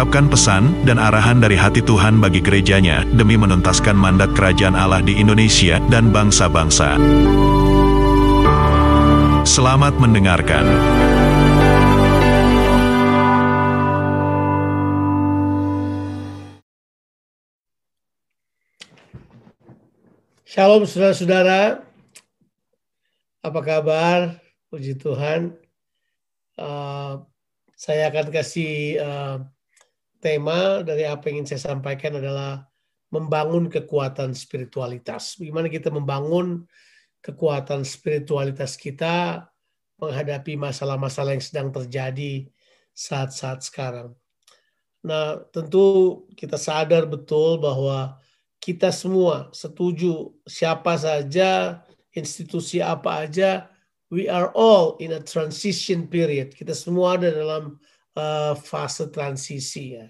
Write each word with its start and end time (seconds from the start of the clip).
mengungkapkan 0.00 0.32
pesan 0.32 0.64
dan 0.88 0.96
arahan 0.96 1.44
dari 1.44 1.60
hati 1.60 1.84
Tuhan 1.84 2.24
bagi 2.24 2.40
gerejanya 2.40 3.04
demi 3.20 3.36
menuntaskan 3.36 3.92
mandat 3.92 4.32
kerajaan 4.32 4.72
Allah 4.72 5.04
di 5.04 5.20
Indonesia 5.20 5.76
dan 5.92 6.08
bangsa-bangsa. 6.08 6.96
Selamat 9.44 10.00
mendengarkan. 10.00 10.64
Shalom 20.48 20.88
saudara-saudara, 20.88 21.84
apa 23.44 23.60
kabar? 23.60 24.40
Puji 24.72 24.96
Tuhan. 24.96 25.52
Uh, 26.56 27.20
saya 27.76 28.08
akan 28.08 28.32
kasih 28.32 28.96
uh, 28.96 29.36
tema 30.20 30.84
dari 30.84 31.08
apa 31.08 31.28
yang 31.28 31.42
ingin 31.42 31.56
saya 31.56 31.74
sampaikan 31.74 32.20
adalah 32.20 32.68
membangun 33.10 33.66
kekuatan 33.66 34.36
spiritualitas. 34.36 35.34
Bagaimana 35.40 35.66
kita 35.66 35.90
membangun 35.90 36.68
kekuatan 37.20 37.82
spiritualitas 37.82 38.78
kita 38.78 39.48
menghadapi 40.00 40.56
masalah-masalah 40.56 41.36
yang 41.36 41.44
sedang 41.44 41.68
terjadi 41.68 42.48
saat-saat 42.94 43.60
sekarang. 43.64 44.16
Nah, 45.00 45.40
tentu 45.52 46.24
kita 46.36 46.60
sadar 46.60 47.08
betul 47.08 47.60
bahwa 47.60 48.20
kita 48.60 48.92
semua 48.92 49.48
setuju 49.56 50.36
siapa 50.44 50.96
saja, 51.00 51.80
institusi 52.12 52.84
apa 52.84 53.24
aja, 53.24 53.72
we 54.12 54.28
are 54.28 54.52
all 54.52 55.00
in 55.00 55.16
a 55.16 55.22
transition 55.22 56.04
period. 56.04 56.52
Kita 56.52 56.76
semua 56.76 57.16
ada 57.16 57.32
dalam 57.32 57.80
uh, 58.16 58.54
fase 58.58 59.10
transisi 59.10 59.98
ya. 59.98 60.06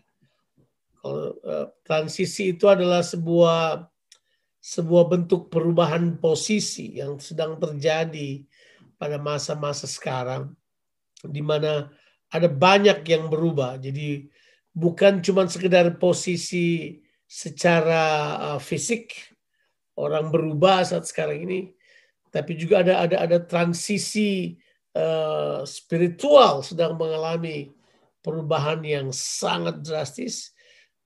Kalau 1.00 1.36
uh, 1.40 1.66
transisi 1.84 2.52
itu 2.52 2.68
adalah 2.68 3.00
sebuah 3.00 3.88
sebuah 4.60 5.04
bentuk 5.08 5.48
perubahan 5.48 6.20
posisi 6.20 7.00
yang 7.00 7.16
sedang 7.16 7.56
terjadi 7.56 8.44
pada 9.00 9.16
masa-masa 9.16 9.88
sekarang 9.88 10.52
di 11.24 11.40
mana 11.40 11.88
ada 12.28 12.46
banyak 12.46 13.00
yang 13.08 13.32
berubah. 13.32 13.80
Jadi 13.80 14.28
bukan 14.76 15.24
cuma 15.24 15.48
sekedar 15.48 15.96
posisi 15.96 17.00
secara 17.24 18.36
uh, 18.54 18.60
fisik 18.60 19.16
orang 19.96 20.28
berubah 20.28 20.84
saat 20.84 21.08
sekarang 21.08 21.48
ini, 21.48 21.60
tapi 22.28 22.60
juga 22.60 22.84
ada 22.84 23.08
ada 23.08 23.16
ada 23.24 23.38
transisi 23.40 24.60
uh, 24.92 25.64
spiritual 25.64 26.60
sedang 26.60 27.00
mengalami 27.00 27.79
perubahan 28.20 28.80
yang 28.84 29.08
sangat 29.10 29.80
drastis 29.84 30.52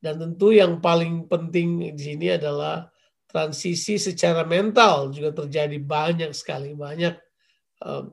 dan 0.03 0.21
tentu 0.21 0.53
yang 0.53 0.83
paling 0.83 1.25
penting 1.31 1.95
di 1.95 2.03
sini 2.03 2.37
adalah 2.37 2.87
transisi 3.25 3.97
secara 3.99 4.47
mental 4.47 5.11
juga 5.11 5.33
terjadi 5.33 5.79
banyak 5.81 6.31
sekali 6.37 6.77
banyak 6.77 7.17
uh, 7.83 8.07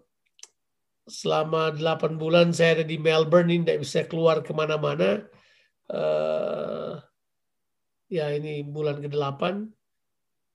selama 1.05 1.75
8 1.75 2.15
bulan 2.21 2.55
saya 2.55 2.81
ada 2.81 2.85
di 2.87 2.95
Melbourne 3.01 3.51
ini 3.51 3.65
tidak 3.65 3.79
bisa 3.83 3.99
keluar 4.07 4.39
ke 4.45 4.53
mana-mana 4.53 5.25
uh, 5.91 6.95
ya 8.11 8.31
ini 8.31 8.63
bulan 8.63 9.03
ke-8 9.03 9.67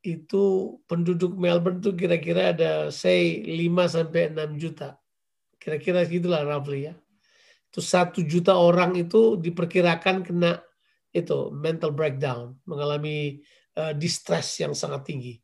itu 0.07 0.77
penduduk 0.87 1.35
Melbourne 1.35 1.83
tuh 1.83 1.99
kira-kira 1.99 2.55
ada 2.55 2.95
say 2.95 3.43
5 3.43 3.91
sampai 3.91 4.31
6 4.31 4.63
juta. 4.63 4.95
Kira-kira 5.59 6.07
gitulah 6.07 6.47
roughly 6.47 6.87
ya. 6.87 6.95
Itu 7.77 7.85
satu 7.85 8.25
juta 8.25 8.57
orang 8.57 8.97
itu 8.97 9.37
diperkirakan 9.37 10.25
kena 10.25 10.65
itu 11.13 11.53
mental 11.53 11.93
breakdown, 11.93 12.57
mengalami 12.65 13.45
uh, 13.77 13.93
distress 13.93 14.65
yang 14.65 14.73
sangat 14.73 15.05
tinggi 15.05 15.37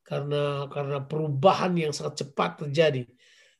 karena 0.00 0.64
karena 0.72 1.04
perubahan 1.04 1.76
yang 1.76 1.92
sangat 1.92 2.24
cepat 2.24 2.64
terjadi. 2.64 3.04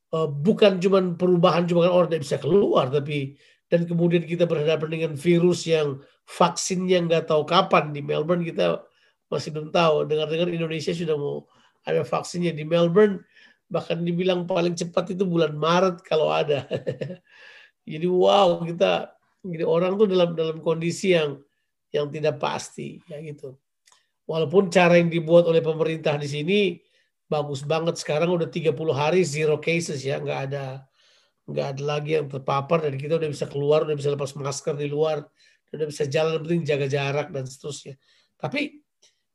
Uh, 0.09 0.25
bukan 0.25 0.81
cuma 0.81 1.05
perubahan 1.21 1.69
cuma 1.69 1.85
orang 1.85 2.09
tidak 2.09 2.25
bisa 2.25 2.41
keluar, 2.41 2.89
tapi 2.89 3.37
dan 3.69 3.85
kemudian 3.85 4.25
kita 4.25 4.49
berhadapan 4.49 4.89
dengan 4.89 5.13
virus 5.21 5.69
yang 5.69 6.01
vaksinnya 6.25 7.05
nggak 7.05 7.29
tahu 7.29 7.45
kapan 7.45 7.93
di 7.93 8.01
Melbourne 8.01 8.41
kita 8.41 8.89
masih 9.29 9.53
belum 9.53 9.69
tahu. 9.69 10.09
Dengar-dengar 10.09 10.49
Indonesia 10.49 10.97
sudah 10.97 11.13
mau 11.13 11.45
ada 11.85 12.01
vaksinnya 12.01 12.57
di 12.57 12.65
Melbourne, 12.65 13.21
bahkan 13.69 14.01
dibilang 14.01 14.49
paling 14.49 14.73
cepat 14.73 15.13
itu 15.13 15.29
bulan 15.29 15.53
Maret 15.53 16.01
kalau 16.09 16.33
ada. 16.33 16.65
jadi 17.85 18.09
wow 18.09 18.65
kita 18.65 19.15
jadi 19.45 19.65
orang 19.69 20.01
tuh 20.01 20.09
dalam 20.09 20.33
dalam 20.33 20.59
kondisi 20.65 21.13
yang 21.13 21.37
yang 21.93 22.09
tidak 22.09 22.41
pasti 22.41 22.99
ya 23.07 23.21
gitu. 23.21 23.55
Walaupun 24.25 24.73
cara 24.73 24.97
yang 24.97 25.13
dibuat 25.13 25.45
oleh 25.45 25.61
pemerintah 25.61 26.17
di 26.17 26.25
sini 26.25 26.61
bagus 27.29 27.61
banget. 27.61 28.01
Sekarang 28.01 28.33
udah 28.33 28.49
30 28.49 28.73
hari 28.97 29.21
zero 29.21 29.61
cases 29.61 30.01
ya. 30.01 30.17
Nggak 30.17 30.41
ada 30.51 30.89
nggak 31.45 31.67
ada 31.77 31.83
lagi 31.85 32.17
yang 32.17 32.27
terpapar 32.27 32.89
dan 32.89 32.97
kita 32.97 33.21
udah 33.21 33.29
bisa 33.29 33.45
keluar 33.45 33.85
udah 33.85 33.93
bisa 33.93 34.09
lepas 34.09 34.33
masker 34.33 34.81
di 34.81 34.89
luar 34.89 35.29
udah 35.71 35.87
bisa 35.87 36.09
jalan. 36.09 36.41
Penting 36.41 36.65
jaga 36.65 36.87
jarak 36.89 37.29
dan 37.29 37.45
seterusnya. 37.45 38.01
Tapi 38.41 38.81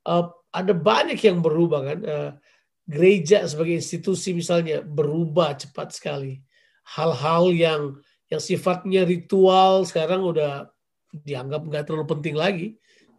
uh, 0.10 0.26
ada 0.50 0.74
banyak 0.74 1.22
yang 1.22 1.40
berubah 1.40 1.82
kan. 1.86 2.00
Uh, 2.02 2.32
gereja 2.90 3.46
sebagai 3.46 3.78
institusi 3.78 4.34
misalnya 4.34 4.82
berubah 4.82 5.54
cepat 5.54 5.94
sekali. 5.94 6.42
Hal-hal 6.98 7.54
yang 7.54 7.82
yang 8.30 8.42
sifatnya 8.42 9.04
ritual 9.10 9.84
sekarang 9.90 10.22
udah 10.22 10.70
dianggap 11.26 11.66
nggak 11.66 11.84
terlalu 11.90 12.08
penting 12.18 12.36
lagi. 12.38 12.68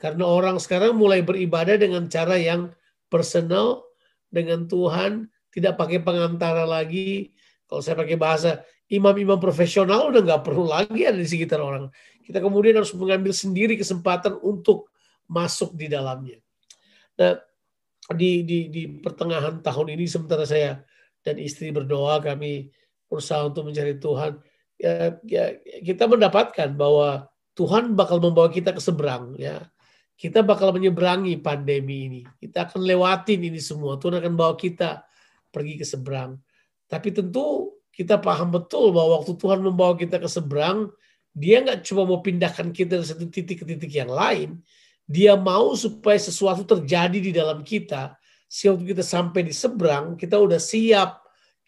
Karena 0.00 0.24
orang 0.24 0.56
sekarang 0.56 0.96
mulai 0.96 1.20
beribadah 1.20 1.76
dengan 1.76 2.08
cara 2.08 2.38
yang 2.40 2.72
personal 3.12 3.84
dengan 4.32 4.64
Tuhan 4.64 5.28
tidak 5.50 5.76
pakai 5.76 6.00
pengantara 6.00 6.64
lagi. 6.64 7.34
Kalau 7.66 7.82
saya 7.84 7.98
pakai 7.98 8.16
bahasa 8.16 8.64
imam-imam 8.88 9.36
profesional 9.36 10.08
udah 10.08 10.22
nggak 10.24 10.42
perlu 10.46 10.64
lagi 10.70 11.04
ada 11.04 11.18
di 11.18 11.28
sekitar 11.28 11.60
orang. 11.60 11.90
Kita 12.24 12.38
kemudian 12.38 12.78
harus 12.78 12.94
mengambil 12.94 13.34
sendiri 13.34 13.74
kesempatan 13.74 14.38
untuk 14.40 14.88
masuk 15.26 15.74
di 15.74 15.90
dalamnya. 15.90 16.38
Nah, 17.18 17.38
di, 18.14 18.42
di, 18.42 18.58
di 18.72 18.82
pertengahan 18.98 19.62
tahun 19.62 19.94
ini 19.94 20.04
sementara 20.10 20.42
saya 20.42 20.82
dan 21.22 21.38
istri 21.38 21.70
berdoa 21.70 22.18
kami 22.18 22.70
berusaha 23.06 23.46
untuk 23.46 23.70
mencari 23.70 23.98
Tuhan 23.98 24.38
ya, 24.80 25.20
ya 25.22 25.44
kita 25.84 26.08
mendapatkan 26.08 26.72
bahwa 26.74 27.28
Tuhan 27.52 27.92
bakal 27.92 28.18
membawa 28.18 28.48
kita 28.48 28.72
ke 28.72 28.80
seberang 28.80 29.36
ya 29.36 29.60
kita 30.16 30.40
bakal 30.40 30.72
menyeberangi 30.72 31.36
pandemi 31.40 32.08
ini 32.08 32.20
kita 32.40 32.68
akan 32.68 32.80
lewatin 32.82 33.40
ini 33.44 33.60
semua 33.60 34.00
Tuhan 34.00 34.18
akan 34.18 34.32
bawa 34.32 34.56
kita 34.56 35.04
pergi 35.52 35.78
ke 35.78 35.84
seberang 35.84 36.40
tapi 36.88 37.12
tentu 37.12 37.76
kita 37.92 38.16
paham 38.16 38.48
betul 38.48 38.96
bahwa 38.96 39.20
waktu 39.20 39.36
Tuhan 39.36 39.60
membawa 39.60 39.94
kita 39.94 40.16
ke 40.16 40.28
seberang 40.28 40.88
dia 41.30 41.62
nggak 41.62 41.84
cuma 41.84 42.08
mau 42.08 42.24
pindahkan 42.24 42.72
kita 42.72 42.98
dari 42.98 43.06
satu 43.06 43.28
titik 43.28 43.62
ke 43.62 43.64
titik 43.68 43.92
yang 43.92 44.10
lain 44.10 44.58
dia 45.10 45.34
mau 45.34 45.74
supaya 45.74 46.22
sesuatu 46.22 46.62
terjadi 46.62 47.18
di 47.18 47.34
dalam 47.34 47.66
kita. 47.66 48.14
Sehingga 48.46 48.94
kita 48.94 49.02
sampai 49.02 49.42
di 49.42 49.50
seberang, 49.50 50.14
kita 50.14 50.38
udah 50.38 50.62
siap. 50.62 51.18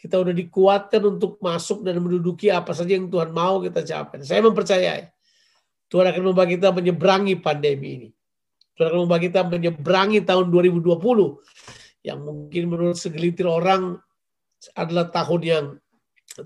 Kita 0.03 0.19
udah 0.19 0.35
dikuatkan 0.35 0.99
untuk 1.07 1.39
masuk 1.39 1.87
dan 1.87 2.03
menduduki 2.03 2.51
apa 2.51 2.75
saja 2.75 2.99
yang 2.99 3.07
Tuhan 3.07 3.31
mau 3.31 3.63
kita 3.63 3.87
capai. 3.87 4.27
Saya 4.27 4.43
mempercayai 4.43 5.07
Tuhan 5.87 6.11
akan 6.11 6.23
membawa 6.27 6.49
kita 6.51 6.75
menyeberangi 6.75 7.39
pandemi 7.39 7.89
ini. 8.03 8.09
Tuhan 8.75 8.91
akan 8.91 9.01
membawa 9.07 9.23
kita 9.23 9.47
menyeberangi 9.47 10.27
tahun 10.27 10.51
2020 10.51 10.99
yang 12.03 12.19
mungkin 12.19 12.63
menurut 12.67 12.99
segelintir 12.99 13.47
orang 13.47 14.03
adalah 14.75 15.07
tahun 15.07 15.43
yang 15.47 15.67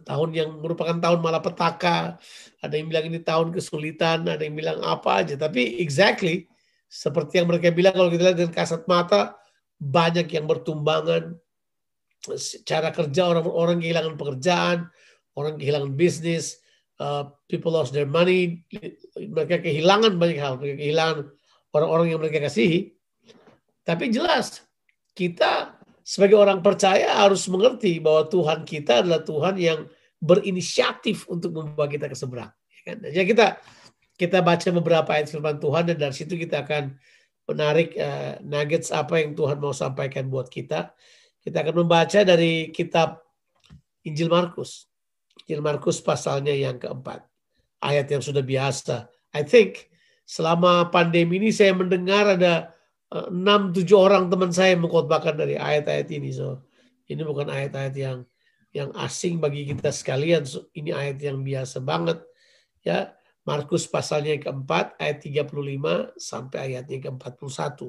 tahun 0.03 0.31
yang 0.35 0.51
merupakan 0.61 0.99
tahun 0.99 1.23
malapetaka. 1.25 2.21
Ada 2.61 2.75
yang 2.77 2.93
bilang 2.93 3.07
ini 3.09 3.23
tahun 3.23 3.57
kesulitan, 3.57 4.27
ada 4.29 4.43
yang 4.43 4.53
bilang 4.53 4.83
apa 4.85 5.25
aja. 5.25 5.39
Tapi 5.39 5.81
exactly 5.81 6.45
seperti 6.91 7.39
yang 7.39 7.49
mereka 7.49 7.71
bilang 7.71 7.95
kalau 7.95 8.11
kita 8.11 8.23
lihat 8.31 8.39
dengan 8.39 8.55
kasat 8.55 8.83
mata, 8.91 9.39
banyak 9.79 10.27
yang 10.27 10.51
bertumbangan. 10.51 11.39
Cara 12.67 12.91
kerja 12.91 13.23
orang-orang 13.31 13.83
kehilangan 13.83 14.15
pekerjaan, 14.19 14.91
orang 15.37 15.55
kehilangan 15.61 15.93
bisnis, 15.95 16.59
uh, 16.99 17.31
people 17.47 17.73
lost 17.73 17.93
their 17.93 18.09
money, 18.09 18.65
mereka 19.17 19.63
kehilangan 19.63 20.17
banyak 20.17 20.39
hal, 20.41 20.59
mereka 20.59 20.77
kehilangan 20.81 21.17
orang-orang 21.77 22.07
yang 22.13 22.21
mereka 22.21 22.49
kasihi. 22.49 22.97
Tapi 23.87 24.11
jelas, 24.11 24.67
kita 25.15 25.79
sebagai 26.07 26.39
orang 26.39 26.63
percaya 26.63 27.23
harus 27.23 27.47
mengerti 27.51 27.99
bahwa 27.99 28.27
Tuhan 28.31 28.63
kita 28.63 29.03
adalah 29.03 29.23
Tuhan 29.23 29.55
yang 29.59 29.81
berinisiatif 30.23 31.27
untuk 31.27 31.55
membawa 31.55 31.87
kita 31.87 32.07
ke 32.11 32.17
seberang. 32.17 32.51
Ya 32.51 32.81
kan? 32.93 32.97
Jadi 33.05 33.27
kita 33.31 33.47
kita 34.17 34.39
baca 34.41 34.69
beberapa 34.73 35.11
ayat 35.13 35.29
firman 35.29 35.61
Tuhan 35.61 35.93
dan 35.93 35.97
dari 36.01 36.15
situ 36.17 36.41
kita 36.41 36.65
akan 36.65 36.97
menarik 37.47 37.95
uh, 38.01 38.41
nuggets 38.43 38.91
apa 38.91 39.23
yang 39.23 39.37
Tuhan 39.37 39.61
mau 39.61 39.77
sampaikan 39.77 40.27
buat 40.27 40.49
kita. 40.49 40.91
Kita 41.47 41.63
akan 41.63 41.87
membaca 41.87 42.27
dari 42.27 42.75
kitab 42.75 43.23
Injil 44.03 44.27
Markus. 44.27 44.91
Injil 45.47 45.63
Markus 45.63 46.03
pasalnya 46.03 46.51
yang 46.51 46.83
keempat. 46.83 47.23
Ayat 47.79 48.11
yang 48.11 48.19
sudah 48.19 48.43
biasa. 48.43 49.07
I 49.31 49.47
think 49.47 49.87
selama 50.27 50.91
pandemi 50.91 51.39
ini 51.39 51.55
saya 51.55 51.71
mendengar 51.71 52.35
ada 52.35 52.77
Eh, 53.07 53.29
enam 53.31 53.71
tujuh 53.71 53.95
orang 53.95 54.27
teman 54.27 54.51
saya 54.51 54.75
mengkhotbahkan 54.75 55.39
dari 55.39 55.55
ayat-ayat 55.55 56.11
ini. 56.11 56.35
So 56.35 56.67
ini 57.07 57.23
bukan 57.23 57.47
ayat-ayat 57.47 57.95
yang 57.95 58.19
yang 58.75 58.91
asing 58.99 59.39
bagi 59.39 59.63
kita 59.71 59.95
sekalian. 59.95 60.43
So, 60.43 60.69
ini 60.77 60.91
ayat 60.91 61.23
yang 61.23 61.41
biasa 61.41 61.81
banget. 61.81 62.21
Ya, 62.83 63.15
Markus 63.47 63.87
pasalnya 63.89 64.37
yang 64.37 64.43
keempat 64.43 64.99
ayat 65.01 65.23
35 65.23 66.13
sampai 66.19 66.59
ayatnya 66.75 66.99
ke-41. 67.09 67.89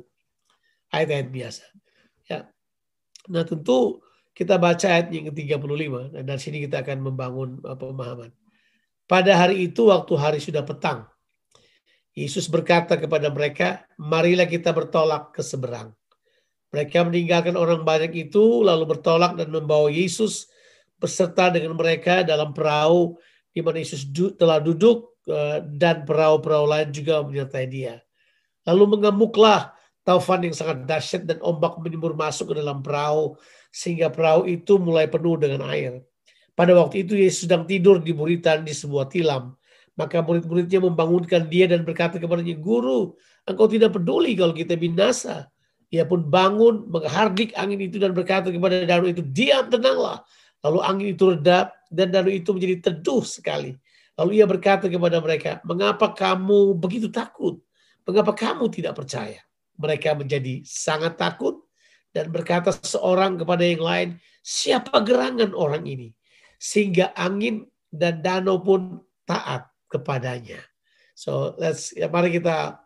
Ayat-ayat 0.93 1.27
biasa. 1.27 1.65
Ya. 2.31 2.39
Nah, 3.27 3.43
tentu 3.43 3.99
kita 4.37 4.61
baca 4.61 4.85
ayat 4.85 5.09
yang 5.09 5.33
ke-35 5.33 6.13
dan 6.13 6.23
dari 6.23 6.41
sini 6.41 6.57
kita 6.63 6.85
akan 6.85 6.97
membangun 7.01 7.57
uh, 7.65 7.73
pemahaman. 7.73 8.29
Pada 9.07 9.33
hari 9.33 9.71
itu 9.71 9.87
waktu 9.87 10.13
hari 10.19 10.39
sudah 10.43 10.61
petang, 10.67 11.07
Yesus 12.17 12.49
berkata 12.49 12.97
kepada 12.97 13.29
mereka, 13.29 13.85
marilah 14.01 14.49
kita 14.49 14.73
bertolak 14.73 15.37
ke 15.37 15.45
seberang. 15.45 15.93
Mereka 16.73 17.05
meninggalkan 17.05 17.53
orang 17.53 17.85
banyak 17.85 18.27
itu, 18.27 18.65
lalu 18.65 18.89
bertolak 18.89 19.37
dan 19.37 19.53
membawa 19.53 19.87
Yesus 19.87 20.49
beserta 20.97 21.53
dengan 21.53 21.77
mereka 21.77 22.25
dalam 22.25 22.51
perahu 22.57 23.15
di 23.53 23.61
mana 23.61 23.77
Yesus 23.81 24.09
telah 24.33 24.57
duduk 24.57 25.21
eh, 25.29 25.61
dan 25.77 26.09
perahu-perahu 26.09 26.65
lain 26.65 26.89
juga 26.89 27.21
menyertai 27.21 27.65
dia. 27.69 28.01
Lalu 28.65 28.97
mengemuklah 28.97 29.76
taufan 30.07 30.47
yang 30.47 30.55
sangat 30.55 30.87
dahsyat 30.87 31.27
dan 31.27 31.43
ombak 31.43 31.75
menyembur 31.83 32.15
masuk 32.15 32.55
ke 32.55 32.63
dalam 32.63 32.79
perahu 32.79 33.35
sehingga 33.75 34.07
perahu 34.07 34.47
itu 34.47 34.79
mulai 34.79 35.11
penuh 35.11 35.35
dengan 35.35 35.67
air. 35.67 35.99
Pada 36.55 36.71
waktu 36.79 37.03
itu 37.03 37.19
Yesus 37.19 37.45
sedang 37.45 37.67
tidur 37.67 37.99
di 37.99 38.15
buritan 38.15 38.63
di 38.63 38.71
sebuah 38.71 39.11
tilam. 39.11 39.53
Maka 39.97 40.21
murid-muridnya 40.21 40.79
membangunkan 40.79 41.49
dia 41.49 41.65
dan 41.67 41.81
berkata 41.81 42.21
kepadanya, 42.21 42.55
Guru, 42.57 43.17
engkau 43.49 43.65
tidak 43.65 43.97
peduli 43.97 44.37
kalau 44.37 44.53
kita 44.53 44.77
binasa. 44.77 45.49
Ia 45.89 46.05
pun 46.05 46.21
bangun, 46.25 46.85
menghardik 46.89 47.53
angin 47.57 47.81
itu 47.81 47.97
dan 47.97 48.13
berkata 48.13 48.53
kepada 48.53 48.85
danau 48.85 49.09
itu, 49.09 49.25
diam, 49.25 49.65
tenanglah. 49.69 50.21
Lalu 50.61 50.79
angin 50.85 51.07
itu 51.17 51.23
redap 51.33 51.73
dan 51.89 52.13
danau 52.13 52.29
itu 52.29 52.49
menjadi 52.53 52.89
teduh 52.89 53.25
sekali. 53.25 53.73
Lalu 54.17 54.41
ia 54.41 54.45
berkata 54.45 54.85
kepada 54.85 55.17
mereka, 55.21 55.61
mengapa 55.65 56.13
kamu 56.13 56.77
begitu 56.77 57.09
takut? 57.09 57.57
Mengapa 58.05 58.33
kamu 58.37 58.69
tidak 58.69 58.97
percaya? 58.97 59.46
Mereka 59.77 60.17
menjadi 60.17 60.65
sangat 60.65 61.17
takut 61.21 61.67
dan 62.17 62.33
berkata 62.33 62.73
seorang 62.73 63.37
kepada 63.37 63.61
yang 63.61 63.83
lain, 63.85 64.09
siapa 64.41 65.05
gerangan 65.05 65.53
orang 65.53 65.85
ini? 65.85 66.09
Sehingga 66.57 67.13
angin 67.13 67.69
dan 67.93 68.25
danau 68.25 68.57
pun 68.57 69.05
taat 69.27 69.69
kepadanya. 69.85 70.57
So 71.13 71.53
let's 71.61 71.93
ya 71.93 72.09
mari 72.09 72.33
kita 72.33 72.81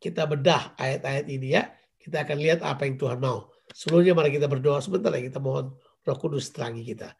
kita 0.00 0.24
bedah 0.24 0.72
ayat-ayat 0.80 1.26
ini 1.28 1.60
ya. 1.60 1.68
Kita 2.00 2.24
akan 2.26 2.38
lihat 2.40 2.60
apa 2.64 2.88
yang 2.88 2.96
Tuhan 2.98 3.20
mau. 3.20 3.52
Sebelumnya 3.70 4.16
mari 4.16 4.34
kita 4.34 4.50
berdoa 4.50 4.82
sebentar 4.82 5.12
lagi 5.12 5.30
kita 5.30 5.38
mohon 5.38 5.76
Roh 6.02 6.18
Kudus 6.18 6.50
terangi 6.50 6.82
kita. 6.82 7.14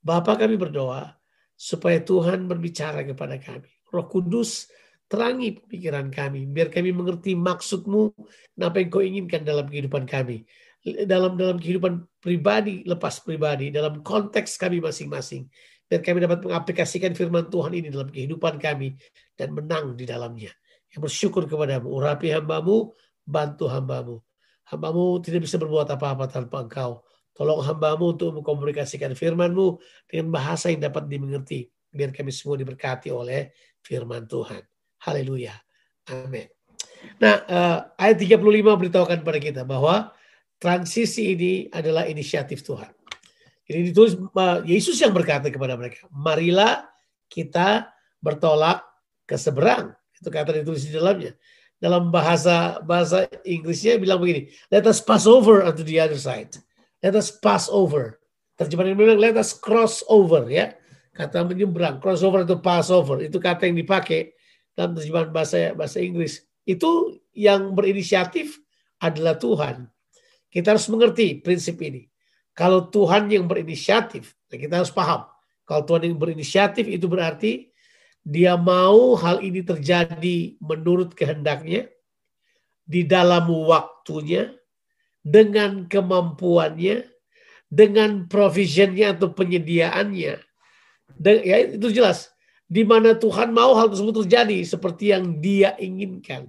Bapa 0.00 0.38
kami 0.38 0.56
berdoa 0.56 1.12
supaya 1.58 2.00
Tuhan 2.00 2.46
berbicara 2.48 3.04
kepada 3.04 3.36
kami. 3.42 3.68
Roh 3.92 4.06
Kudus 4.06 4.70
terangi 5.06 5.60
pikiran 5.68 6.08
kami 6.08 6.48
biar 6.48 6.72
kami 6.72 6.90
mengerti 6.90 7.36
maksudmu 7.36 8.12
apa 8.60 8.76
yang 8.80 8.88
kau 8.88 9.04
inginkan 9.04 9.44
dalam 9.44 9.68
kehidupan 9.68 10.08
kami 10.08 10.48
dalam 11.04 11.36
dalam 11.36 11.56
kehidupan 11.56 12.04
pribadi 12.20 12.84
lepas 12.84 13.20
pribadi 13.20 13.72
dalam 13.72 14.00
konteks 14.00 14.56
kami 14.60 14.80
masing-masing 14.80 15.48
dan 15.88 16.00
kami 16.00 16.24
dapat 16.24 16.40
mengaplikasikan 16.42 17.12
firman 17.12 17.46
Tuhan 17.52 17.72
ini 17.76 17.92
dalam 17.92 18.08
kehidupan 18.08 18.56
kami 18.56 18.96
dan 19.36 19.52
menang 19.52 19.94
di 19.94 20.08
dalamnya. 20.08 20.50
Yang 20.88 21.10
bersyukur 21.10 21.44
kepadamu, 21.44 21.86
urapi 21.86 22.32
hambamu, 22.32 22.90
bantu 23.22 23.68
hambamu. 23.68 24.16
Hambamu 24.74 25.20
tidak 25.20 25.44
bisa 25.44 25.60
berbuat 25.60 25.86
apa-apa 25.92 26.24
tanpa 26.26 26.64
engkau. 26.64 27.04
Tolong 27.34 27.60
hambamu 27.66 28.16
untuk 28.16 28.32
mengkomunikasikan 28.40 29.12
firmanmu 29.12 29.78
dengan 30.08 30.32
bahasa 30.32 30.72
yang 30.72 30.82
dapat 30.88 31.04
dimengerti. 31.10 31.68
Biar 31.94 32.14
kami 32.14 32.32
semua 32.32 32.56
diberkati 32.56 33.12
oleh 33.12 33.52
firman 33.84 34.24
Tuhan. 34.24 34.73
Haleluya. 35.04 35.52
Amin. 36.08 36.48
Nah, 37.20 37.36
uh, 37.44 37.78
ayat 38.00 38.16
35 38.16 38.80
beritahukan 38.80 39.18
kepada 39.20 39.40
kita 39.40 39.62
bahwa 39.68 40.12
transisi 40.56 41.36
ini 41.36 41.52
adalah 41.68 42.08
inisiatif 42.08 42.64
Tuhan. 42.64 42.88
Jadi 43.64 43.80
ditulis 43.92 44.16
Yesus 44.68 45.00
yang 45.00 45.12
berkata 45.16 45.48
kepada 45.48 45.76
mereka, 45.76 46.04
marilah 46.12 46.84
kita 47.32 47.88
bertolak 48.20 48.84
ke 49.24 49.36
seberang. 49.40 49.96
Itu 50.16 50.28
kata 50.28 50.52
ditulis 50.52 50.84
di 50.84 50.92
dalamnya. 50.92 51.32
Dalam 51.80 52.08
bahasa 52.08 52.80
bahasa 52.84 53.28
Inggrisnya 53.44 54.00
bilang 54.00 54.20
begini, 54.20 54.52
let 54.72 54.84
us 54.84 55.00
pass 55.00 55.24
over 55.24 55.64
onto 55.64 55.84
the 55.84 56.00
other 56.00 56.16
side. 56.16 56.52
Let 57.00 57.16
us 57.16 57.32
pass 57.32 57.68
over. 57.68 58.20
Terjemahan 58.56 58.92
ini 58.92 58.96
bilang 58.96 59.20
let 59.20 59.36
us 59.36 59.52
cross 59.56 60.04
over 60.08 60.48
ya. 60.48 60.72
Kata 61.14 61.46
menyeberang, 61.46 62.02
cross 62.02 62.26
over 62.26 62.42
atau 62.42 62.58
pass 62.58 62.90
over 62.90 63.22
itu 63.22 63.38
kata 63.38 63.70
yang 63.70 63.78
dipakai 63.78 64.33
dalam 64.74 64.98
terjemahan 64.98 65.30
bahasa 65.30 65.72
bahasa 65.72 65.98
Inggris. 66.02 66.42
Itu 66.66 67.18
yang 67.34 67.72
berinisiatif 67.74 68.58
adalah 68.98 69.38
Tuhan. 69.38 69.88
Kita 70.50 70.74
harus 70.74 70.86
mengerti 70.90 71.42
prinsip 71.42 71.78
ini. 71.82 72.06
Kalau 72.54 72.86
Tuhan 72.86 73.26
yang 73.30 73.50
berinisiatif, 73.50 74.38
nah 74.46 74.58
kita 74.58 74.74
harus 74.78 74.94
paham. 74.94 75.26
Kalau 75.66 75.82
Tuhan 75.82 76.06
yang 76.06 76.18
berinisiatif 76.18 76.86
itu 76.86 77.10
berarti 77.10 77.74
dia 78.22 78.54
mau 78.54 79.18
hal 79.18 79.42
ini 79.42 79.66
terjadi 79.66 80.56
menurut 80.62 81.12
kehendaknya, 81.18 81.90
di 82.84 83.02
dalam 83.08 83.48
waktunya, 83.48 84.52
dengan 85.24 85.88
kemampuannya, 85.88 87.08
dengan 87.72 88.28
provisionnya 88.28 89.16
atau 89.16 89.32
penyediaannya. 89.32 90.34
Dan, 91.16 91.34
ya 91.42 91.56
itu 91.64 91.88
jelas. 91.90 92.33
Di 92.64 92.82
mana 92.82 93.12
Tuhan 93.14 93.52
mau 93.52 93.76
hal 93.76 93.92
tersebut 93.92 94.24
terjadi 94.24 94.64
seperti 94.64 95.12
yang 95.12 95.38
dia 95.38 95.76
inginkan. 95.76 96.48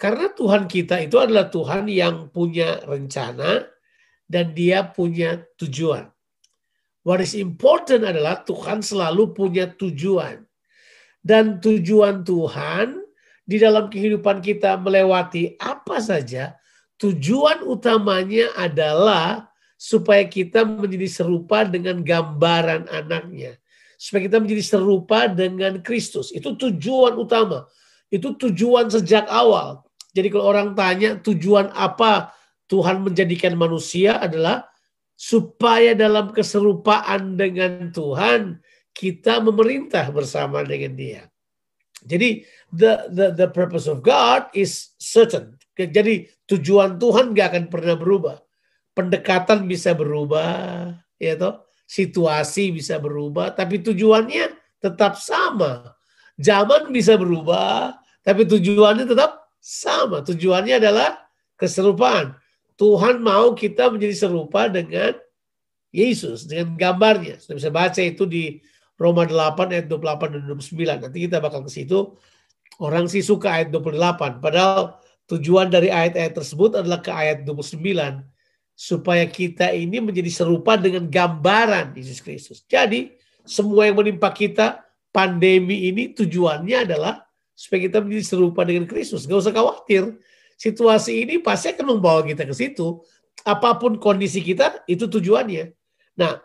Karena 0.00 0.32
Tuhan 0.32 0.64
kita 0.64 0.98
itu 1.04 1.20
adalah 1.20 1.52
Tuhan 1.52 1.86
yang 1.86 2.32
punya 2.32 2.80
rencana, 2.88 3.68
dan 4.30 4.54
dia 4.54 4.86
punya 4.86 5.42
tujuan. 5.58 6.06
What 7.04 7.20
is 7.20 7.36
important 7.36 8.06
adalah 8.06 8.46
Tuhan 8.46 8.80
selalu 8.80 9.34
punya 9.36 9.68
tujuan. 9.74 10.46
Dan 11.20 11.60
tujuan 11.60 12.24
Tuhan 12.24 12.96
di 13.44 13.60
dalam 13.60 13.92
kehidupan 13.92 14.40
kita 14.40 14.80
melewati 14.80 15.60
apa 15.60 16.00
saja, 16.00 16.56
tujuan 16.96 17.60
utamanya 17.68 18.56
adalah 18.56 19.52
supaya 19.76 20.24
kita 20.24 20.64
menjadi 20.64 21.08
serupa 21.08 21.68
dengan 21.68 22.00
gambaran 22.00 22.88
anaknya. 22.88 23.59
Supaya 24.00 24.32
kita 24.32 24.40
menjadi 24.40 24.64
serupa 24.64 25.28
dengan 25.28 25.84
Kristus. 25.84 26.32
Itu 26.32 26.56
tujuan 26.56 27.20
utama. 27.20 27.68
Itu 28.08 28.32
tujuan 28.32 28.88
sejak 28.88 29.28
awal. 29.28 29.84
Jadi 30.16 30.32
kalau 30.32 30.48
orang 30.48 30.72
tanya 30.72 31.20
tujuan 31.20 31.68
apa 31.76 32.32
Tuhan 32.72 33.04
menjadikan 33.04 33.54
manusia 33.60 34.16
adalah 34.16 34.66
supaya 35.20 35.92
dalam 35.92 36.32
keserupaan 36.32 37.36
dengan 37.36 37.92
Tuhan 37.92 38.56
kita 38.96 39.44
memerintah 39.44 40.08
bersama 40.10 40.64
dengan 40.64 40.96
Dia. 40.96 41.22
Jadi 42.00 42.42
the 42.72 43.12
the 43.12 43.26
the 43.36 43.48
purpose 43.52 43.84
of 43.84 44.00
God 44.00 44.48
is 44.56 44.96
certain. 44.96 45.60
Jadi 45.76 46.28
tujuan 46.48 46.96
Tuhan 46.96 47.36
gak 47.36 47.52
akan 47.52 47.64
pernah 47.68 47.96
berubah. 47.96 48.40
Pendekatan 48.96 49.64
bisa 49.68 49.94
berubah, 49.94 50.92
ya 51.20 51.36
toh. 51.38 51.62
Situasi 51.90 52.70
bisa 52.70 53.02
berubah, 53.02 53.50
tapi 53.50 53.82
tujuannya 53.82 54.54
tetap 54.78 55.18
sama. 55.18 55.98
Zaman 56.38 56.94
bisa 56.94 57.18
berubah, 57.18 57.98
tapi 58.22 58.46
tujuannya 58.46 59.10
tetap 59.10 59.50
sama. 59.58 60.22
Tujuannya 60.22 60.78
adalah 60.78 61.18
keserupaan. 61.58 62.38
Tuhan 62.78 63.18
mau 63.18 63.58
kita 63.58 63.90
menjadi 63.90 64.14
serupa 64.14 64.70
dengan 64.70 65.18
Yesus, 65.90 66.46
dengan 66.46 66.78
gambarnya. 66.78 67.42
Sudah 67.42 67.58
bisa 67.58 67.70
baca 67.74 67.98
itu 67.98 68.22
di 68.22 68.62
Roma 68.94 69.26
8 69.26 69.74
ayat 69.74 69.86
28 69.90 70.38
dan 70.38 70.42
29. 70.46 71.10
Nanti 71.10 71.18
kita 71.26 71.42
bakal 71.42 71.66
ke 71.66 71.74
situ. 71.74 72.14
Orang 72.78 73.10
sih 73.10 73.20
suka 73.20 73.60
ayat 73.60 73.74
28. 73.74 74.38
Padahal 74.38 75.02
Tujuan 75.30 75.70
dari 75.70 75.94
ayat-ayat 75.94 76.34
tersebut 76.34 76.74
adalah 76.74 76.98
ke 76.98 77.14
ayat 77.14 77.46
29 77.46 77.70
supaya 78.80 79.28
kita 79.28 79.76
ini 79.76 80.00
menjadi 80.00 80.32
serupa 80.32 80.80
dengan 80.80 81.04
gambaran 81.04 81.92
Yesus 81.92 82.24
Kristus. 82.24 82.64
Jadi 82.64 83.12
semua 83.44 83.84
yang 83.84 84.00
menimpa 84.00 84.32
kita 84.32 84.80
pandemi 85.12 85.92
ini 85.92 86.16
tujuannya 86.16 86.88
adalah 86.88 87.28
supaya 87.52 87.84
kita 87.84 88.00
menjadi 88.00 88.24
serupa 88.24 88.64
dengan 88.64 88.88
Kristus. 88.88 89.28
Gak 89.28 89.44
usah 89.44 89.52
khawatir. 89.52 90.16
Situasi 90.56 91.28
ini 91.28 91.44
pasti 91.44 91.76
akan 91.76 92.00
membawa 92.00 92.24
kita 92.24 92.48
ke 92.48 92.56
situ. 92.56 93.04
Apa 93.44 93.76
pun 93.76 94.00
kondisi 94.00 94.40
kita, 94.40 94.80
itu 94.88 95.04
tujuannya. 95.04 95.76
Nah, 96.16 96.40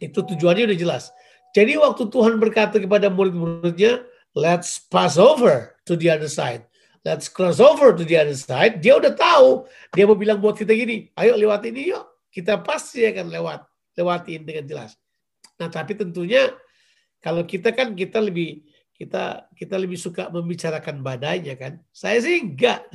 itu 0.00 0.16
tujuannya 0.16 0.64
udah 0.64 0.78
jelas. 0.80 1.12
Jadi 1.52 1.76
waktu 1.76 2.08
Tuhan 2.08 2.40
berkata 2.40 2.80
kepada 2.80 3.12
murid-muridnya, 3.12 4.08
let's 4.32 4.80
pass 4.80 5.20
over 5.20 5.76
to 5.84 5.92
the 5.92 6.08
other 6.08 6.28
side 6.28 6.64
let's 7.04 7.28
cross 7.28 7.60
over 7.60 7.96
to 7.96 8.04
the 8.04 8.16
other 8.16 8.36
side. 8.36 8.84
Dia 8.84 9.00
udah 9.00 9.12
tahu. 9.16 9.64
Dia 9.96 10.04
mau 10.04 10.16
bilang 10.16 10.40
buat 10.40 10.56
kita 10.56 10.72
gini, 10.76 11.08
ayo 11.16 11.36
lewat 11.36 11.64
ini 11.68 11.92
yuk. 11.92 12.04
Kita 12.30 12.60
pasti 12.60 13.04
akan 13.08 13.32
lewat. 13.32 13.60
Lewatin 13.98 14.46
dengan 14.46 14.64
jelas. 14.64 14.96
Nah 15.60 15.68
tapi 15.68 15.92
tentunya 15.92 16.48
kalau 17.20 17.44
kita 17.44 17.74
kan 17.76 17.92
kita 17.92 18.16
lebih 18.16 18.64
kita 18.96 19.48
kita 19.52 19.76
lebih 19.76 20.00
suka 20.00 20.32
membicarakan 20.32 21.04
badainya 21.04 21.56
kan. 21.56 21.80
Saya 21.92 22.20
sih 22.24 22.40
enggak. 22.40 22.88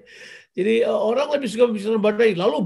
Jadi 0.56 0.84
eh, 0.84 0.88
orang 0.88 1.32
lebih 1.32 1.48
suka 1.48 1.68
membicarakan 1.70 2.02
badai. 2.02 2.32
Lalu 2.36 2.58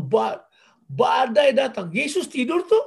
badai 0.90 1.54
datang. 1.54 1.90
Yesus 1.94 2.26
tidur 2.26 2.66
tuh. 2.66 2.82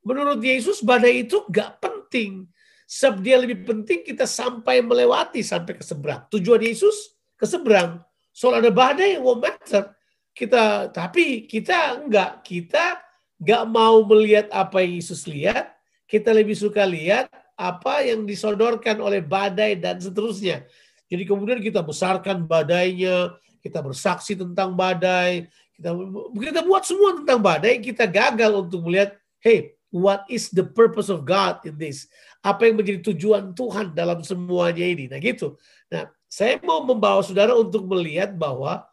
Menurut 0.00 0.40
Yesus 0.40 0.80
badai 0.80 1.28
itu 1.28 1.44
enggak 1.48 1.76
penting. 1.82 2.48
Sebab 2.90 3.22
dia 3.22 3.38
lebih 3.38 3.62
penting 3.62 4.02
kita 4.02 4.26
sampai 4.26 4.82
melewati 4.82 5.46
sampai 5.46 5.78
ke 5.78 5.86
seberang. 5.86 6.26
Tujuan 6.26 6.58
Yesus 6.58 7.14
ke 7.38 7.46
seberang. 7.46 8.02
Soal 8.34 8.58
ada 8.58 8.70
badai 8.74 9.14
yang 9.14 9.22
matter. 9.38 9.94
Kita 10.34 10.90
tapi 10.90 11.46
kita 11.46 12.02
enggak, 12.02 12.42
kita 12.42 12.98
enggak 13.38 13.62
mau 13.70 14.02
melihat 14.02 14.50
apa 14.50 14.82
yang 14.82 14.98
Yesus 14.98 15.30
lihat. 15.30 15.70
Kita 16.10 16.34
lebih 16.34 16.58
suka 16.58 16.82
lihat 16.82 17.30
apa 17.54 18.02
yang 18.02 18.26
disodorkan 18.26 18.98
oleh 18.98 19.22
badai 19.22 19.78
dan 19.78 20.02
seterusnya. 20.02 20.66
Jadi 21.06 21.22
kemudian 21.22 21.62
kita 21.62 21.86
besarkan 21.86 22.42
badainya, 22.42 23.38
kita 23.62 23.86
bersaksi 23.86 24.34
tentang 24.34 24.74
badai, 24.74 25.46
kita 25.78 25.94
kita 26.42 26.60
buat 26.66 26.82
semua 26.82 27.22
tentang 27.22 27.38
badai, 27.38 27.78
kita 27.78 28.10
gagal 28.10 28.66
untuk 28.66 28.90
melihat, 28.90 29.14
hey, 29.38 29.78
what 29.94 30.26
is 30.30 30.50
the 30.50 30.64
purpose 30.64 31.10
of 31.10 31.26
God 31.26 31.62
in 31.66 31.78
this? 31.78 32.10
Apa 32.40 32.68
yang 32.68 32.80
menjadi 32.80 33.12
tujuan 33.12 33.52
Tuhan 33.52 33.92
dalam 33.92 34.24
semuanya 34.24 34.84
ini. 34.84 35.06
Nah 35.08 35.20
gitu. 35.20 35.60
Nah 35.92 36.08
saya 36.24 36.56
mau 36.64 36.80
membawa 36.84 37.20
saudara 37.20 37.52
untuk 37.56 37.84
melihat 37.84 38.32
bahwa 38.32 38.84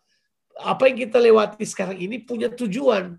apa 0.57 0.89
yang 0.89 0.97
kita 1.07 1.17
lewati 1.21 1.63
sekarang 1.63 1.97
ini 1.99 2.19
punya 2.19 2.51
tujuan. 2.51 3.15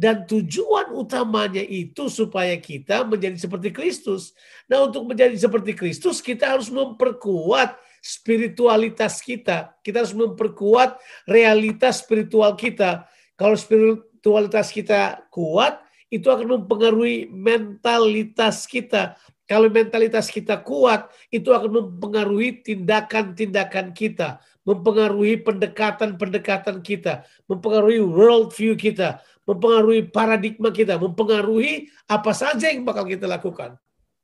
Dan 0.00 0.24
tujuan 0.24 0.96
utamanya 0.96 1.60
itu 1.60 2.08
supaya 2.08 2.56
kita 2.56 3.04
menjadi 3.04 3.36
seperti 3.36 3.68
Kristus. 3.68 4.32
Nah 4.64 4.88
untuk 4.88 5.04
menjadi 5.04 5.36
seperti 5.36 5.76
Kristus 5.76 6.24
kita 6.24 6.56
harus 6.56 6.72
memperkuat 6.72 7.76
spiritualitas 8.00 9.20
kita. 9.20 9.76
Kita 9.84 10.00
harus 10.04 10.16
memperkuat 10.16 10.96
realitas 11.28 12.00
spiritual 12.00 12.56
kita. 12.56 13.04
Kalau 13.36 13.56
spiritualitas 13.56 14.72
kita 14.72 15.20
kuat, 15.28 15.80
itu 16.10 16.26
akan 16.26 16.60
mempengaruhi 16.60 17.30
mentalitas 17.30 18.66
kita. 18.66 19.14
Kalau 19.50 19.66
mentalitas 19.66 20.30
kita 20.30 20.62
kuat, 20.62 21.10
itu 21.26 21.50
akan 21.50 21.90
mempengaruhi 21.90 22.62
tindakan-tindakan 22.62 23.90
kita, 23.90 24.38
mempengaruhi 24.62 25.42
pendekatan-pendekatan 25.42 26.78
kita, 26.86 27.26
mempengaruhi 27.50 27.98
world 27.98 28.54
view 28.54 28.78
kita, 28.78 29.18
mempengaruhi 29.42 30.06
paradigma 30.06 30.70
kita, 30.70 30.94
mempengaruhi 31.02 31.90
apa 32.06 32.30
saja 32.30 32.70
yang 32.70 32.86
bakal 32.86 33.02
kita 33.02 33.26
lakukan. 33.26 33.74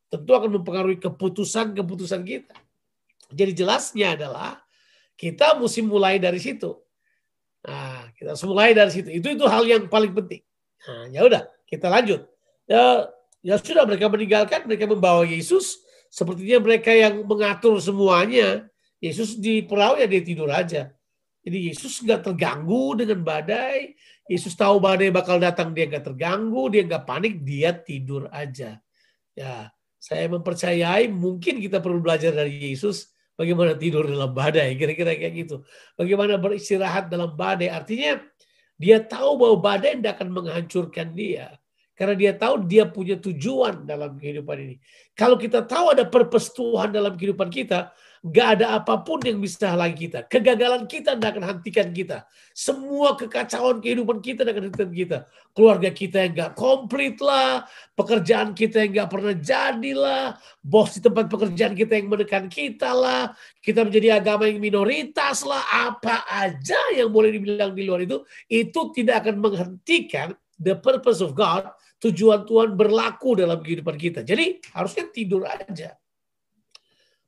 Tentu 0.07 0.31
akan 0.31 0.63
mempengaruhi 0.63 1.03
keputusan-keputusan 1.03 2.23
kita. 2.23 2.55
Jadi 3.35 3.51
jelasnya 3.51 4.15
adalah 4.15 4.63
kita 5.19 5.59
mesti 5.59 5.83
mulai 5.83 6.23
dari 6.23 6.39
situ. 6.39 6.71
Nah, 7.67 8.15
kita 8.15 8.39
mulai 8.47 8.79
dari 8.79 8.95
situ. 8.95 9.11
Itu 9.11 9.35
itu 9.35 9.43
hal 9.51 9.67
yang 9.67 9.91
paling 9.91 10.15
penting. 10.15 10.47
Nah, 10.87 11.11
ya 11.11 11.27
udah, 11.27 11.51
kita 11.67 11.91
lanjut. 11.91 12.31
Ya, 12.71 13.11
Ya 13.47 13.55
sudah 13.63 13.87
mereka 13.87 14.11
meninggalkan, 14.11 14.67
mereka 14.67 14.91
membawa 14.91 15.23
Yesus. 15.23 15.79
Sepertinya 16.11 16.59
mereka 16.67 16.91
yang 16.91 17.23
mengatur 17.23 17.79
semuanya. 17.79 18.67
Yesus 18.99 19.39
di 19.39 19.63
perahu 19.63 20.03
ya 20.03 20.11
dia 20.11 20.23
tidur 20.27 20.51
aja. 20.51 20.91
Jadi 21.47 21.71
Yesus 21.71 22.03
nggak 22.03 22.27
terganggu 22.27 22.99
dengan 22.99 23.23
badai. 23.23 23.95
Yesus 24.27 24.59
tahu 24.59 24.83
badai 24.83 25.15
bakal 25.15 25.39
datang, 25.39 25.71
dia 25.71 25.87
nggak 25.87 26.03
terganggu, 26.03 26.67
dia 26.75 26.83
nggak 26.83 27.07
panik, 27.07 27.39
dia 27.47 27.71
tidur 27.71 28.27
aja. 28.35 28.83
Ya, 29.39 29.71
saya 30.03 30.27
mempercayai 30.27 31.07
mungkin 31.07 31.63
kita 31.63 31.79
perlu 31.79 32.03
belajar 32.03 32.35
dari 32.35 32.75
Yesus 32.75 33.15
bagaimana 33.39 33.79
tidur 33.79 34.11
dalam 34.11 34.35
badai, 34.35 34.75
kira-kira 34.75 35.15
kayak 35.15 35.47
gitu. 35.47 35.63
Bagaimana 35.95 36.35
beristirahat 36.35 37.07
dalam 37.07 37.39
badai. 37.39 37.71
Artinya 37.71 38.19
dia 38.75 38.99
tahu 38.99 39.39
bahwa 39.39 39.57
badai 39.63 40.03
tidak 40.03 40.19
akan 40.19 40.35
menghancurkan 40.35 41.15
dia. 41.15 41.55
Karena 41.97 42.13
dia 42.13 42.37
tahu 42.37 42.69
dia 42.69 42.85
punya 42.85 43.17
tujuan 43.17 43.89
dalam 43.89 44.21
kehidupan 44.21 44.57
ini. 44.61 44.77
Kalau 45.17 45.41
kita 45.41 45.65
tahu 45.65 45.97
ada 45.97 46.05
purpose 46.05 46.53
Tuhan 46.53 46.93
dalam 46.93 47.17
kehidupan 47.17 47.49
kita, 47.49 47.89
gak 48.21 48.61
ada 48.61 48.77
apa 48.77 49.01
pun 49.01 49.17
yang 49.25 49.41
bisa 49.41 49.73
halangi 49.73 50.05
kita. 50.05 50.29
Kegagalan 50.29 50.85
kita 50.85 51.17
tidak 51.17 51.31
akan 51.33 51.45
hentikan 51.57 51.89
kita. 51.97 52.29
Semua 52.53 53.17
kekacauan 53.17 53.81
kehidupan 53.81 54.21
kita 54.21 54.45
tidak 54.45 54.61
akan 54.61 54.65
hentikan 54.69 54.93
kita. 54.93 55.19
Keluarga 55.57 55.89
kita 55.89 56.17
yang 56.21 56.33
gak 56.37 56.53
komplit 56.53 57.17
lah. 57.25 57.65
Pekerjaan 57.97 58.53
kita 58.53 58.85
yang 58.85 58.91
gak 59.01 59.11
pernah 59.17 59.33
jadilah. 59.33 60.25
Bos 60.61 60.93
di 60.93 61.01
tempat 61.01 61.33
pekerjaan 61.33 61.73
kita 61.73 61.97
yang 61.97 62.13
menekan 62.13 62.45
kita 62.53 62.93
lah. 62.93 63.33
Kita 63.65 63.89
menjadi 63.89 64.21
agama 64.21 64.53
yang 64.53 64.61
minoritas 64.61 65.49
lah. 65.49 65.65
Apa 65.89 66.29
aja 66.29 66.93
yang 66.93 67.09
boleh 67.09 67.33
dibilang 67.33 67.73
di 67.73 67.89
luar 67.89 68.05
itu. 68.05 68.21
Itu 68.53 68.93
tidak 68.93 69.25
akan 69.25 69.41
menghentikan 69.41 70.37
the 70.61 70.77
purpose 70.77 71.21
of 71.21 71.37
God 71.37 71.69
tujuan 72.01 72.45
Tuhan 72.45 72.77
berlaku 72.77 73.41
dalam 73.41 73.61
kehidupan 73.61 73.97
kita. 73.97 74.21
Jadi 74.25 74.61
harusnya 74.77 75.09
tidur 75.09 75.49
aja. 75.49 75.97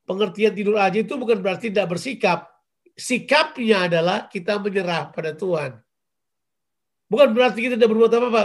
Pengertian 0.09 0.53
tidur 0.57 0.81
aja 0.81 0.97
itu 0.97 1.15
bukan 1.21 1.41
berarti 1.41 1.69
tidak 1.69 1.93
bersikap. 1.93 2.49
Sikapnya 2.99 3.87
adalah 3.87 4.27
kita 4.27 4.57
menyerah 4.59 5.13
pada 5.13 5.37
Tuhan. 5.37 5.77
Bukan 7.09 7.29
berarti 7.33 7.65
kita 7.65 7.75
tidak 7.77 7.93
berbuat 7.93 8.13
apa-apa. 8.13 8.45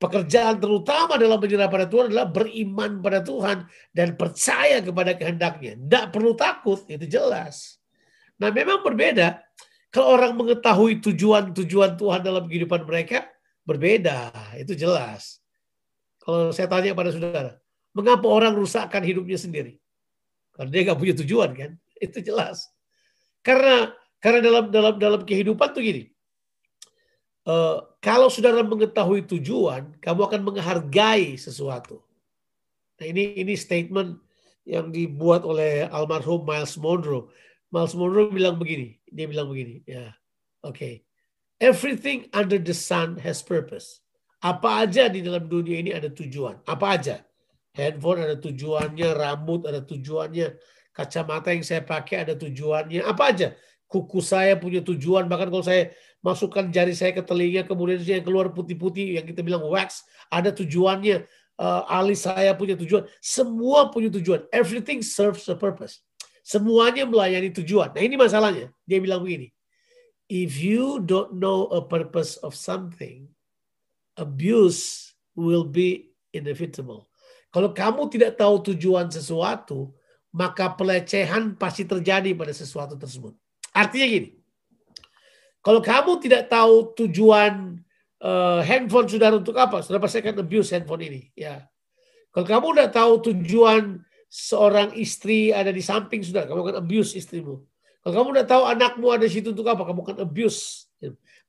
Pekerjaan 0.00 0.56
terutama 0.56 1.20
dalam 1.20 1.36
menyerah 1.36 1.68
pada 1.68 1.84
Tuhan 1.84 2.08
adalah 2.08 2.30
beriman 2.32 3.04
pada 3.04 3.20
Tuhan 3.20 3.68
dan 3.92 4.16
percaya 4.16 4.80
kepada 4.80 5.12
kehendaknya. 5.12 5.76
Tidak 5.76 6.04
perlu 6.08 6.32
takut, 6.32 6.80
itu 6.88 7.04
jelas. 7.04 7.76
Nah 8.40 8.48
memang 8.48 8.80
berbeda. 8.80 9.44
Kalau 9.92 10.16
orang 10.16 10.38
mengetahui 10.38 11.02
tujuan-tujuan 11.04 11.98
Tuhan 11.98 12.20
dalam 12.22 12.46
kehidupan 12.46 12.86
mereka, 12.86 13.26
berbeda. 13.64 14.32
Itu 14.56 14.76
jelas. 14.76 15.40
Kalau 16.20 16.52
saya 16.52 16.68
tanya 16.68 16.92
pada 16.92 17.10
saudara, 17.10 17.56
mengapa 17.96 18.28
orang 18.28 18.52
rusakkan 18.52 19.00
hidupnya 19.00 19.40
sendiri? 19.40 19.80
Karena 20.52 20.70
dia 20.70 20.80
nggak 20.90 21.00
punya 21.00 21.14
tujuan 21.24 21.50
kan? 21.56 21.70
Itu 22.06 22.20
jelas. 22.20 22.68
Karena 23.40 23.94
karena 24.20 24.40
dalam 24.44 24.64
dalam 24.68 24.94
dalam 25.00 25.20
kehidupan 25.24 25.72
tuh 25.72 25.80
gini. 25.80 26.04
Uh, 27.48 27.80
kalau 28.04 28.28
saudara 28.28 28.60
mengetahui 28.60 29.24
tujuan, 29.24 29.96
kamu 30.04 30.20
akan 30.28 30.40
menghargai 30.44 31.40
sesuatu. 31.40 32.04
Nah 33.00 33.06
ini 33.08 33.32
ini 33.40 33.56
statement 33.56 34.20
yang 34.68 34.92
dibuat 34.92 35.42
oleh 35.48 35.88
almarhum 35.88 36.44
Miles 36.44 36.76
Monroe. 36.76 37.32
Miles 37.72 37.96
Monroe 37.96 38.28
bilang 38.28 38.60
begini, 38.60 39.00
dia 39.08 39.24
bilang 39.24 39.48
begini, 39.48 39.80
ya, 39.88 40.12
oke, 40.60 40.76
okay. 40.76 40.94
Everything 41.60 42.26
under 42.32 42.56
the 42.56 42.72
sun 42.72 43.20
has 43.20 43.44
purpose. 43.44 44.00
Apa 44.40 44.88
aja 44.88 45.12
di 45.12 45.20
dalam 45.20 45.44
dunia 45.44 45.84
ini 45.84 45.92
ada 45.92 46.08
tujuan. 46.08 46.64
Apa 46.64 46.96
aja. 46.96 47.20
Handphone 47.76 48.24
ada 48.24 48.36
tujuannya, 48.40 49.08
rambut 49.14 49.68
ada 49.68 49.84
tujuannya, 49.84 50.58
kacamata 50.96 51.52
yang 51.52 51.62
saya 51.62 51.84
pakai 51.84 52.24
ada 52.24 52.34
tujuannya. 52.34 53.04
Apa 53.04 53.30
aja. 53.30 53.52
Kuku 53.84 54.24
saya 54.24 54.56
punya 54.56 54.80
tujuan. 54.80 55.28
Bahkan 55.28 55.48
kalau 55.52 55.62
saya 55.62 55.92
masukkan 56.24 56.72
jari 56.72 56.96
saya 56.96 57.12
ke 57.12 57.20
telinga, 57.20 57.68
kemudian 57.68 58.00
yang 58.00 58.24
keluar 58.24 58.48
putih-putih, 58.50 59.20
yang 59.20 59.28
kita 59.28 59.44
bilang 59.44 59.62
wax, 59.68 60.08
ada 60.32 60.50
tujuannya. 60.50 61.28
Uh, 61.60 61.84
alis 61.92 62.24
saya 62.24 62.56
punya 62.56 62.72
tujuan. 62.72 63.04
Semua 63.20 63.92
punya 63.92 64.08
tujuan. 64.08 64.48
Everything 64.48 65.04
serves 65.04 65.44
a 65.52 65.54
purpose. 65.54 66.00
Semuanya 66.40 67.04
melayani 67.04 67.52
tujuan. 67.52 67.92
Nah 67.92 68.00
ini 68.00 68.16
masalahnya. 68.16 68.72
Dia 68.88 68.96
bilang 68.96 69.20
begini. 69.20 69.52
If 70.30 70.62
you 70.62 71.02
don't 71.02 71.42
know 71.42 71.66
a 71.74 71.82
purpose 71.82 72.38
of 72.38 72.54
something, 72.54 73.26
abuse 74.14 75.10
will 75.34 75.66
be 75.66 76.14
inevitable. 76.30 77.10
Kalau 77.50 77.74
kamu 77.74 78.06
tidak 78.14 78.38
tahu 78.38 78.62
tujuan 78.70 79.10
sesuatu, 79.10 79.90
maka 80.30 80.70
pelecehan 80.70 81.58
pasti 81.58 81.82
terjadi 81.82 82.30
pada 82.38 82.54
sesuatu 82.54 82.94
tersebut. 82.94 83.34
Artinya 83.74 84.06
gini, 84.06 84.40
Kalau 85.60 85.84
kamu 85.84 86.24
tidak 86.24 86.48
tahu 86.48 86.96
tujuan 86.96 87.76
uh, 88.24 88.60
handphone 88.64 89.04
saudara 89.04 89.36
untuk 89.36 89.52
apa, 89.60 89.84
saudara 89.84 90.00
pasti 90.00 90.24
akan 90.24 90.40
abuse 90.40 90.72
handphone 90.72 91.04
ini. 91.04 91.22
Ya. 91.36 91.68
Kalau 92.32 92.48
kamu 92.48 92.66
udah 92.80 92.88
tahu 92.88 93.12
tujuan 93.28 94.00
seorang 94.32 94.96
istri 94.96 95.52
ada 95.52 95.68
di 95.68 95.84
samping 95.84 96.24
saudara, 96.24 96.48
kamu 96.48 96.60
akan 96.64 96.76
abuse 96.80 97.12
istrimu. 97.12 97.60
Kalau 98.00 98.14
kamu 98.16 98.28
udah 98.40 98.46
tahu 98.48 98.62
anakmu 98.64 99.06
ada 99.12 99.24
di 99.28 99.32
situ 99.32 99.52
untuk 99.52 99.68
apa, 99.68 99.84
kamu 99.84 100.00
akan 100.00 100.16
abuse. 100.24 100.88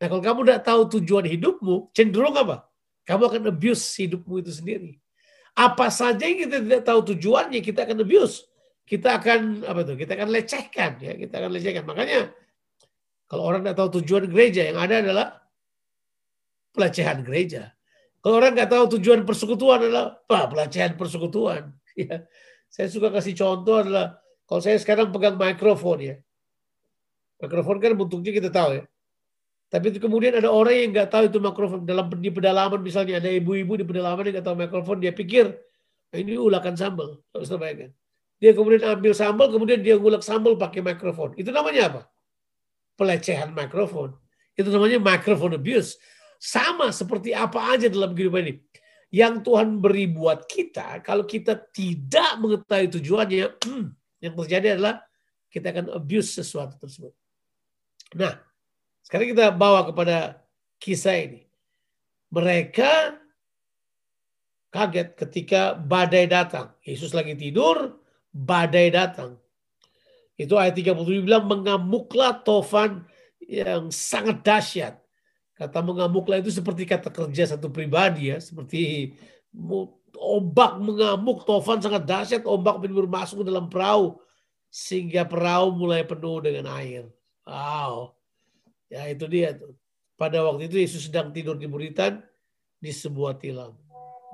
Nah 0.01 0.08
kalau 0.10 0.20
kamu 0.20 0.39
udah 0.51 0.60
tahu 0.60 0.81
tujuan 1.00 1.24
hidupmu, 1.24 1.96
cenderung 1.96 2.36
apa? 2.36 2.67
Kamu 3.08 3.24
akan 3.31 3.41
abuse 3.51 3.96
hidupmu 4.03 4.43
itu 4.43 4.51
sendiri. 4.51 4.91
Apa 5.55 5.88
saja 5.91 6.24
yang 6.24 6.48
kita 6.48 6.58
tidak 6.63 6.81
tahu 6.84 7.00
tujuannya, 7.15 7.60
kita 7.63 7.88
akan 7.88 8.03
abuse. 8.03 8.48
Kita 8.84 9.20
akan 9.20 9.63
apa 9.63 9.79
itu? 9.88 9.93
Kita 10.03 10.12
akan 10.20 10.29
lecehkan 10.31 10.91
ya, 11.00 11.13
kita 11.15 11.34
akan 11.39 11.51
lecehkan. 11.55 11.84
Makanya 11.88 12.36
kalau 13.31 13.48
orang 13.48 13.63
tidak 13.63 13.77
tahu 13.79 13.89
tujuan 14.03 14.27
gereja, 14.27 14.67
yang 14.67 14.79
ada 14.79 14.96
adalah 15.00 15.27
pelecehan 16.75 17.24
gereja. 17.24 17.72
Kalau 18.20 18.43
orang 18.43 18.53
nggak 18.53 18.70
tahu 18.70 19.00
tujuan 19.00 19.24
persekutuan 19.24 19.88
adalah 19.88 20.20
apa? 20.27 20.39
Pelecehan 20.51 21.00
persekutuan. 21.00 21.72
Ya. 21.91 22.24
Saya 22.72 22.88
suka 22.88 23.12
kasih 23.12 23.36
contoh 23.36 23.84
adalah 23.84 24.15
kalau 24.48 24.63
saya 24.63 24.79
sekarang 24.79 25.12
pegang 25.12 25.36
mikrofon 25.36 26.00
ya. 26.00 26.15
Mikrofon 27.41 27.81
kan 27.81 27.98
bentuknya 27.98 28.31
kita 28.31 28.50
tahu 28.53 28.77
ya. 28.77 28.83
Tapi 29.71 29.98
kemudian 29.98 30.36
ada 30.36 30.51
orang 30.51 30.75
yang 30.75 30.89
nggak 30.91 31.10
tahu 31.10 31.24
itu 31.31 31.39
mikrofon 31.39 31.88
dalam 31.88 32.12
di 32.12 32.27
pedalaman 32.27 32.79
misalnya 32.83 33.24
ada 33.24 33.31
ibu-ibu 33.31 33.79
di 33.79 33.88
pedalaman 33.88 34.29
yang 34.29 34.36
nggak 34.38 34.48
tahu 34.48 34.57
mikrofon 34.60 35.00
dia 35.00 35.15
pikir 35.15 35.48
nah 36.12 36.17
ini 36.19 36.36
ulakan 36.36 36.75
sambal. 36.75 37.24
Harus. 37.31 37.50
Dia 38.41 38.51
kemudian 38.51 38.83
ambil 38.83 39.15
sambal 39.15 39.48
kemudian 39.48 39.79
dia 39.79 39.95
ngulek 39.95 40.21
sambal 40.21 40.60
pakai 40.60 40.83
mikrofon. 40.83 41.33
Itu 41.39 41.55
namanya 41.55 41.88
apa? 41.88 42.01
Pelecehan 43.00 43.55
mikrofon. 43.55 44.21
Itu 44.55 44.69
namanya 44.69 45.00
microphone 45.00 45.55
abuse. 45.55 45.95
Sama 46.41 46.89
seperti 46.91 47.31
apa 47.31 47.77
aja 47.77 47.88
dalam 47.88 48.12
kehidupan 48.12 48.43
ini. 48.43 48.53
Yang 49.12 49.43
Tuhan 49.43 49.83
beri 49.83 50.07
buat 50.07 50.48
kita, 50.48 51.03
kalau 51.03 51.27
kita 51.27 51.60
tidak 51.75 52.39
mengetahui 52.39 52.88
tujuannya, 52.95 53.48
yang 54.24 54.33
terjadi 54.39 54.79
adalah 54.79 55.03
kita 55.51 55.67
akan 55.75 55.91
abuse 55.91 56.39
sesuatu 56.39 56.79
tersebut. 56.79 57.12
Nah, 58.15 58.36
sekarang 59.06 59.32
kita 59.32 59.51
bawa 59.56 59.88
kepada 59.88 60.44
kisah 60.82 61.15
ini. 61.15 61.48
Mereka 62.32 63.15
kaget 64.72 65.20
ketika 65.20 65.75
badai 65.75 66.27
datang. 66.32 66.72
Yesus 66.84 67.12
lagi 67.12 67.36
tidur, 67.36 68.00
badai 68.32 68.88
datang. 68.91 69.36
Itu 70.39 70.56
ayat 70.56 70.74
37 70.74 71.27
bilang 71.27 71.46
mengamuklah 71.46 72.39
tofan 72.41 73.03
yang 73.44 73.91
sangat 73.91 74.41
dahsyat. 74.41 74.96
Kata 75.53 75.84
mengamuklah 75.86 76.41
itu 76.41 76.50
seperti 76.50 76.89
kata 76.89 77.13
kerja 77.13 77.53
satu 77.53 77.70
pribadi 77.70 78.34
ya, 78.34 78.41
seperti 78.41 79.13
ombak 80.18 80.82
mengamuk, 80.82 81.46
tofan 81.46 81.77
sangat 81.84 82.08
dahsyat, 82.08 82.41
ombak 82.48 82.82
masuk 83.06 83.44
ke 83.44 83.46
dalam 83.46 83.70
perahu 83.70 84.18
sehingga 84.72 85.27
perahu 85.27 85.75
mulai 85.75 86.01
penuh 86.08 86.41
dengan 86.41 86.72
air. 86.80 87.06
Wow. 87.45 88.15
Ya 88.91 89.07
itu 89.07 89.25
dia 89.25 89.55
tuh. 89.55 89.74
Pada 90.19 90.43
waktu 90.45 90.69
itu 90.69 90.77
Yesus 90.77 91.10
sedang 91.10 91.33
tidur 91.33 91.57
di 91.57 91.65
buritan 91.65 92.21
di 92.77 92.93
sebuah 92.93 93.41
tilam. 93.41 93.74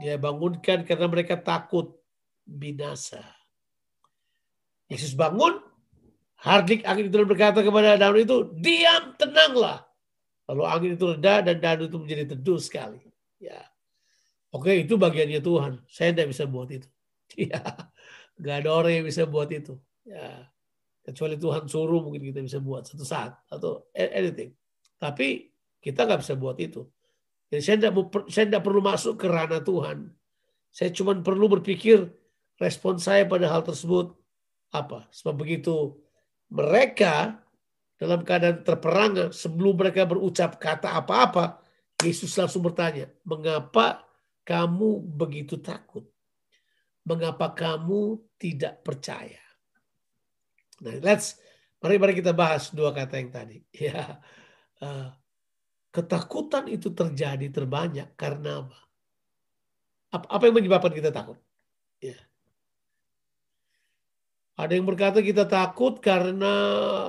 Dia 0.03 0.19
bangunkan 0.19 0.83
karena 0.83 1.07
mereka 1.07 1.39
takut 1.39 1.95
binasa. 2.43 3.23
Yesus 4.87 5.11
bangun, 5.15 5.59
hardik 6.39 6.87
angin 6.87 7.11
itu 7.11 7.23
berkata 7.27 7.59
kepada 7.59 7.99
daun 7.99 8.23
itu, 8.23 8.51
diam, 8.55 9.15
tenanglah. 9.19 9.83
Lalu 10.47 10.63
angin 10.63 10.91
itu 10.95 11.05
reda 11.11 11.43
dan 11.43 11.59
danau 11.59 11.91
itu 11.91 11.97
menjadi 11.99 12.23
teduh 12.35 12.55
sekali. 12.55 13.03
Ya. 13.35 13.67
Oke, 14.55 14.79
itu 14.79 14.96
bagiannya 14.96 15.43
Tuhan. 15.43 15.83
Saya 15.91 16.15
tidak 16.15 16.31
bisa 16.35 16.43
buat 16.48 16.70
itu. 16.72 16.87
Ya. 17.35 17.59
Gak 18.39 18.63
ada 18.63 18.70
orang 18.72 19.01
yang 19.01 19.05
bisa 19.05 19.27
buat 19.27 19.51
itu. 19.51 19.75
Ya. 20.07 20.48
Kecuali 21.07 21.39
Tuhan 21.39 21.72
suruh 21.72 22.03
mungkin 22.03 22.20
kita 22.20 22.43
bisa 22.43 22.59
buat 22.59 22.83
satu 22.83 23.07
saat 23.07 23.31
atau 23.48 23.87
anything. 23.96 24.51
Tapi 25.00 25.48
kita 25.79 26.03
nggak 26.03 26.20
bisa 26.20 26.35
buat 26.35 26.59
itu. 26.59 26.83
Jadi 27.48 27.61
saya 27.63 27.75
tidak, 27.79 27.96
saya 28.27 28.59
perlu 28.59 28.83
masuk 28.83 29.15
ke 29.15 29.31
ranah 29.31 29.63
Tuhan. 29.63 30.11
Saya 30.67 30.91
cuma 30.91 31.15
perlu 31.15 31.48
berpikir 31.48 32.11
respon 32.59 33.00
saya 33.00 33.24
pada 33.24 33.48
hal 33.48 33.63
tersebut 33.63 34.11
apa. 34.75 35.07
Sebab 35.15 35.48
begitu 35.48 35.96
mereka 36.51 37.39
dalam 37.96 38.27
keadaan 38.27 38.67
terperangah 38.67 39.29
sebelum 39.31 39.79
mereka 39.79 40.03
berucap 40.03 40.59
kata 40.59 40.91
apa-apa, 40.91 41.63
Yesus 42.03 42.35
langsung 42.35 42.67
bertanya, 42.67 43.07
mengapa 43.24 44.03
kamu 44.43 45.01
begitu 45.07 45.55
takut? 45.57 46.03
Mengapa 47.07 47.55
kamu 47.55 48.20
tidak 48.35 48.83
percaya? 48.83 49.47
Nah, 50.81 50.96
let's 51.01 51.37
mari 51.81 51.98
mari 51.98 52.13
kita 52.18 52.33
bahas 52.33 52.70
dua 52.70 52.94
kata 52.94 53.18
yang 53.18 53.31
tadi. 53.33 53.57
Ya, 53.87 54.22
uh, 54.81 55.09
ketakutan 55.90 56.70
itu 56.70 56.94
terjadi 56.94 57.50
terbanyak 57.50 58.13
karena 58.13 58.66
apa? 58.66 58.77
Apa 60.18 60.44
yang 60.48 60.55
menyebabkan 60.55 60.94
kita 60.94 61.11
takut? 61.11 61.37
Ya. 62.00 62.16
Ada 64.57 64.74
yang 64.74 64.90
berkata 64.90 65.22
kita 65.22 65.46
takut 65.46 66.01
karena 66.01 66.53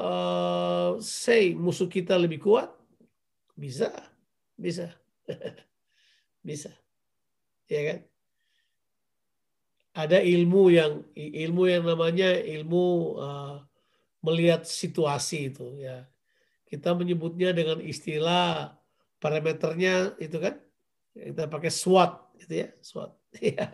uh, 0.05 0.91
say 1.01 1.57
musuh 1.57 1.89
kita 1.89 2.21
lebih 2.21 2.45
kuat. 2.45 2.69
Bisa, 3.57 3.91
bisa, 4.55 4.93
bisa, 6.49 6.71
ya 7.67 7.81
kan? 7.91 7.99
Ada 9.99 10.23
ilmu 10.23 10.71
yang 10.71 11.03
ilmu 11.19 11.63
yang 11.67 11.83
namanya 11.83 12.39
ilmu 12.39 13.19
uh, 13.19 13.59
melihat 14.23 14.63
situasi 14.63 15.51
itu 15.51 15.67
ya. 15.83 16.07
Kita 16.71 16.95
menyebutnya 16.95 17.51
dengan 17.51 17.83
istilah 17.83 18.79
parameternya 19.19 20.15
itu 20.23 20.39
kan 20.39 20.55
kita 21.19 21.51
pakai 21.51 21.73
SWOT 21.75 22.39
gitu 22.39 22.55
ya 22.63 22.69
SWOT 22.79 23.11
ya 23.59 23.67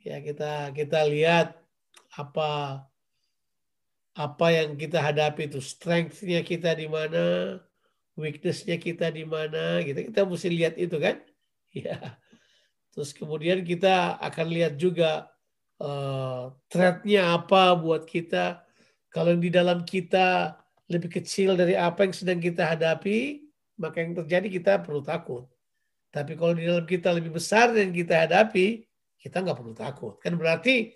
ya 0.00 0.16
kita 0.24 0.72
kita 0.72 1.04
lihat 1.04 1.60
apa 2.16 2.80
apa 4.12 4.46
yang 4.52 4.76
kita 4.76 5.00
hadapi 5.00 5.48
itu 5.48 5.60
strength-nya 5.60 6.44
kita 6.44 6.76
di 6.76 6.84
mana, 6.84 7.56
weakness-nya 8.12 8.76
kita 8.76 9.08
di 9.08 9.24
mana, 9.24 9.80
gitu. 9.80 10.04
Kita 10.12 10.28
mesti 10.28 10.48
lihat 10.52 10.76
itu 10.76 10.96
kan. 11.00 11.20
Ya. 11.72 12.20
Terus 12.92 13.16
kemudian 13.16 13.64
kita 13.64 14.20
akan 14.20 14.46
lihat 14.52 14.76
juga 14.76 15.31
uh, 15.82 16.54
apa 17.18 17.62
buat 17.74 18.06
kita. 18.06 18.62
Kalau 19.12 19.34
di 19.36 19.50
dalam 19.52 19.84
kita 19.84 20.56
lebih 20.88 21.20
kecil 21.20 21.58
dari 21.58 21.76
apa 21.76 22.06
yang 22.06 22.14
sedang 22.14 22.40
kita 22.40 22.64
hadapi, 22.64 23.44
maka 23.76 24.00
yang 24.00 24.14
terjadi 24.16 24.48
kita 24.48 24.72
perlu 24.80 25.02
takut. 25.02 25.44
Tapi 26.12 26.36
kalau 26.38 26.54
di 26.56 26.64
dalam 26.64 26.86
kita 26.86 27.12
lebih 27.12 27.34
besar 27.34 27.72
yang 27.74 27.92
kita 27.92 28.24
hadapi, 28.24 28.84
kita 29.20 29.42
nggak 29.42 29.58
perlu 29.58 29.74
takut. 29.74 30.14
Kan 30.20 30.36
berarti 30.36 30.92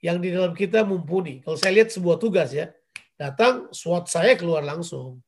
yang 0.00 0.18
di 0.18 0.32
dalam 0.32 0.56
kita 0.56 0.82
mumpuni. 0.82 1.44
Kalau 1.44 1.58
saya 1.60 1.82
lihat 1.82 1.92
sebuah 1.92 2.16
tugas 2.16 2.50
ya, 2.56 2.72
datang 3.20 3.68
SWOT 3.70 4.08
saya 4.08 4.32
keluar 4.34 4.64
langsung. 4.64 5.20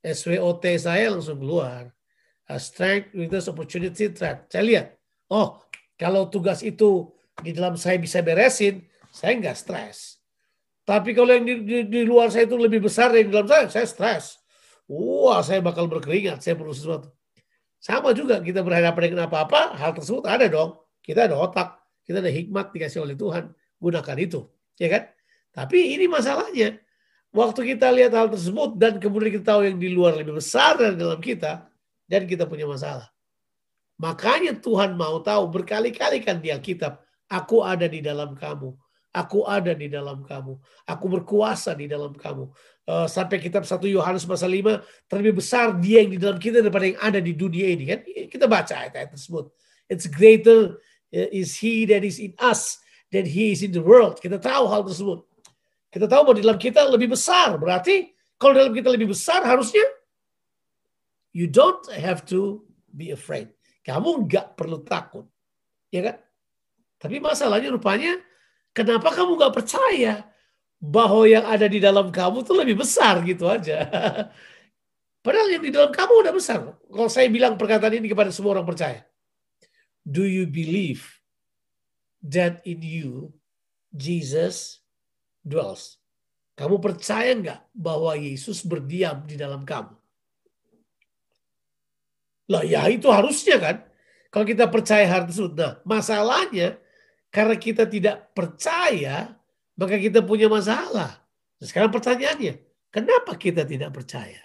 SWOT 0.00 0.64
saya 0.80 1.12
langsung 1.12 1.38
keluar. 1.38 1.92
strength, 2.62 3.10
weakness, 3.10 3.50
opportunity, 3.50 4.06
threat. 4.06 4.46
Saya 4.46 4.62
lihat, 4.62 4.86
oh 5.34 5.58
kalau 5.98 6.30
tugas 6.30 6.62
itu 6.62 7.10
di 7.42 7.50
dalam 7.52 7.76
saya 7.76 8.00
bisa 8.00 8.24
beresin, 8.24 8.84
saya 9.12 9.36
nggak 9.36 9.56
stres. 9.56 10.16
Tapi 10.86 11.12
kalau 11.12 11.34
yang 11.34 11.44
di, 11.44 11.54
di, 11.66 11.76
di 11.90 12.00
luar 12.06 12.30
saya 12.30 12.46
itu 12.46 12.54
lebih 12.54 12.86
besar 12.86 13.10
dari 13.10 13.26
di 13.26 13.32
dalam 13.34 13.50
saya, 13.50 13.66
saya 13.66 13.86
stres. 13.88 14.38
Wah, 14.86 15.42
saya 15.42 15.58
bakal 15.58 15.90
berkeringat, 15.90 16.40
saya 16.46 16.54
perlu 16.54 16.70
sesuatu. 16.70 17.10
Sama 17.82 18.14
juga 18.14 18.38
kita 18.38 18.62
berhadapan 18.62 19.12
dengan 19.12 19.26
apa-apa, 19.26 19.74
hal 19.74 19.92
tersebut 19.98 20.22
ada 20.24 20.46
dong. 20.46 20.78
Kita 21.02 21.26
ada 21.26 21.34
otak, 21.38 21.78
kita 22.06 22.22
ada 22.22 22.30
hikmat 22.30 22.70
dikasih 22.70 23.02
oleh 23.02 23.18
Tuhan 23.18 23.50
gunakan 23.82 24.16
itu, 24.18 24.46
ya 24.78 24.88
kan? 24.90 25.02
Tapi 25.50 25.98
ini 25.98 26.06
masalahnya. 26.06 26.78
Waktu 27.34 27.76
kita 27.76 27.92
lihat 27.92 28.16
hal 28.16 28.32
tersebut 28.32 28.80
dan 28.80 28.96
kemudian 28.96 29.38
kita 29.38 29.54
tahu 29.54 29.68
yang 29.68 29.76
di 29.76 29.92
luar 29.92 30.16
lebih 30.16 30.40
besar 30.40 30.78
dari 30.80 30.96
dalam 30.96 31.20
kita 31.20 31.68
dan 32.08 32.24
kita 32.24 32.48
punya 32.48 32.64
masalah. 32.64 33.12
Makanya 34.00 34.56
Tuhan 34.56 34.96
mau 34.96 35.20
tahu 35.20 35.44
berkali-kali 35.52 36.24
kan 36.24 36.40
di 36.40 36.48
Alkitab, 36.48 37.05
aku 37.30 37.62
ada 37.62 37.86
di 37.86 38.00
dalam 38.02 38.34
kamu. 38.34 38.70
Aku 39.16 39.48
ada 39.48 39.72
di 39.72 39.88
dalam 39.88 40.20
kamu. 40.28 40.60
Aku 40.84 41.06
berkuasa 41.08 41.72
di 41.72 41.88
dalam 41.88 42.12
kamu. 42.12 42.52
Uh, 42.84 43.08
sampai 43.08 43.40
kitab 43.40 43.64
1 43.64 43.80
Yohanes 43.88 44.28
pasal 44.28 44.52
5, 44.52 45.08
terlebih 45.08 45.40
besar 45.40 45.72
dia 45.80 46.04
yang 46.04 46.12
di 46.12 46.20
dalam 46.20 46.36
kita 46.36 46.60
daripada 46.60 46.84
yang 46.84 47.00
ada 47.00 47.18
di 47.18 47.32
dunia 47.32 47.72
ini. 47.72 47.84
kan 47.88 48.04
Kita 48.04 48.44
baca 48.44 48.84
ayat-ayat 48.86 49.16
tersebut. 49.16 49.48
It's 49.88 50.04
greater 50.04 50.76
uh, 51.16 51.28
is 51.32 51.56
he 51.56 51.88
that 51.88 52.04
is 52.04 52.20
in 52.20 52.36
us 52.36 52.76
than 53.08 53.24
he 53.24 53.56
is 53.56 53.64
in 53.64 53.72
the 53.72 53.80
world. 53.80 54.20
Kita 54.20 54.36
tahu 54.36 54.68
hal 54.68 54.84
tersebut. 54.84 55.24
Kita 55.88 56.04
tahu 56.04 56.28
bahwa 56.28 56.36
di 56.36 56.44
dalam 56.44 56.60
kita 56.60 56.84
lebih 56.84 57.16
besar. 57.16 57.56
Berarti 57.56 58.12
kalau 58.36 58.52
dalam 58.52 58.76
kita 58.76 58.92
lebih 58.92 59.16
besar 59.16 59.40
harusnya 59.48 59.86
You 61.36 61.44
don't 61.44 61.84
have 61.92 62.24
to 62.32 62.64
be 62.88 63.12
afraid. 63.12 63.52
Kamu 63.84 64.24
nggak 64.24 64.56
perlu 64.56 64.80
takut. 64.80 65.28
Ya 65.92 66.00
kan? 66.08 66.16
Tapi 66.96 67.20
masalahnya 67.20 67.68
rupanya, 67.72 68.16
kenapa 68.72 69.12
kamu 69.12 69.36
nggak 69.36 69.54
percaya 69.54 70.24
bahwa 70.80 71.24
yang 71.24 71.44
ada 71.48 71.66
di 71.66 71.80
dalam 71.80 72.12
kamu 72.12 72.44
tuh 72.44 72.56
lebih 72.60 72.80
besar 72.84 73.24
gitu 73.24 73.48
aja. 73.48 73.84
Padahal 75.24 75.58
yang 75.58 75.64
di 75.64 75.72
dalam 75.74 75.90
kamu 75.90 76.12
udah 76.22 76.34
besar. 76.36 76.60
Kalau 76.86 77.10
saya 77.10 77.26
bilang 77.26 77.58
perkataan 77.58 77.98
ini 77.98 78.06
kepada 78.06 78.30
semua 78.30 78.54
orang 78.54 78.68
percaya. 78.68 79.02
Do 80.06 80.22
you 80.22 80.46
believe 80.46 81.02
that 82.22 82.62
in 82.62 82.78
you 82.84 83.34
Jesus 83.90 84.78
dwells? 85.42 85.98
Kamu 86.54 86.78
percaya 86.78 87.34
nggak 87.34 87.60
bahwa 87.74 88.14
Yesus 88.14 88.62
berdiam 88.62 89.26
di 89.26 89.34
dalam 89.34 89.66
kamu? 89.66 89.92
Lah 92.46 92.62
ya 92.62 92.86
itu 92.86 93.10
harusnya 93.10 93.58
kan. 93.58 93.76
Kalau 94.30 94.46
kita 94.46 94.70
percaya 94.70 95.04
hal 95.10 95.26
tersebut. 95.26 95.58
Nah 95.58 95.82
masalahnya 95.82 96.78
karena 97.36 97.60
kita 97.60 97.84
tidak 97.84 98.32
percaya 98.32 99.36
maka 99.76 100.00
kita 100.00 100.24
punya 100.24 100.48
masalah. 100.48 101.20
Nah, 101.60 101.66
sekarang 101.68 101.92
pertanyaannya, 101.92 102.54
kenapa 102.88 103.36
kita 103.36 103.68
tidak 103.68 103.92
percaya? 103.92 104.40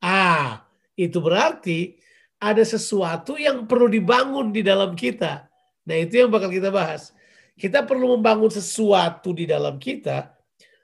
Ah, 0.00 0.64
itu 0.96 1.20
berarti 1.20 2.00
ada 2.40 2.64
sesuatu 2.64 3.36
yang 3.36 3.68
perlu 3.68 3.86
dibangun 3.92 4.50
di 4.50 4.64
dalam 4.64 4.96
kita. 4.96 5.46
Nah 5.86 5.96
itu 6.00 6.26
yang 6.26 6.32
bakal 6.32 6.50
kita 6.50 6.74
bahas. 6.74 7.14
Kita 7.54 7.86
perlu 7.86 8.18
membangun 8.18 8.50
sesuatu 8.50 9.30
di 9.30 9.46
dalam 9.46 9.78
kita 9.78 10.34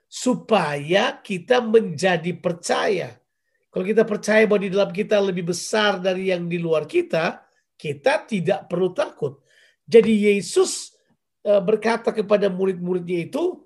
supaya 0.07 1.19
kita 1.19 1.59
menjadi 1.59 2.31
percaya. 2.39 3.17
Kalau 3.69 3.85
kita 3.85 4.07
percaya 4.07 4.47
bahwa 4.47 4.61
di 4.63 4.71
dalam 4.71 4.91
kita 4.93 5.19
lebih 5.19 5.51
besar 5.51 5.99
dari 5.99 6.31
yang 6.31 6.47
di 6.47 6.57
luar 6.57 6.87
kita, 6.87 7.43
kita 7.75 8.23
tidak 8.23 8.71
perlu 8.71 8.95
takut. 8.95 9.43
Jadi 9.83 10.31
Yesus 10.31 10.98
berkata 11.43 12.11
kepada 12.11 12.51
murid-muridnya 12.51 13.27
itu 13.29 13.63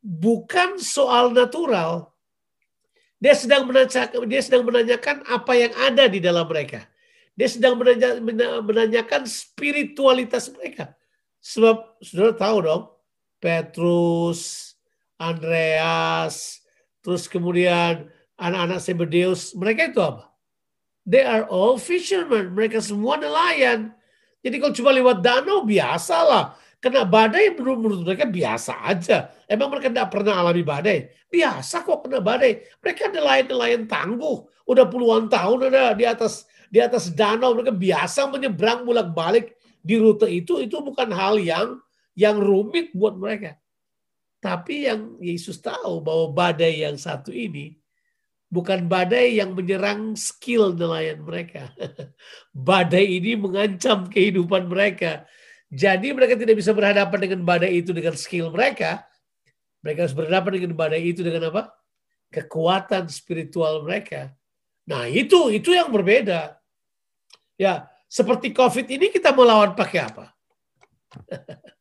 bukan 0.00 0.80
soal 0.82 1.30
natural. 1.30 2.10
Dia 3.22 3.38
sedang 3.38 3.70
menanyakan, 3.70 4.26
dia 4.26 4.42
sedang 4.42 4.66
menanyakan 4.66 5.22
apa 5.30 5.52
yang 5.54 5.72
ada 5.78 6.10
di 6.10 6.18
dalam 6.18 6.42
mereka. 6.48 6.82
Dia 7.38 7.48
sedang 7.48 7.78
menanyakan 8.66 9.24
spiritualitas 9.30 10.50
mereka. 10.50 10.92
Sebab 11.38 12.02
saudara 12.02 12.34
tahu 12.34 12.56
dong, 12.66 12.84
Petrus, 13.38 14.74
Andreas, 15.18 16.62
terus 16.98 17.30
kemudian 17.30 18.10
anak-anak 18.38 18.82
Zebedeus, 18.82 19.54
mereka 19.54 19.90
itu 19.90 20.02
apa? 20.02 20.34
They 21.02 21.22
are 21.22 21.46
all 21.46 21.78
fishermen. 21.78 22.54
Mereka 22.54 22.78
semua 22.82 23.18
nelayan. 23.18 23.90
Jadi 24.42 24.56
kalau 24.58 24.74
cuma 24.74 24.90
lewat 24.94 25.22
danau 25.22 25.66
biasalah. 25.66 26.58
Kena 26.82 27.06
badai 27.06 27.54
menurut, 27.54 28.02
mereka 28.02 28.26
biasa 28.26 28.82
aja. 28.82 29.30
Emang 29.46 29.70
mereka 29.70 29.86
tidak 29.86 30.10
pernah 30.10 30.42
alami 30.42 30.66
badai? 30.66 31.14
Biasa 31.30 31.86
kok 31.86 32.02
kena 32.02 32.18
badai. 32.18 32.58
Mereka 32.82 33.14
nelayan-nelayan 33.14 33.86
tangguh. 33.86 34.42
Udah 34.66 34.90
puluhan 34.90 35.30
tahun 35.30 35.70
ada 35.70 35.94
di 35.94 36.02
atas 36.02 36.42
di 36.66 36.82
atas 36.82 37.14
danau. 37.14 37.54
Mereka 37.54 37.70
biasa 37.70 38.26
menyeberang 38.26 38.82
bolak-balik 38.82 39.54
di 39.78 39.94
rute 39.94 40.26
itu. 40.26 40.58
Itu 40.58 40.82
bukan 40.82 41.14
hal 41.14 41.38
yang 41.38 41.78
yang 42.18 42.42
rumit 42.42 42.90
buat 42.98 43.14
mereka. 43.14 43.54
Tapi 44.42 44.90
yang 44.90 45.22
Yesus 45.22 45.62
tahu 45.62 46.02
bahwa 46.02 46.34
badai 46.34 46.82
yang 46.82 46.98
satu 46.98 47.30
ini 47.30 47.78
bukan 48.52 48.84
badai 48.84 49.40
yang 49.40 49.56
menyerang 49.56 50.12
skill 50.12 50.76
nelayan 50.76 51.24
mereka. 51.24 51.72
badai 52.68 53.22
ini 53.22 53.38
mengancam 53.38 54.10
kehidupan 54.12 54.68
mereka. 54.68 55.24
Jadi 55.72 56.12
mereka 56.12 56.36
tidak 56.36 56.60
bisa 56.60 56.76
berhadapan 56.76 57.18
dengan 57.24 57.40
badai 57.48 57.80
itu 57.80 57.96
dengan 57.96 58.12
skill 58.12 58.52
mereka. 58.52 59.08
Mereka 59.80 60.04
harus 60.04 60.12
berhadapan 60.12 60.60
dengan 60.60 60.72
badai 60.76 61.00
itu 61.00 61.24
dengan 61.24 61.48
apa? 61.48 61.72
Kekuatan 62.28 63.08
spiritual 63.08 63.80
mereka. 63.80 64.36
Nah 64.84 65.08
itu 65.08 65.48
itu 65.48 65.72
yang 65.72 65.88
berbeda. 65.88 66.60
Ya 67.56 67.88
seperti 68.04 68.52
COVID 68.52 68.84
ini 68.84 69.08
kita 69.08 69.32
melawan 69.32 69.72
pakai 69.72 70.00
apa? 70.04 70.28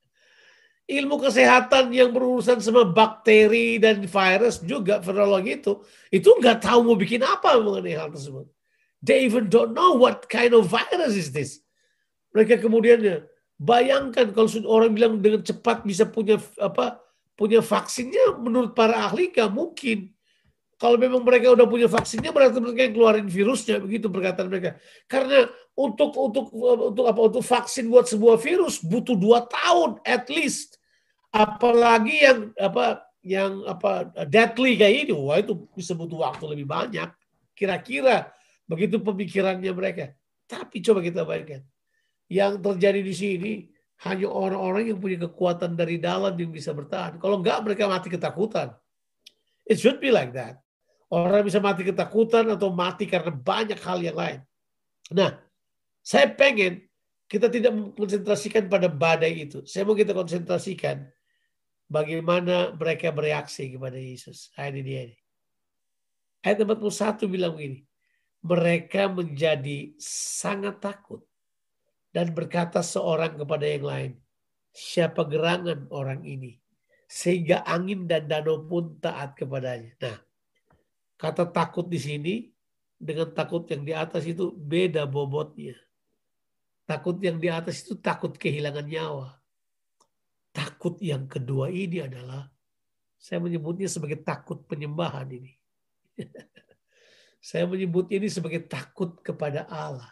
ilmu 0.92 1.16
kesehatan 1.24 1.92
yang 1.96 2.12
berurusan 2.12 2.60
sama 2.60 2.84
bakteri 2.84 3.80
dan 3.80 4.04
virus 4.04 4.60
juga 4.60 5.00
virologi 5.00 5.56
itu 5.56 5.74
itu 6.12 6.30
nggak 6.36 6.68
tahu 6.68 6.80
mau 6.92 6.98
bikin 7.00 7.24
apa 7.24 7.56
mengenai 7.60 7.96
hal 7.96 8.12
tersebut. 8.12 8.48
They 9.02 9.26
even 9.26 9.50
don't 9.50 9.74
know 9.74 9.98
what 9.98 10.30
kind 10.32 10.54
of 10.54 10.70
virus 10.70 11.16
is 11.18 11.32
this. 11.34 11.60
Mereka 12.32 12.62
kemudian 12.62 13.02
ya, 13.02 13.18
bayangkan 13.62 14.34
kalau 14.34 14.50
orang 14.66 14.98
bilang 14.98 15.14
dengan 15.22 15.46
cepat 15.46 15.86
bisa 15.86 16.10
punya 16.10 16.42
apa 16.58 16.98
punya 17.38 17.62
vaksinnya 17.62 18.42
menurut 18.42 18.74
para 18.74 19.06
ahli 19.06 19.30
nggak 19.30 19.54
mungkin. 19.54 20.10
Kalau 20.82 20.98
memang 20.98 21.22
mereka 21.22 21.54
udah 21.54 21.70
punya 21.70 21.86
vaksinnya 21.86 22.34
berarti 22.34 22.58
mereka 22.58 22.90
yang 22.90 22.94
keluarin 22.98 23.30
virusnya 23.30 23.78
begitu 23.78 24.10
perkataan 24.10 24.50
mereka. 24.50 24.82
Karena 25.06 25.46
untuk 25.78 26.10
untuk 26.18 26.50
untuk 26.58 27.06
apa 27.06 27.22
untuk 27.22 27.46
vaksin 27.46 27.86
buat 27.86 28.10
sebuah 28.10 28.42
virus 28.42 28.82
butuh 28.82 29.14
dua 29.14 29.46
tahun 29.46 30.02
at 30.02 30.26
least 30.34 30.82
apalagi 31.30 32.18
yang 32.18 32.40
apa 32.58 33.06
yang 33.22 33.62
apa 33.70 34.10
deadly 34.26 34.76
kayak 34.76 35.08
ini 35.08 35.14
wah 35.14 35.38
itu 35.38 35.70
bisa 35.78 35.94
butuh 35.94 36.26
waktu 36.26 36.44
lebih 36.50 36.68
banyak 36.68 37.10
kira-kira 37.56 38.34
begitu 38.66 38.98
pemikirannya 39.00 39.72
mereka 39.72 40.12
tapi 40.50 40.84
coba 40.84 41.00
kita 41.00 41.24
bayangkan 41.24 41.62
yang 42.32 42.64
terjadi 42.64 43.04
di 43.04 43.12
sini 43.12 43.54
hanya 44.08 44.32
orang-orang 44.32 44.96
yang 44.96 45.00
punya 45.04 45.20
kekuatan 45.28 45.76
dari 45.76 46.00
dalam 46.00 46.32
yang 46.40 46.50
bisa 46.56 46.72
bertahan 46.72 47.20
kalau 47.20 47.44
enggak 47.44 47.60
mereka 47.60 47.92
mati 47.92 48.08
ketakutan 48.08 48.72
it 49.68 49.76
should 49.76 50.00
be 50.00 50.08
like 50.08 50.32
that 50.32 50.64
orang 51.12 51.44
bisa 51.44 51.60
mati 51.60 51.84
ketakutan 51.84 52.48
atau 52.48 52.72
mati 52.72 53.04
karena 53.04 53.36
banyak 53.36 53.80
hal 53.84 54.00
yang 54.00 54.16
lain 54.16 54.40
nah 55.12 55.36
saya 56.00 56.32
pengen 56.32 56.88
kita 57.32 57.48
tidak 57.48 57.72
mengkonsentrasikan 57.72 58.68
pada 58.68 58.92
badai 58.92 59.48
itu. 59.48 59.64
Saya 59.64 59.88
mau 59.88 59.96
kita 59.96 60.12
konsentrasikan 60.12 61.08
bagaimana 61.88 62.76
mereka 62.76 63.08
bereaksi 63.16 63.72
kepada 63.72 63.96
Yesus. 63.96 64.52
Nah, 64.60 64.68
ini 64.68 64.84
dia 64.84 65.08
ini. 65.08 65.18
Ayat 66.44 66.68
41 66.68 67.32
bilang 67.32 67.56
begini. 67.56 67.88
Mereka 68.44 69.16
menjadi 69.16 69.96
sangat 70.02 70.84
takut 70.84 71.24
dan 72.12 72.36
berkata 72.36 72.84
seorang 72.84 73.40
kepada 73.40 73.66
yang 73.68 73.86
lain, 73.88 74.12
siapa 74.76 75.24
gerangan 75.24 75.88
orang 75.92 76.24
ini? 76.28 76.60
Sehingga 77.08 77.68
angin 77.68 78.08
dan 78.08 78.28
danau 78.28 78.64
pun 78.64 78.96
taat 79.00 79.36
kepadanya. 79.36 79.92
Nah, 80.00 80.20
kata 81.20 81.48
takut 81.52 81.88
di 81.88 82.00
sini 82.00 82.34
dengan 82.96 83.32
takut 83.36 83.68
yang 83.68 83.84
di 83.84 83.92
atas 83.92 84.24
itu 84.24 84.52
beda 84.56 85.08
bobotnya. 85.08 85.76
Takut 86.88 87.20
yang 87.24 87.40
di 87.40 87.48
atas 87.48 87.84
itu 87.84 87.96
takut 88.00 88.36
kehilangan 88.36 88.84
nyawa 88.84 89.42
Takut 90.52 91.00
yang 91.00 91.32
kedua 91.32 91.72
ini 91.72 92.04
adalah 92.04 92.52
saya 93.16 93.40
menyebutnya 93.40 93.88
sebagai 93.88 94.20
takut 94.20 94.68
penyembahan 94.68 95.32
ini. 95.32 95.56
saya 97.40 97.64
menyebutnya 97.64 98.20
ini 98.20 98.28
sebagai 98.28 98.68
takut 98.68 99.16
kepada 99.24 99.64
Allah. 99.72 100.12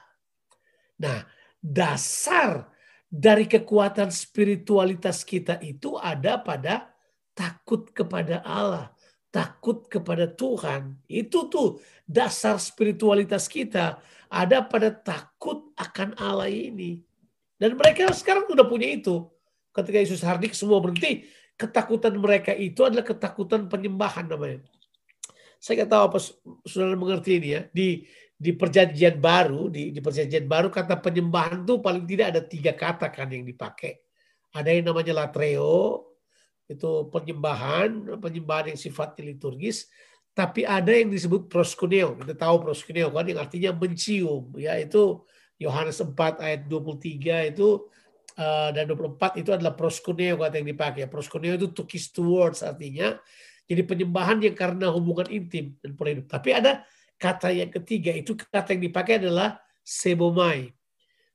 Nah, 0.96 1.28
dasar 1.60 2.72
dari 3.10 3.50
kekuatan 3.50 4.14
spiritualitas 4.14 5.26
kita 5.28 5.60
itu 5.60 5.98
ada 6.00 6.40
pada 6.40 6.94
takut 7.34 7.90
kepada 7.90 8.44
Allah, 8.46 8.94
takut 9.34 9.88
kepada 9.88 10.30
Tuhan. 10.30 10.96
Itu 11.10 11.48
tuh 11.52 11.80
dasar 12.06 12.60
spiritualitas 12.60 13.48
kita 13.48 14.00
ada 14.30 14.62
pada 14.62 14.94
takut 14.94 15.74
akan 15.76 16.14
Allah 16.22 16.48
ini. 16.48 17.02
Dan 17.60 17.76
mereka 17.76 18.08
sekarang 18.16 18.48
sudah 18.48 18.64
punya 18.70 18.88
itu 18.88 19.28
ketika 19.74 19.98
Yesus 20.00 20.24
hadir 20.24 20.54
semua 20.54 20.80
berhenti. 20.80 21.28
Ketakutan 21.60 22.16
mereka 22.16 22.56
itu 22.56 22.88
adalah 22.88 23.04
ketakutan 23.04 23.68
penyembahan 23.68 24.32
namanya. 24.32 24.64
Saya 25.60 25.84
nggak 25.84 25.92
tahu 25.92 26.04
apa 26.08 26.18
saudara 26.64 26.96
mengerti 26.96 27.36
ini 27.36 27.50
ya. 27.52 27.62
Di 27.68 28.08
di 28.40 28.56
perjanjian 28.56 29.20
baru, 29.20 29.68
di, 29.68 29.92
di 29.92 30.00
perjanjian 30.00 30.48
baru 30.48 30.72
kata 30.72 30.96
penyembahan 31.04 31.68
itu 31.68 31.84
paling 31.84 32.08
tidak 32.08 32.32
ada 32.32 32.42
tiga 32.48 32.72
kata 32.72 33.12
kan 33.12 33.28
yang 33.28 33.44
dipakai. 33.44 34.00
Ada 34.56 34.80
yang 34.80 34.88
namanya 34.88 35.12
latreo, 35.12 36.08
itu 36.72 37.12
penyembahan, 37.12 38.16
penyembahan 38.16 38.72
yang 38.72 38.80
sifatnya 38.80 39.36
liturgis. 39.36 39.92
Tapi 40.32 40.64
ada 40.64 40.88
yang 40.88 41.12
disebut 41.12 41.52
proskuneo. 41.52 42.16
Kita 42.16 42.48
tahu 42.48 42.64
proskuneo 42.64 43.12
kan 43.12 43.28
yang 43.28 43.44
artinya 43.44 43.76
mencium. 43.76 44.56
ya 44.56 44.80
Itu 44.80 45.28
Yohanes 45.60 46.00
4 46.00 46.40
ayat 46.40 46.62
23 46.72 47.52
itu 47.52 47.92
uh, 48.40 48.70
dan 48.72 48.88
24 48.88 49.44
itu 49.44 49.52
adalah 49.52 49.76
proskuneo 49.76 50.40
kata 50.40 50.64
yang 50.64 50.70
dipakai. 50.72 51.12
Proskuneo 51.12 51.60
itu 51.60 51.76
to 51.76 51.84
kiss 51.84 52.08
towards 52.16 52.64
artinya 52.64 53.20
jadi 53.70 53.86
penyembahan 53.86 54.42
yang 54.42 54.58
karena 54.58 54.90
hubungan 54.90 55.30
intim 55.30 55.78
dan 55.78 55.94
pola 55.94 56.10
hidup. 56.18 56.26
Tapi 56.26 56.50
ada 56.58 56.82
kata 57.20 57.52
yang 57.52 57.70
ketiga 57.70 58.16
itu 58.16 58.34
kata 58.34 58.74
yang 58.74 58.84
dipakai 58.88 59.20
adalah 59.20 59.60
sebomai. 59.84 60.72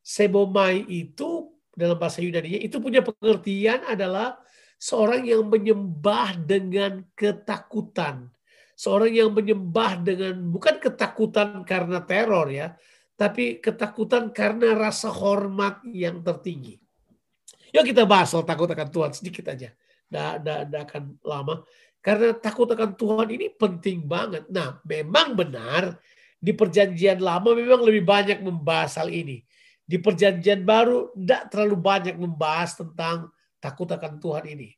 Sebomai 0.00 0.88
itu 0.88 1.52
dalam 1.76 2.00
bahasa 2.00 2.24
Yunani 2.24 2.64
itu 2.64 2.80
punya 2.80 3.04
pengertian 3.04 3.84
adalah 3.84 4.40
seorang 4.80 5.28
yang 5.28 5.44
menyembah 5.46 6.40
dengan 6.40 7.04
ketakutan. 7.12 8.32
Seorang 8.74 9.12
yang 9.14 9.30
menyembah 9.30 10.02
dengan 10.02 10.34
bukan 10.50 10.82
ketakutan 10.82 11.62
karena 11.62 12.02
teror 12.02 12.50
ya, 12.50 12.74
tapi 13.14 13.62
ketakutan 13.62 14.34
karena 14.34 14.74
rasa 14.74 15.14
hormat 15.14 15.78
yang 15.86 16.18
tertinggi. 16.26 16.82
Yuk 17.70 17.86
kita 17.86 18.02
bahas 18.06 18.30
soal 18.34 18.42
takut 18.46 18.66
akan 18.70 18.88
Tuhan 18.90 19.12
sedikit 19.14 19.50
aja. 19.50 19.70
Tidak 20.10 20.82
akan 20.90 21.02
lama. 21.22 21.62
Karena 22.04 22.36
takut 22.36 22.68
akan 22.68 23.00
Tuhan 23.00 23.32
ini 23.32 23.48
penting 23.56 24.04
banget. 24.04 24.44
Nah, 24.52 24.76
memang 24.84 25.32
benar 25.32 25.96
di 26.36 26.52
perjanjian 26.52 27.16
lama 27.16 27.56
memang 27.56 27.80
lebih 27.80 28.04
banyak 28.04 28.44
membahas 28.44 29.00
hal 29.00 29.08
ini. 29.08 29.40
Di 29.80 29.96
perjanjian 29.96 30.68
baru 30.68 31.16
tidak 31.16 31.48
terlalu 31.48 31.76
banyak 31.80 32.16
membahas 32.20 32.76
tentang 32.76 33.32
takut 33.56 33.88
akan 33.88 34.20
Tuhan 34.20 34.44
ini. 34.52 34.76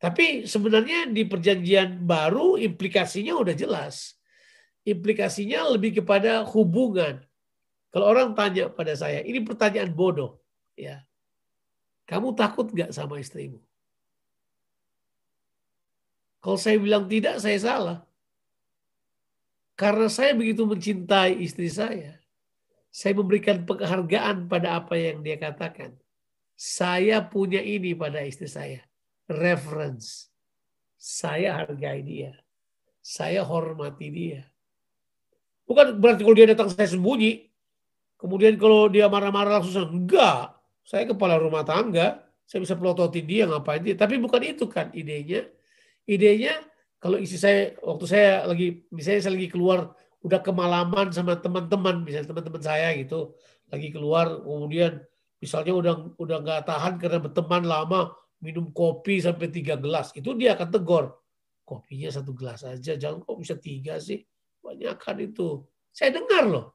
Tapi 0.00 0.48
sebenarnya 0.48 1.12
di 1.12 1.28
perjanjian 1.28 2.08
baru 2.08 2.56
implikasinya 2.56 3.36
udah 3.36 3.52
jelas. 3.52 4.16
Implikasinya 4.88 5.76
lebih 5.76 6.00
kepada 6.00 6.40
hubungan. 6.56 7.20
Kalau 7.92 8.08
orang 8.08 8.32
tanya 8.32 8.72
pada 8.72 8.96
saya, 8.96 9.20
ini 9.20 9.44
pertanyaan 9.44 9.92
bodoh. 9.92 10.40
ya 10.72 11.04
Kamu 12.08 12.32
takut 12.32 12.72
nggak 12.72 12.96
sama 12.96 13.20
istrimu? 13.20 13.60
Kalau 16.42 16.58
saya 16.58 16.76
bilang 16.82 17.06
tidak, 17.06 17.38
saya 17.38 17.54
salah. 17.62 17.98
Karena 19.78 20.10
saya 20.10 20.34
begitu 20.34 20.66
mencintai 20.66 21.38
istri 21.38 21.70
saya. 21.70 22.18
Saya 22.90 23.14
memberikan 23.14 23.62
penghargaan 23.62 24.50
pada 24.50 24.82
apa 24.82 24.98
yang 24.98 25.22
dia 25.22 25.38
katakan. 25.38 25.94
Saya 26.58 27.22
punya 27.22 27.62
ini 27.62 27.94
pada 27.94 28.26
istri 28.26 28.50
saya. 28.50 28.82
Reference. 29.30 30.28
Saya 30.98 31.62
hargai 31.62 32.02
dia. 32.02 32.34
Saya 33.00 33.46
hormati 33.46 34.10
dia. 34.10 34.42
Bukan 35.62 35.94
berarti 36.02 36.26
kalau 36.26 36.36
dia 36.36 36.50
datang 36.50 36.68
saya 36.74 36.90
sembunyi. 36.90 37.48
Kemudian 38.18 38.58
kalau 38.58 38.90
dia 38.90 39.06
marah-marah 39.06 39.62
langsung 39.62 39.88
enggak. 39.88 40.58
Saya 40.82 41.06
kepala 41.06 41.38
rumah 41.38 41.62
tangga. 41.62 42.18
Saya 42.44 42.66
bisa 42.66 42.74
pelototin 42.74 43.24
dia 43.24 43.46
ngapain 43.46 43.80
dia. 43.80 43.94
Tapi 43.94 44.18
bukan 44.18 44.42
itu 44.42 44.66
kan 44.66 44.90
idenya 44.90 45.46
idenya 46.08 46.58
kalau 47.02 47.18
isi 47.18 47.38
saya 47.38 47.74
waktu 47.82 48.04
saya 48.06 48.46
lagi 48.46 48.86
misalnya 48.94 49.20
saya 49.26 49.34
lagi 49.34 49.48
keluar 49.50 49.94
udah 50.22 50.40
kemalaman 50.42 51.10
sama 51.10 51.38
teman-teman 51.38 52.06
misalnya 52.06 52.30
teman-teman 52.30 52.62
saya 52.62 52.94
gitu 52.94 53.34
lagi 53.70 53.88
keluar 53.90 54.42
kemudian 54.42 55.02
misalnya 55.42 55.72
udah 55.74 55.94
udah 56.18 56.36
nggak 56.42 56.60
tahan 56.66 56.94
karena 57.02 57.18
berteman 57.18 57.62
lama 57.66 58.14
minum 58.38 58.70
kopi 58.70 59.18
sampai 59.18 59.50
tiga 59.50 59.74
gelas 59.78 60.14
itu 60.14 60.34
dia 60.38 60.54
akan 60.54 60.68
tegur 60.70 61.04
kopinya 61.66 62.10
satu 62.10 62.34
gelas 62.34 62.62
aja 62.62 62.94
jangan 62.94 63.22
kok 63.22 63.38
bisa 63.38 63.54
tiga 63.58 63.98
sih 63.98 64.22
banyak 64.62 64.96
kan 64.96 65.18
itu. 65.18 65.66
Saya 65.90 66.14
dengar 66.14 66.46
loh. 66.46 66.66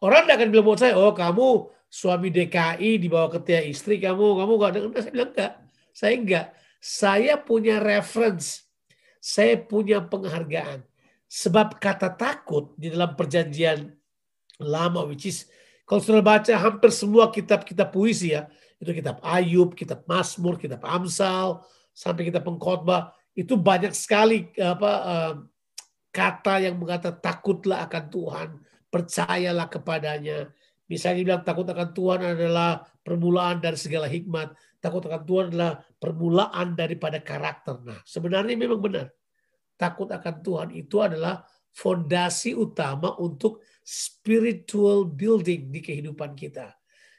Orang 0.00 0.24
tidak 0.24 0.40
akan 0.40 0.48
bilang 0.54 0.66
buat 0.66 0.80
saya 0.80 0.94
oh 0.96 1.12
kamu 1.12 1.48
suami 1.90 2.28
DKI 2.30 2.90
dibawa 2.98 3.30
ke 3.30 3.40
istri 3.68 3.98
kamu 4.00 4.40
kamu 4.40 4.52
gak 4.62 4.72
dengar. 4.78 5.00
Saya 5.02 5.12
bilang 5.12 5.30
enggak 5.34 5.52
saya 5.94 6.12
enggak 6.18 6.46
saya 6.84 7.40
punya 7.40 7.80
reference, 7.80 8.68
saya 9.16 9.56
punya 9.56 10.04
penghargaan. 10.04 10.84
Sebab 11.24 11.80
kata 11.80 12.12
takut 12.12 12.76
di 12.76 12.92
dalam 12.92 13.16
perjanjian 13.16 13.88
lama, 14.60 15.08
which 15.08 15.32
is 15.32 15.48
kalau 15.88 16.04
sudah 16.04 16.20
baca 16.20 16.52
hampir 16.52 16.92
semua 16.92 17.32
kitab-kitab 17.32 17.88
puisi 17.88 18.36
ya, 18.36 18.52
itu 18.76 18.92
kitab 18.92 19.16
Ayub, 19.24 19.72
kitab 19.72 20.04
Mazmur, 20.04 20.60
kitab 20.60 20.84
Amsal, 20.84 21.64
sampai 21.96 22.28
kitab 22.28 22.44
Pengkhotbah, 22.44 23.16
itu 23.32 23.56
banyak 23.56 23.96
sekali 23.96 24.52
apa 24.60 24.92
uh, 25.08 25.34
kata 26.12 26.68
yang 26.68 26.76
mengata 26.76 27.16
takutlah 27.16 27.88
akan 27.88 28.04
Tuhan, 28.12 28.48
percayalah 28.92 29.72
kepadanya. 29.72 30.52
Misalnya 30.84 31.24
bilang 31.24 31.42
takut 31.48 31.64
akan 31.64 31.90
Tuhan 31.96 32.20
adalah 32.36 32.84
permulaan 33.00 33.56
dari 33.58 33.80
segala 33.80 34.04
hikmat. 34.04 34.52
Takut 34.84 35.00
akan 35.00 35.24
Tuhan 35.24 35.44
adalah 35.48 35.80
permulaan 35.96 36.76
daripada 36.76 37.16
karakter. 37.16 37.80
Nah, 37.80 38.04
sebenarnya 38.04 38.52
memang 38.52 38.84
benar. 38.84 39.08
Takut 39.80 40.04
akan 40.12 40.44
Tuhan 40.44 40.68
itu 40.76 41.00
adalah 41.00 41.40
fondasi 41.72 42.52
utama 42.52 43.16
untuk 43.16 43.64
spiritual 43.80 45.08
building 45.08 45.72
di 45.72 45.80
kehidupan 45.80 46.36
kita. 46.36 46.68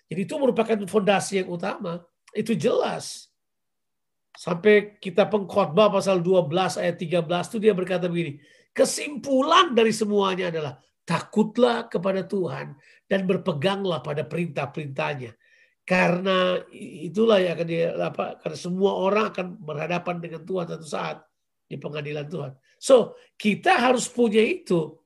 Jadi 0.05 0.29
itu 0.29 0.37
merupakan 0.37 0.77
fondasi 0.85 1.41
yang 1.41 1.49
utama. 1.49 2.05
Itu 2.37 2.53
jelas. 2.53 3.33
Sampai 4.37 5.01
kita 5.01 5.25
pengkhotbah 5.25 5.89
pasal 5.89 6.21
12 6.21 6.77
ayat 6.77 7.01
13 7.01 7.49
itu 7.49 7.57
dia 7.57 7.73
berkata 7.73 8.05
begini. 8.05 8.37
Kesimpulan 8.77 9.73
dari 9.73 9.89
semuanya 9.89 10.53
adalah 10.53 10.77
takutlah 11.01 11.89
kepada 11.89 12.21
Tuhan 12.29 12.77
dan 13.09 13.25
berpeganglah 13.25 14.05
pada 14.05 14.21
perintah-perintahnya 14.21 15.33
karena 15.85 16.65
itulah 17.05 17.37
yang 17.37 17.53
akan 17.53 17.67
dia 17.69 17.93
apa 17.93 18.41
karena 18.41 18.57
semua 18.57 18.97
orang 18.97 19.29
akan 19.29 19.47
berhadapan 19.61 20.17
dengan 20.17 20.41
Tuhan 20.41 20.65
satu 20.65 20.87
saat 20.89 21.17
di 21.65 21.77
pengadilan 21.77 22.25
Tuhan. 22.29 22.53
So, 22.77 23.17
kita 23.37 23.77
harus 23.77 24.05
punya 24.05 24.41
itu. 24.41 24.97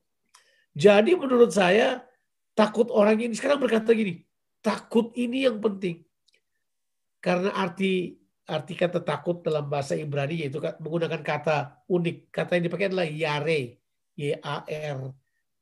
Jadi 0.76 1.16
menurut 1.16 1.52
saya 1.52 2.04
takut 2.52 2.92
orang 2.92 3.16
ini 3.20 3.32
sekarang 3.36 3.60
berkata 3.60 3.92
gini, 3.96 4.24
takut 4.60 5.12
ini 5.16 5.48
yang 5.48 5.60
penting. 5.60 6.04
Karena 7.20 7.52
arti 7.56 8.16
arti 8.44 8.74
kata 8.76 9.00
takut 9.00 9.40
dalam 9.40 9.68
bahasa 9.68 9.96
Ibrani 9.96 10.44
yaitu 10.44 10.60
menggunakan 10.60 11.20
kata 11.24 11.84
unik. 11.88 12.32
Kata 12.32 12.56
yang 12.56 12.64
dipakai 12.68 12.88
adalah 12.92 13.08
yare. 13.08 13.80
Y 14.20 14.36
A 14.36 14.64
R 14.68 15.00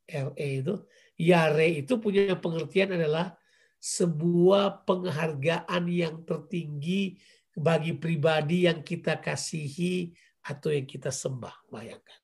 R 0.07 0.29
E 0.35 0.47
itu. 0.63 0.75
Yare 1.19 1.69
itu 1.79 1.99
punya 2.03 2.35
pengertian 2.39 2.95
adalah 2.95 3.38
sebuah 3.79 4.83
penghargaan 4.83 5.87
yang 5.87 6.27
tertinggi 6.27 7.19
bagi 7.55 7.95
pribadi 7.95 8.67
yang 8.67 8.83
kita 8.83 9.19
kasihi 9.19 10.15
atau 10.47 10.71
yang 10.75 10.87
kita 10.87 11.11
sembah. 11.11 11.71
Bayangkan. 11.71 12.21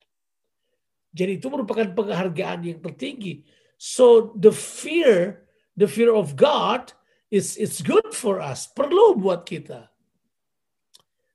Jadi 1.14 1.38
itu 1.38 1.47
merupakan 1.47 1.87
penghargaan 1.95 2.61
yang 2.67 2.79
tertinggi. 2.83 3.47
So 3.79 4.35
the 4.35 4.51
fear, 4.51 5.47
the 5.79 5.87
fear 5.87 6.11
of 6.11 6.35
God 6.35 6.90
is 7.31 7.55
it's 7.55 7.83
good 7.83 8.14
for 8.14 8.43
us. 8.43 8.67
Perlu 8.67 9.19
buat 9.19 9.47
kita. 9.47 9.90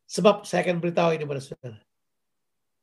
Sebab 0.09 0.43
saya 0.43 0.67
akan 0.67 0.83
beritahu 0.83 1.15
ini 1.15 1.23
pada 1.23 1.39
saudara. 1.39 1.79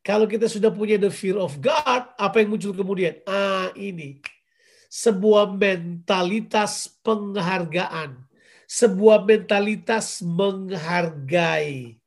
Kalau 0.07 0.31
kita 0.31 0.47
sudah 0.47 0.71
punya 0.71 0.95
the 0.97 1.11
fear 1.11 1.35
of 1.35 1.59
God, 1.59 2.15
apa 2.15 2.39
yang 2.39 2.55
muncul 2.55 2.71
kemudian? 2.71 3.19
Ah, 3.27 3.75
ini 3.75 4.23
sebuah 4.91 5.55
mentalitas 5.55 6.91
penghargaan, 7.03 8.17
sebuah 8.67 9.27
mentalitas 9.27 10.23
menghargai. 10.23 11.99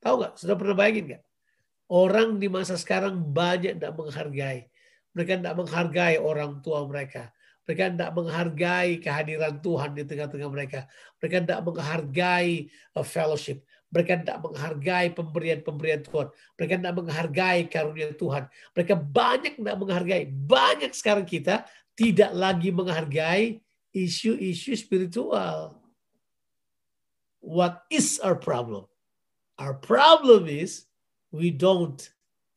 Tahu 0.00 0.14
nggak? 0.16 0.32
Sudah 0.40 0.56
pernah 0.56 0.76
bayangin 0.76 1.04
nggak? 1.14 1.24
Orang 1.90 2.38
di 2.38 2.46
masa 2.46 2.78
sekarang 2.78 3.18
banyak 3.18 3.76
tidak 3.76 3.98
menghargai. 3.98 4.70
Mereka 5.10 5.42
tidak 5.42 5.56
menghargai 5.58 6.16
orang 6.22 6.62
tua 6.62 6.86
mereka. 6.86 7.34
Mereka 7.66 7.98
tidak 7.98 8.12
menghargai 8.14 8.90
kehadiran 9.02 9.58
Tuhan 9.58 9.90
di 9.98 10.02
tengah-tengah 10.06 10.50
mereka. 10.50 10.80
Mereka 11.18 11.36
tidak 11.46 11.60
menghargai 11.66 12.70
a 12.94 13.02
fellowship. 13.02 13.62
Mereka 13.90 14.22
tidak 14.22 14.38
menghargai 14.38 15.10
pemberian-pemberian 15.10 16.06
Tuhan. 16.06 16.30
Mereka 16.54 16.74
tidak 16.78 16.94
menghargai 16.94 17.60
karunia 17.66 18.14
Tuhan. 18.14 18.46
Mereka 18.74 18.94
banyak 18.94 19.52
tidak 19.58 19.76
menghargai. 19.82 20.22
Banyak 20.30 20.94
sekarang 20.94 21.26
kita 21.26 21.66
tidak 22.00 22.32
lagi 22.32 22.72
menghargai 22.72 23.60
isu-isu 23.92 24.72
spiritual. 24.72 25.76
What 27.44 27.84
is 27.92 28.16
our 28.24 28.40
problem? 28.40 28.88
Our 29.60 29.76
problem 29.76 30.48
is 30.48 30.88
we 31.28 31.52
don't 31.52 32.00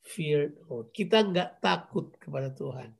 fear 0.00 0.56
God. 0.64 0.96
Kita 0.96 1.20
nggak 1.20 1.60
takut 1.60 2.16
kepada 2.16 2.48
Tuhan. 2.56 2.96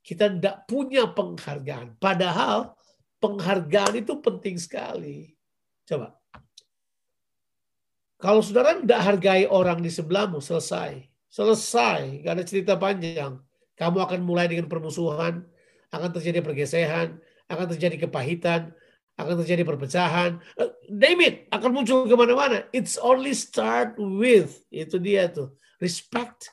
Kita 0.00 0.32
nggak 0.32 0.64
punya 0.64 1.12
penghargaan. 1.12 2.00
Padahal 2.00 2.72
penghargaan 3.20 4.00
itu 4.00 4.16
penting 4.24 4.56
sekali. 4.56 5.36
Coba. 5.84 6.16
Kalau 8.16 8.40
saudara 8.40 8.80
tidak 8.80 9.02
hargai 9.02 9.44
orang 9.44 9.84
di 9.84 9.92
sebelahmu, 9.92 10.40
selesai. 10.40 11.04
Selesai. 11.26 12.22
Gak 12.22 12.32
ada 12.38 12.44
cerita 12.46 12.78
panjang. 12.78 13.42
Kamu 13.74 13.98
akan 13.98 14.20
mulai 14.22 14.46
dengan 14.46 14.70
permusuhan 14.70 15.42
akan 15.92 16.10
terjadi 16.16 16.40
pergeseran, 16.40 17.20
akan 17.46 17.66
terjadi 17.76 18.08
kepahitan, 18.08 18.72
akan 19.20 19.34
terjadi 19.44 19.62
perpecahan. 19.68 20.40
Uh, 20.56 20.72
name 20.88 21.20
it, 21.22 21.36
akan 21.52 21.70
muncul 21.76 22.08
ke 22.08 22.16
mana-mana. 22.16 22.64
It's 22.72 22.96
only 22.96 23.36
start 23.36 24.00
with, 24.00 24.64
itu 24.72 24.96
dia 24.96 25.28
tuh, 25.28 25.52
respect. 25.78 26.48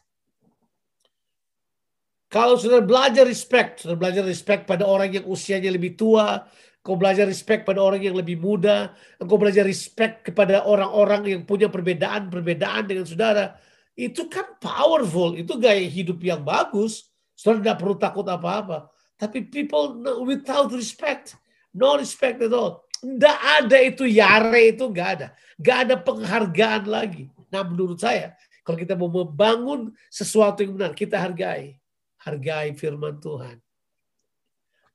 Kalau 2.29 2.59
sudah 2.61 2.83
belajar 2.85 3.25
respect, 3.25 3.87
sudah 3.87 3.97
belajar 3.97 4.21
respect 4.21 4.69
pada 4.69 4.85
orang 4.85 5.09
yang 5.09 5.25
usianya 5.25 5.73
lebih 5.73 5.97
tua, 5.97 6.45
kau 6.85 6.93
belajar 6.93 7.25
respect 7.25 7.65
pada 7.65 7.81
orang 7.81 8.05
yang 8.05 8.13
lebih 8.13 8.37
muda, 8.37 8.93
engkau 9.17 9.41
belajar 9.41 9.65
respect 9.65 10.29
kepada 10.29 10.61
orang-orang 10.61 11.25
yang 11.25 11.41
punya 11.41 11.71
perbedaan-perbedaan 11.73 12.85
dengan 12.85 13.05
saudara, 13.07 13.57
itu 13.97 14.29
kan 14.29 14.45
powerful, 14.61 15.33
itu 15.35 15.57
gaya 15.57 15.81
hidup 15.81 16.21
yang 16.21 16.45
bagus. 16.45 17.09
Saudara 17.33 17.65
tidak 17.65 17.77
perlu 17.81 17.95
takut 17.97 18.25
apa-apa. 18.29 18.93
Tapi 19.19 19.51
people 19.51 19.99
without 20.23 20.71
respect, 20.71 21.35
no 21.75 21.99
respect 21.99 22.39
at 22.39 22.55
all. 22.55 22.87
Tidak 23.03 23.39
ada 23.59 23.77
itu 23.83 24.07
yare 24.07 24.71
itu 24.71 24.87
nggak 24.87 25.09
ada. 25.19 25.27
Nggak 25.59 25.77
ada 25.83 25.95
penghargaan 25.99 26.83
lagi. 26.87 27.27
Nah 27.51 27.67
menurut 27.67 27.99
saya, 27.99 28.39
kalau 28.63 28.79
kita 28.79 28.95
mau 28.95 29.11
membangun 29.11 29.91
sesuatu 30.07 30.63
yang 30.63 30.79
benar, 30.79 30.95
kita 30.95 31.19
hargai. 31.19 31.75
Hargai 32.23 32.71
firman 32.79 33.19
Tuhan. 33.19 33.59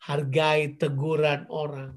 Hargai 0.08 0.76
teguran 0.76 1.44
orang. 1.52 1.96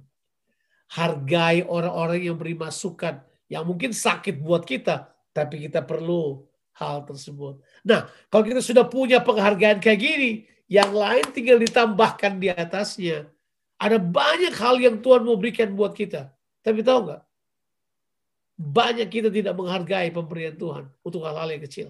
Hargai 0.92 1.64
orang-orang 1.64 2.28
yang 2.28 2.36
beri 2.40 2.56
masukan. 2.56 3.24
Yang 3.48 3.64
mungkin 3.64 3.92
sakit 3.96 4.44
buat 4.44 4.68
kita, 4.68 5.12
tapi 5.32 5.68
kita 5.68 5.84
perlu 5.84 6.44
hal 6.76 7.08
tersebut. 7.08 7.64
Nah, 7.88 8.08
kalau 8.28 8.44
kita 8.44 8.60
sudah 8.60 8.84
punya 8.88 9.24
penghargaan 9.24 9.80
kayak 9.80 10.00
gini, 10.00 10.32
yang 10.68 10.92
lain 10.92 11.26
tinggal 11.32 11.58
ditambahkan 11.64 12.40
di 12.40 12.52
atasnya. 12.52 13.28
Ada 13.80 13.98
banyak 14.00 14.52
hal 14.52 14.76
yang 14.84 15.00
Tuhan 15.00 15.24
mau 15.24 15.40
berikan 15.40 15.72
buat 15.72 15.96
kita. 15.96 16.28
Tapi 16.64 16.84
tahu 16.84 17.08
nggak? 17.08 17.22
Banyak 18.58 19.08
kita 19.08 19.30
tidak 19.32 19.54
menghargai 19.56 20.12
pemberian 20.12 20.58
Tuhan 20.60 20.92
untuk 21.06 21.24
hal-hal 21.24 21.48
yang 21.56 21.64
kecil. 21.64 21.88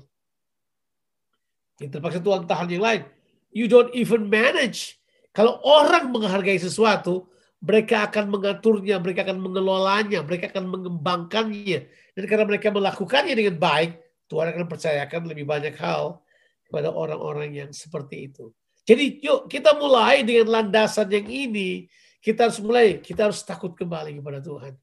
Yang 1.82 1.98
terpaksa 1.98 2.20
Tuhan 2.22 2.46
tahan 2.46 2.70
yang 2.70 2.84
lain. 2.84 3.02
You 3.50 3.66
don't 3.66 3.90
even 3.98 4.30
manage. 4.30 5.00
Kalau 5.34 5.58
orang 5.64 6.14
menghargai 6.14 6.60
sesuatu, 6.60 7.30
mereka 7.64 8.06
akan 8.06 8.30
mengaturnya, 8.30 9.02
mereka 9.02 9.26
akan 9.26 9.42
mengelolanya, 9.42 10.22
mereka 10.22 10.54
akan 10.54 10.70
mengembangkannya. 10.70 11.80
Dan 12.14 12.24
karena 12.30 12.46
mereka 12.46 12.70
melakukannya 12.70 13.34
dengan 13.34 13.58
baik, 13.58 13.98
Tuhan 14.30 14.54
akan 14.54 14.66
percayakan 14.70 15.22
lebih 15.26 15.48
banyak 15.48 15.74
hal 15.80 16.22
kepada 16.68 16.92
orang-orang 16.92 17.56
yang 17.56 17.70
seperti 17.72 18.30
itu. 18.30 18.52
Jadi 18.88 19.20
yuk 19.20 19.52
kita 19.52 19.76
mulai 19.76 20.24
dengan 20.24 20.48
landasan 20.48 21.12
yang 21.12 21.28
ini. 21.28 21.92
Kita 22.24 22.48
harus 22.48 22.60
mulai, 22.64 23.04
kita 23.04 23.28
harus 23.28 23.44
takut 23.44 23.76
kembali 23.76 24.20
kepada 24.20 24.40
Tuhan. 24.40 24.74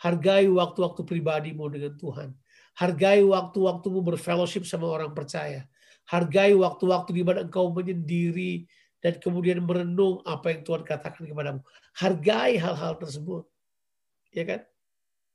Hargai 0.00 0.48
waktu-waktu 0.48 1.04
pribadimu 1.04 1.68
dengan 1.68 1.92
Tuhan. 1.96 2.32
Hargai 2.80 3.20
waktu-waktumu 3.20 4.00
berfellowship 4.00 4.64
sama 4.64 4.88
orang 4.88 5.12
percaya. 5.12 5.68
Hargai 6.08 6.56
waktu-waktu 6.56 7.12
di 7.12 7.22
mana 7.22 7.44
engkau 7.44 7.68
menyendiri 7.70 8.64
dan 9.00 9.20
kemudian 9.20 9.60
merenung 9.64 10.24
apa 10.24 10.56
yang 10.56 10.64
Tuhan 10.64 10.82
katakan 10.84 11.24
kepadamu. 11.28 11.60
Hargai 11.96 12.56
hal-hal 12.56 12.96
tersebut. 12.96 13.44
Ya 14.32 14.44
kan? 14.48 14.60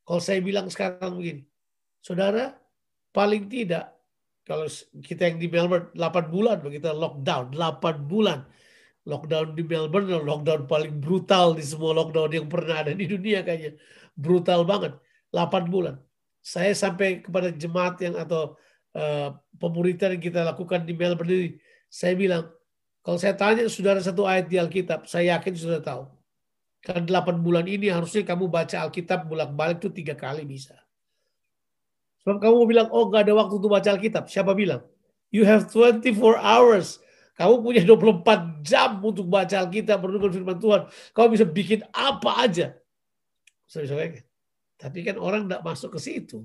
Kalau 0.05 0.21
saya 0.21 0.37
bilang 0.41 0.69
sekarang 0.69 1.17
begini, 1.17 1.49
saudara, 1.97 2.53
paling 3.09 3.49
tidak 3.49 3.94
kalau 4.45 4.69
kita 5.01 5.33
yang 5.33 5.37
di 5.41 5.49
Melbourne 5.49 5.89
8 5.97 6.29
bulan 6.29 6.61
begitu 6.61 6.85
lockdown 6.93 7.49
8 7.49 8.05
bulan. 8.05 8.45
Lockdown 9.05 9.53
di 9.57 9.61
Melbourne 9.65 10.09
lockdown 10.21 10.65
paling 10.65 10.97
brutal 11.01 11.53
di 11.57 11.61
semua 11.65 11.93
lockdown 11.93 12.29
yang 12.29 12.47
pernah 12.49 12.85
ada 12.85 12.93
di 12.93 13.05
dunia 13.09 13.41
kayaknya. 13.41 13.77
Brutal 14.13 14.61
banget 14.65 14.93
8 15.33 15.65
bulan. 15.65 15.97
Saya 16.45 16.77
sampai 16.77 17.25
kepada 17.25 17.49
jemaat 17.49 17.97
yang 18.05 18.21
atau 18.21 18.53
uh, 18.93 19.33
pemuritan 19.57 20.13
yang 20.17 20.21
kita 20.21 20.45
lakukan 20.45 20.85
di 20.85 20.93
Melbourne 20.93 21.33
ini 21.33 21.49
saya 21.89 22.13
bilang 22.13 22.45
kalau 23.01 23.17
saya 23.17 23.33
tanya 23.33 23.65
saudara 23.65 24.01
satu 24.01 24.29
ayat 24.29 24.45
di 24.45 24.61
Alkitab 24.61 25.09
saya 25.09 25.37
yakin 25.37 25.53
sudah 25.57 25.81
tahu. 25.81 26.05
Karena 26.85 27.17
8 27.17 27.41
bulan 27.41 27.65
ini 27.65 27.89
harusnya 27.89 28.21
kamu 28.21 28.45
baca 28.45 28.85
Alkitab 28.85 29.25
bolak-balik 29.25 29.81
itu 29.81 29.89
tiga 29.89 30.13
kali 30.13 30.45
bisa 30.45 30.84
Sebab 32.25 32.41
kamu 32.41 32.65
bilang, 32.65 32.87
oh 32.89 33.05
gak 33.13 33.29
ada 33.29 33.37
waktu 33.37 33.53
untuk 33.61 33.69
baca 33.69 33.85
Alkitab. 33.93 34.25
Siapa 34.25 34.57
bilang? 34.57 34.81
You 35.29 35.45
have 35.45 35.69
24 35.69 36.09
hours. 36.41 36.97
Kamu 37.37 37.61
punya 37.61 37.85
24 37.85 38.65
jam 38.65 38.97
untuk 38.97 39.29
baca 39.29 39.61
Alkitab, 39.61 40.01
merenungkan 40.01 40.33
firman 40.33 40.57
Tuhan. 40.57 40.89
Kamu 41.13 41.27
bisa 41.37 41.45
bikin 41.45 41.85
apa 41.93 42.41
aja. 42.41 42.73
Tapi 44.81 44.99
kan 45.05 45.21
orang 45.21 45.45
tidak 45.45 45.61
masuk 45.61 45.93
ke 45.93 45.99
situ. 46.01 46.41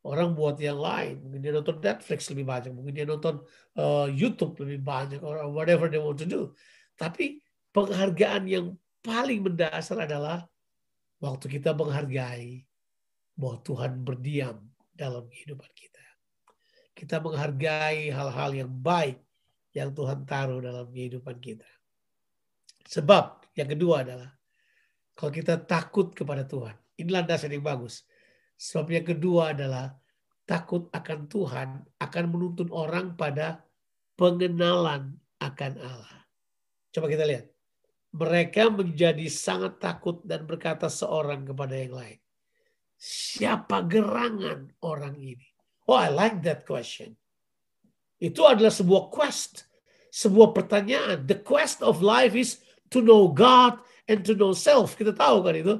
Orang 0.00 0.32
buat 0.32 0.56
yang 0.56 0.80
lain. 0.80 1.20
Mungkin 1.20 1.40
dia 1.44 1.52
nonton 1.52 1.84
Netflix 1.84 2.32
lebih 2.32 2.48
banyak. 2.48 2.72
Mungkin 2.72 2.92
dia 2.96 3.04
nonton 3.04 3.44
uh, 3.76 4.08
YouTube 4.08 4.56
lebih 4.64 4.80
banyak. 4.80 5.20
Or 5.20 5.44
whatever 5.52 5.92
they 5.92 6.00
want 6.00 6.16
to 6.24 6.28
do. 6.28 6.56
Tapi 6.96 7.44
penghargaan 7.76 8.48
yang 8.48 8.72
paling 9.04 9.44
mendasar 9.44 10.08
adalah 10.08 10.48
waktu 11.20 11.60
kita 11.60 11.76
menghargai 11.76 12.64
bahwa 13.36 13.60
Tuhan 13.60 14.00
berdiam 14.00 14.73
dalam 14.94 15.26
kehidupan 15.26 15.68
kita. 15.74 16.04
Kita 16.94 17.18
menghargai 17.18 18.08
hal-hal 18.14 18.50
yang 18.54 18.70
baik 18.70 19.18
yang 19.74 19.90
Tuhan 19.90 20.22
taruh 20.22 20.62
dalam 20.62 20.86
kehidupan 20.88 21.42
kita. 21.42 21.66
Sebab 22.86 23.50
yang 23.58 23.66
kedua 23.66 24.06
adalah 24.06 24.30
kalau 25.18 25.30
kita 25.34 25.58
takut 25.58 26.14
kepada 26.14 26.46
Tuhan. 26.46 26.74
Inilah 26.94 27.26
dasar 27.26 27.50
yang 27.50 27.66
bagus. 27.66 28.06
Sebab 28.54 28.86
yang 28.94 29.06
kedua 29.06 29.50
adalah 29.50 29.94
takut 30.46 30.86
akan 30.94 31.26
Tuhan 31.26 31.68
akan 31.98 32.24
menuntun 32.30 32.70
orang 32.70 33.18
pada 33.18 33.66
pengenalan 34.14 35.18
akan 35.42 35.72
Allah. 35.82 36.22
Coba 36.94 37.10
kita 37.10 37.26
lihat. 37.26 37.50
Mereka 38.14 38.70
menjadi 38.70 39.26
sangat 39.26 39.82
takut 39.82 40.22
dan 40.22 40.46
berkata 40.46 40.86
seorang 40.86 41.42
kepada 41.42 41.74
yang 41.74 41.98
lain. 41.98 42.18
Siapa 42.98 43.84
gerangan 43.84 44.72
orang 44.80 45.14
ini? 45.18 45.48
Oh, 45.84 45.98
I 45.98 46.08
like 46.08 46.40
that 46.48 46.64
question. 46.64 47.12
Itu 48.16 48.48
adalah 48.48 48.72
sebuah 48.72 49.12
quest, 49.12 49.68
sebuah 50.08 50.56
pertanyaan. 50.56 51.28
The 51.28 51.44
quest 51.44 51.84
of 51.84 52.00
life 52.00 52.32
is 52.32 52.62
to 52.88 53.04
know 53.04 53.28
God 53.28 53.76
and 54.08 54.24
to 54.24 54.32
know 54.32 54.56
self. 54.56 54.96
Kita 54.96 55.12
tahu 55.12 55.44
kan 55.44 55.54
itu. 55.58 55.74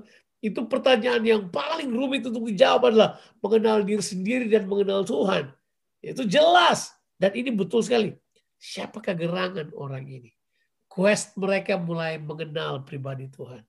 Itu 0.44 0.68
pertanyaan 0.68 1.24
yang 1.24 1.48
paling 1.48 1.88
rumit 1.88 2.28
untuk 2.28 2.44
dijawab 2.44 2.92
adalah 2.92 3.16
mengenal 3.40 3.80
diri 3.80 4.04
sendiri 4.04 4.44
dan 4.52 4.68
mengenal 4.68 5.00
Tuhan. 5.08 5.48
Itu 6.04 6.28
jelas. 6.28 6.92
Dan 7.16 7.32
ini 7.32 7.48
betul 7.48 7.80
sekali. 7.80 8.12
Siapakah 8.60 9.16
gerangan 9.16 9.72
orang 9.72 10.04
ini? 10.04 10.36
Quest 10.84 11.40
mereka 11.40 11.80
mulai 11.80 12.20
mengenal 12.20 12.84
pribadi 12.84 13.32
Tuhan. 13.32 13.64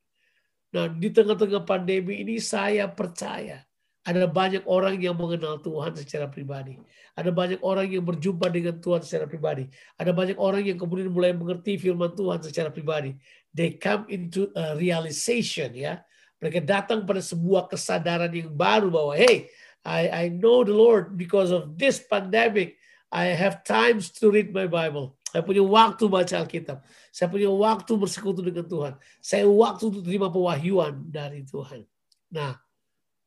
Nah, 0.75 0.91
di 0.91 1.07
tengah-tengah 1.07 1.63
pandemi 1.63 2.19
ini 2.19 2.35
saya 2.35 2.91
percaya 2.91 3.63
ada 4.05 4.27
banyak 4.27 4.67
orang 4.67 5.01
yang 5.01 5.17
mengenal 5.17 5.57
Tuhan 5.63 5.97
secara 5.97 6.29
pribadi. 6.29 6.77
Ada 7.17 7.33
banyak 7.33 7.63
orang 7.63 7.89
yang 7.89 8.03
berjumpa 8.05 8.51
dengan 8.53 8.77
Tuhan 8.77 9.01
secara 9.01 9.25
pribadi. 9.25 9.65
Ada 9.97 10.11
banyak 10.13 10.37
orang 10.37 10.61
yang 10.61 10.77
kemudian 10.77 11.09
mulai 11.09 11.33
mengerti 11.33 11.79
firman 11.79 12.13
Tuhan 12.13 12.43
secara 12.43 12.69
pribadi. 12.69 13.17
They 13.49 13.79
come 13.79 14.05
into 14.11 14.53
a 14.53 14.77
realization 14.77 15.73
ya. 15.73 16.05
Mereka 16.37 16.61
datang 16.61 17.07
pada 17.07 17.23
sebuah 17.23 17.71
kesadaran 17.71 18.29
yang 18.29 18.51
baru 18.53 18.91
bahwa 18.93 19.17
hey, 19.17 19.49
I 19.81 20.11
I 20.11 20.25
know 20.29 20.61
the 20.61 20.75
Lord 20.75 21.17
because 21.17 21.49
of 21.49 21.73
this 21.73 21.97
pandemic. 21.97 22.77
I 23.09 23.31
have 23.31 23.63
times 23.63 24.11
to 24.19 24.29
read 24.29 24.51
my 24.51 24.67
Bible. 24.67 25.15
Saya 25.35 25.43
punya 25.43 25.67
waktu 25.67 26.07
baca 26.07 26.47
Alkitab. 26.47 26.79
Saya 27.11 27.27
punya 27.27 27.51
waktu 27.51 27.91
bersekutu 27.99 28.39
dengan 28.39 28.63
Tuhan. 28.63 28.95
Saya 29.19 29.43
waktu 29.43 29.91
untuk 29.91 30.07
terima 30.07 30.31
pewahyuan 30.31 31.11
dari 31.11 31.43
Tuhan. 31.43 31.83
Nah, 32.31 32.55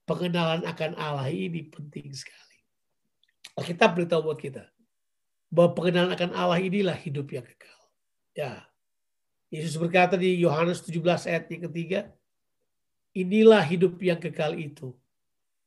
pengenalan 0.09 0.65
akan 0.65 0.97
Allah 0.97 1.29
ini 1.29 1.69
penting 1.69 2.09
sekali. 2.17 2.65
Alkitab 3.61 3.93
beritahu 3.93 4.25
buat 4.25 4.41
kita 4.41 4.73
bahwa 5.53 5.77
pengenalan 5.77 6.17
akan 6.17 6.33
Allah 6.33 6.57
inilah 6.65 6.97
hidup 6.97 7.29
yang 7.29 7.45
kekal. 7.45 7.81
Ya. 8.33 8.65
Yesus 9.53 9.77
berkata 9.77 10.17
di 10.17 10.41
Yohanes 10.41 10.81
17 10.81 11.29
ayat 11.29 11.45
yang 11.53 11.69
ketiga, 11.69 12.09
inilah 13.13 13.61
hidup 13.69 14.01
yang 14.01 14.17
kekal 14.17 14.57
itu, 14.57 14.97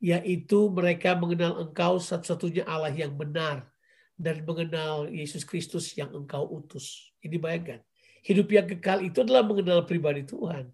yaitu 0.01 0.74
mereka 0.74 1.13
mengenal 1.13 1.61
engkau 1.70 2.01
satu-satunya 2.01 2.66
Allah 2.66 2.89
yang 2.89 3.13
benar 3.13 3.70
dan 4.22 4.45
mengenal 4.45 5.09
Yesus 5.09 5.41
Kristus 5.41 5.97
yang 5.97 6.13
engkau 6.13 6.45
utus. 6.45 7.09
Ini 7.26 7.41
bayangkan. 7.41 7.82
Hidup 8.22 8.53
yang 8.53 8.69
kekal 8.69 9.01
itu 9.01 9.26
adalah 9.26 9.41
mengenal 9.41 9.82
pribadi 9.89 10.22
Tuhan. 10.22 10.69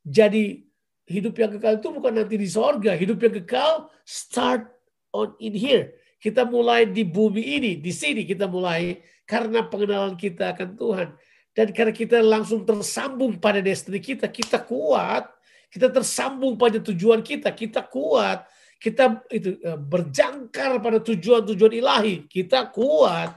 Jadi 0.00 0.64
hidup 1.04 1.36
yang 1.36 1.52
kekal 1.60 1.76
itu 1.76 1.88
bukan 1.92 2.12
nanti 2.16 2.40
di 2.40 2.48
sorga. 2.48 2.96
Hidup 2.96 3.20
yang 3.20 3.34
kekal 3.44 3.92
start 4.08 4.64
on 5.12 5.36
in 5.36 5.52
here. 5.52 5.92
Kita 6.16 6.48
mulai 6.48 6.88
di 6.88 7.04
bumi 7.04 7.60
ini, 7.60 7.72
di 7.76 7.92
sini 7.92 8.24
kita 8.24 8.48
mulai 8.48 9.00
karena 9.28 9.60
pengenalan 9.64 10.16
kita 10.16 10.56
akan 10.56 10.76
Tuhan. 10.76 11.08
Dan 11.52 11.76
karena 11.76 11.92
kita 11.92 12.24
langsung 12.24 12.64
tersambung 12.64 13.36
pada 13.36 13.60
destiny 13.60 14.00
kita, 14.00 14.24
kita 14.32 14.64
kuat. 14.64 15.28
Kita 15.70 15.86
tersambung 15.86 16.58
pada 16.58 16.82
tujuan 16.82 17.22
kita, 17.22 17.52
kita 17.52 17.84
kuat 17.86 18.42
kita 18.80 19.28
itu 19.28 19.60
eh, 19.60 19.76
berjangkar 19.76 20.80
pada 20.80 20.98
tujuan-tujuan 21.04 21.72
ilahi, 21.76 22.24
kita 22.24 22.72
kuat 22.72 23.36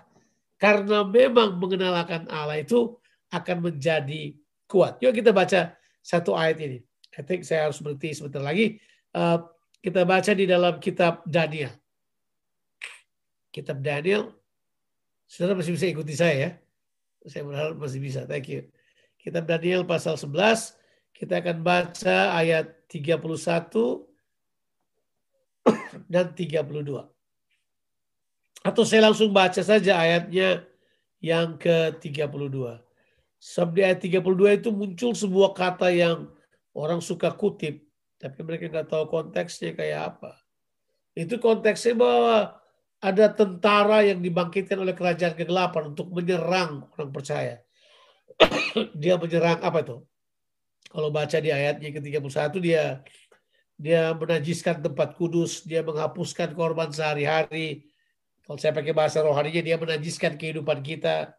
Karena 0.55 1.03
memang 1.03 1.59
mengenal 1.59 1.91
akan 2.07 2.31
Allah 2.31 2.63
itu 2.63 2.95
akan 3.35 3.67
menjadi 3.67 4.31
kuat. 4.63 4.95
Yuk 5.03 5.11
kita 5.11 5.35
baca 5.35 5.75
satu 5.99 6.39
ayat 6.39 6.55
ini. 6.63 6.79
I 7.19 7.21
think 7.27 7.43
saya 7.43 7.67
harus 7.67 7.83
berhenti 7.83 8.15
sebentar 8.15 8.39
lagi. 8.39 8.79
Uh, 9.11 9.43
kita 9.83 10.07
baca 10.07 10.31
di 10.31 10.47
dalam 10.47 10.79
kitab 10.79 11.19
Daniel. 11.27 11.67
Kitab 13.51 13.83
Daniel. 13.83 14.31
Saudara 15.27 15.59
masih 15.59 15.75
bisa 15.75 15.91
ikuti 15.91 16.15
saya 16.15 16.35
ya. 16.39 16.49
Saya 17.27 17.43
berharap 17.43 17.75
masih 17.75 17.99
bisa. 17.99 18.23
Thank 18.23 18.47
you. 18.47 18.63
Kitab 19.19 19.43
Daniel 19.43 19.83
pasal 19.83 20.15
11. 20.15 20.79
Kita 21.11 21.43
akan 21.43 21.59
baca 21.59 22.39
ayat 22.39 22.71
31 22.87 24.12
dan 26.11 26.32
32. 26.32 27.07
Atau 28.64 28.84
saya 28.88 29.11
langsung 29.11 29.36
baca 29.36 29.59
saja 29.59 29.99
ayatnya 29.99 30.64
yang 31.20 31.59
ke-32. 31.59 32.80
Sebab 33.43 33.70
di 33.76 33.82
ayat 33.84 33.99
32 33.99 34.59
itu 34.64 34.70
muncul 34.72 35.11
sebuah 35.11 35.51
kata 35.51 35.91
yang 35.91 36.32
orang 36.72 37.03
suka 37.03 37.36
kutip, 37.36 37.84
tapi 38.16 38.39
mereka 38.39 38.72
nggak 38.72 38.88
tahu 38.88 39.11
konteksnya 39.11 39.76
kayak 39.76 40.16
apa. 40.16 40.39
Itu 41.11 41.43
konteksnya 41.43 41.93
bahwa 41.99 42.55
ada 43.03 43.28
tentara 43.36 44.07
yang 44.07 44.24
dibangkitkan 44.24 44.80
oleh 44.80 44.95
kerajaan 44.95 45.36
kegelapan 45.36 45.91
untuk 45.91 46.07
menyerang 46.16 46.88
orang 46.95 47.11
percaya. 47.11 47.59
dia 49.01 49.20
menyerang 49.20 49.59
apa 49.59 49.84
itu? 49.84 49.97
Kalau 50.88 51.09
baca 51.11 51.38
di 51.43 51.51
ayatnya 51.51 51.89
ke-31 51.89 52.53
dia 52.64 53.03
dia 53.78 54.13
menajiskan 54.13 54.80
tempat 54.80 55.17
kudus, 55.17 55.65
dia 55.65 55.82
menghapuskan 55.82 56.53
korban 56.53 56.93
sehari-hari. 56.93 57.89
Kalau 58.43 58.59
saya 58.59 58.76
pakai 58.76 58.93
bahasa 58.93 59.24
rohaninya 59.24 59.63
dia 59.63 59.78
menajiskan 59.80 60.36
kehidupan 60.36 60.84
kita, 60.84 61.34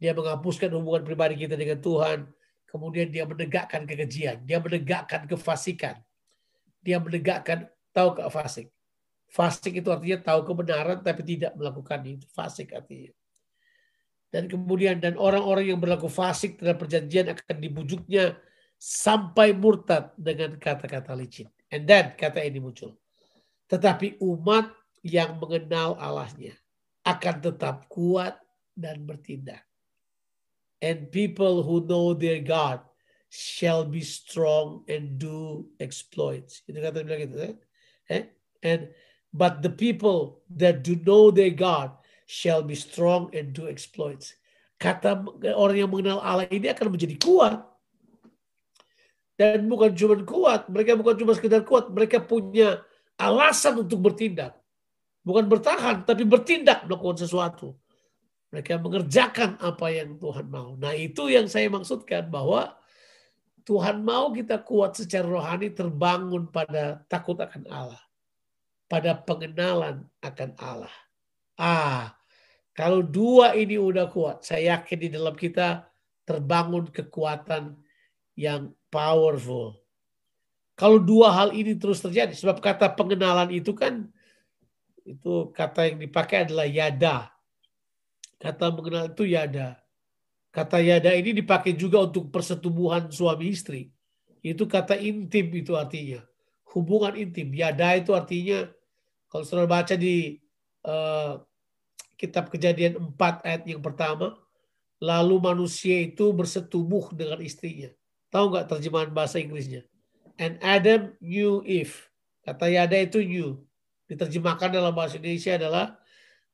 dia 0.00 0.12
menghapuskan 0.16 0.72
hubungan 0.72 1.04
pribadi 1.04 1.36
kita 1.36 1.54
dengan 1.54 1.78
Tuhan, 1.78 2.28
kemudian 2.70 3.10
dia 3.10 3.26
menegakkan 3.26 3.84
kekejian, 3.84 4.46
dia 4.46 4.62
menegakkan 4.62 5.26
kefasikan. 5.26 5.98
Dia 6.80 6.96
menegakkan 6.96 7.68
tahu 7.92 8.16
ke 8.16 8.24
fasik. 8.32 8.66
Fasik 9.30 9.78
itu 9.78 9.92
artinya 9.92 10.32
tahu 10.32 10.48
kebenaran 10.48 11.04
tapi 11.04 11.22
tidak 11.22 11.52
melakukan 11.54 12.00
itu. 12.02 12.24
Fasik 12.32 12.72
artinya. 12.72 13.12
Dan 14.30 14.46
kemudian 14.46 15.02
dan 15.02 15.18
orang-orang 15.18 15.74
yang 15.74 15.78
berlaku 15.82 16.06
fasik 16.06 16.56
terhadap 16.56 16.86
perjanjian 16.86 17.34
akan 17.34 17.56
dibujuknya 17.58 18.38
sampai 18.78 19.52
murtad 19.52 20.14
dengan 20.16 20.56
kata-kata 20.56 21.12
licin. 21.12 21.50
And 21.70 21.86
then 21.86 22.18
kata 22.18 22.42
ini 22.42 22.58
muncul. 22.58 22.98
Tetapi 23.70 24.18
umat 24.18 24.74
yang 25.06 25.38
mengenal 25.38 25.94
Allahnya 25.96 26.58
akan 27.06 27.36
tetap 27.40 27.86
kuat 27.86 28.36
dan 28.74 29.06
bertindak. 29.06 29.62
And 30.82 31.12
people 31.12 31.62
who 31.62 31.86
know 31.86 32.12
their 32.16 32.42
God 32.42 32.82
shall 33.30 33.86
be 33.86 34.02
strong 34.02 34.82
and 34.90 35.16
do 35.16 35.70
exploits. 35.78 36.66
Itu 36.66 36.82
kata 36.82 37.06
bilang 37.06 37.22
gitu. 37.30 37.36
Eh? 37.38 37.54
eh? 38.10 38.24
And 38.66 38.90
but 39.30 39.62
the 39.62 39.70
people 39.70 40.42
that 40.58 40.82
do 40.82 40.98
know 40.98 41.30
their 41.30 41.54
God 41.54 41.94
shall 42.26 42.66
be 42.66 42.74
strong 42.74 43.30
and 43.30 43.54
do 43.54 43.70
exploits. 43.70 44.34
Kata 44.82 45.22
orang 45.54 45.76
yang 45.78 45.90
mengenal 45.92 46.18
Allah 46.18 46.50
ini 46.50 46.66
akan 46.72 46.96
menjadi 46.96 47.14
kuat 47.20 47.60
dan 49.40 49.64
bukan 49.72 49.96
cuma 49.96 50.20
kuat, 50.20 50.68
mereka 50.68 51.00
bukan 51.00 51.16
cuma 51.16 51.32
sekedar 51.32 51.64
kuat, 51.64 51.88
mereka 51.88 52.20
punya 52.20 52.84
alasan 53.16 53.80
untuk 53.80 54.04
bertindak. 54.04 54.52
Bukan 55.24 55.48
bertahan, 55.48 56.04
tapi 56.04 56.28
bertindak 56.28 56.84
melakukan 56.84 57.24
sesuatu. 57.24 57.72
Mereka 58.52 58.76
mengerjakan 58.76 59.56
apa 59.56 59.88
yang 59.88 60.20
Tuhan 60.20 60.44
mau. 60.44 60.76
Nah 60.76 60.92
itu 60.92 61.32
yang 61.32 61.48
saya 61.48 61.72
maksudkan 61.72 62.28
bahwa 62.28 62.76
Tuhan 63.64 64.04
mau 64.04 64.28
kita 64.28 64.60
kuat 64.60 65.00
secara 65.00 65.24
rohani 65.24 65.72
terbangun 65.72 66.52
pada 66.52 67.00
takut 67.08 67.40
akan 67.40 67.64
Allah. 67.72 68.02
Pada 68.92 69.16
pengenalan 69.24 70.04
akan 70.20 70.50
Allah. 70.60 70.96
Ah, 71.56 72.12
kalau 72.76 73.00
dua 73.00 73.56
ini 73.56 73.80
udah 73.80 74.04
kuat, 74.12 74.44
saya 74.44 74.76
yakin 74.76 74.98
di 75.00 75.08
dalam 75.08 75.32
kita 75.32 75.88
terbangun 76.28 76.92
kekuatan 76.92 77.80
yang 78.36 78.76
powerful. 78.90 79.78
Kalau 80.74 80.98
dua 80.98 81.30
hal 81.32 81.52
ini 81.54 81.76
terus 81.76 82.00
terjadi, 82.02 82.32
sebab 82.32 82.58
kata 82.58 82.92
pengenalan 82.96 83.52
itu 83.52 83.72
kan 83.76 84.08
itu 85.04 85.52
kata 85.52 85.92
yang 85.92 85.98
dipakai 86.00 86.48
adalah 86.48 86.66
yada. 86.68 87.30
Kata 88.40 88.72
mengenal 88.72 89.12
itu 89.12 89.28
yada. 89.28 89.76
Kata 90.50 90.80
yada 90.80 91.12
ini 91.12 91.36
dipakai 91.36 91.76
juga 91.76 92.02
untuk 92.02 92.32
persetubuhan 92.32 93.12
suami 93.12 93.52
istri. 93.52 93.92
Itu 94.40 94.64
kata 94.64 94.96
intim 94.96 95.52
itu 95.52 95.76
artinya. 95.76 96.24
Hubungan 96.72 97.12
intim. 97.14 97.52
Yada 97.52 98.00
itu 98.00 98.16
artinya 98.16 98.64
kalau 99.28 99.44
saudara 99.44 99.68
baca 99.68 99.94
di 99.94 100.40
uh, 100.88 101.44
kitab 102.16 102.48
kejadian 102.48 103.14
4 103.14 103.46
ayat 103.46 103.62
yang 103.68 103.84
pertama. 103.84 104.34
Lalu 105.00 105.36
manusia 105.40 105.96
itu 106.00 106.28
bersetubuh 106.32 107.12
dengan 107.16 107.40
istrinya. 107.40 107.88
Tahu 108.30 108.44
nggak 108.54 108.66
terjemahan 108.70 109.10
bahasa 109.10 109.42
Inggrisnya? 109.42 109.82
And 110.38 110.56
Adam 110.62 111.12
knew 111.18 111.60
Eve. 111.66 111.92
Kata 112.46 112.70
Yada 112.70 112.96
itu 112.96 113.20
knew. 113.20 113.60
Diterjemahkan 114.06 114.72
dalam 114.72 114.94
bahasa 114.94 115.18
Indonesia 115.18 115.58
adalah 115.58 115.98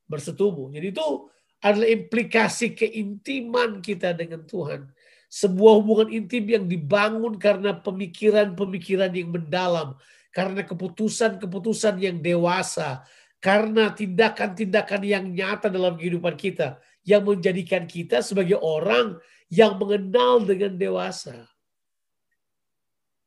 bersetubuh. 0.09 0.73
Jadi 0.73 0.91
itu 0.91 1.31
adalah 1.61 1.89
implikasi 1.89 2.73
keintiman 2.73 3.79
kita 3.79 4.13
dengan 4.17 4.43
Tuhan. 4.43 4.89
Sebuah 5.29 5.73
hubungan 5.81 6.09
intim 6.11 6.45
yang 6.49 6.65
dibangun 6.65 7.37
karena 7.37 7.77
pemikiran-pemikiran 7.77 9.13
yang 9.13 9.29
mendalam. 9.31 9.95
Karena 10.33 10.65
keputusan-keputusan 10.65 11.97
yang 12.01 12.19
dewasa. 12.19 13.05
Karena 13.37 13.93
tindakan-tindakan 13.93 15.01
yang 15.05 15.25
nyata 15.29 15.69
dalam 15.69 15.95
kehidupan 15.95 16.35
kita. 16.35 16.81
Yang 17.07 17.23
menjadikan 17.23 17.87
kita 17.87 18.19
sebagai 18.25 18.59
orang 18.59 19.17
yang 19.47 19.79
mengenal 19.79 20.43
dengan 20.43 20.75
dewasa. 20.75 21.47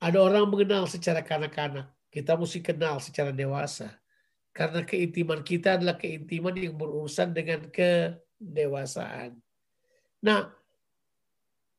Ada 0.01 0.17
orang 0.17 0.49
mengenal 0.49 0.89
secara 0.89 1.21
kanak-kanak. 1.21 1.93
Kita 2.09 2.35
mesti 2.35 2.65
kenal 2.65 2.99
secara 2.99 3.31
dewasa. 3.31 3.93
Karena 4.51 4.83
keintiman 4.83 5.45
kita 5.45 5.79
adalah 5.79 5.95
keintiman 6.01 6.57
yang 6.57 6.75
berurusan 6.75 7.31
dengan 7.31 7.69
kedewasaan. 7.71 9.39
Nah, 10.25 10.51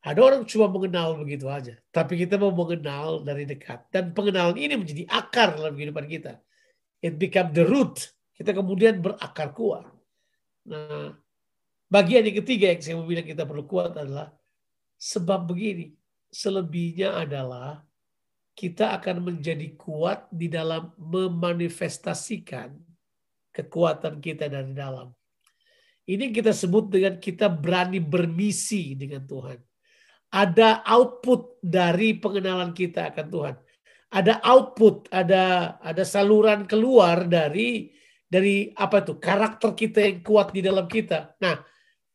ada 0.01 0.19
orang 0.21 0.45
cuma 0.49 0.65
mengenal 0.69 1.17
begitu 1.17 1.45
aja. 1.45 1.77
Tapi 1.93 2.25
kita 2.25 2.37
mau 2.37 2.49
mengenal 2.53 3.21
dari 3.21 3.45
dekat. 3.45 3.89
Dan 3.93 4.13
pengenalan 4.13 4.57
ini 4.57 4.73
menjadi 4.77 5.03
akar 5.09 5.57
dalam 5.57 5.77
kehidupan 5.77 6.05
kita. 6.09 6.41
It 7.01 7.17
become 7.17 7.53
the 7.53 7.65
root. 7.65 8.09
Kita 8.37 8.53
kemudian 8.53 9.01
berakar 9.01 9.53
kuat. 9.53 9.85
Nah, 10.69 11.13
bagian 11.89 12.25
yang 12.25 12.37
ketiga 12.41 12.69
yang 12.69 12.81
saya 12.81 12.95
mau 12.97 13.05
bilang 13.05 13.25
kita 13.25 13.45
perlu 13.45 13.65
kuat 13.65 13.93
adalah 13.97 14.33
sebab 14.97 15.49
begini. 15.49 15.93
Selebihnya 16.31 17.27
adalah 17.27 17.83
kita 18.51 18.99
akan 18.99 19.31
menjadi 19.31 19.73
kuat 19.79 20.27
di 20.29 20.51
dalam 20.51 20.91
memanifestasikan 20.99 22.75
kekuatan 23.51 24.19
kita 24.19 24.47
dari 24.47 24.71
dalam. 24.71 25.11
Ini 26.07 26.33
kita 26.33 26.51
sebut 26.51 26.91
dengan 26.91 27.15
kita 27.21 27.47
berani 27.47 28.01
bermisi 28.01 28.97
dengan 28.97 29.23
Tuhan. 29.23 29.59
Ada 30.31 30.83
output 30.87 31.59
dari 31.59 32.15
pengenalan 32.19 32.71
kita 32.71 33.11
akan 33.11 33.27
Tuhan. 33.27 33.55
Ada 34.11 34.43
output, 34.43 35.07
ada 35.11 35.75
ada 35.79 36.03
saluran 36.03 36.67
keluar 36.67 37.27
dari 37.27 37.91
dari 38.27 38.71
apa 38.75 39.03
itu 39.03 39.19
karakter 39.19 39.75
kita 39.75 39.99
yang 40.03 40.19
kuat 40.23 40.55
di 40.55 40.63
dalam 40.63 40.87
kita. 40.87 41.35
Nah, 41.43 41.59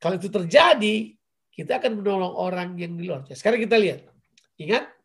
kalau 0.01 0.17
itu 0.17 0.29
terjadi, 0.33 1.13
kita 1.53 1.81
akan 1.81 2.01
menolong 2.01 2.35
orang 2.37 2.77
yang 2.77 2.97
di 2.97 3.05
luar. 3.09 3.25
Sekarang 3.33 3.61
kita 3.61 3.77
lihat. 3.81 4.05
Ingat, 4.57 4.96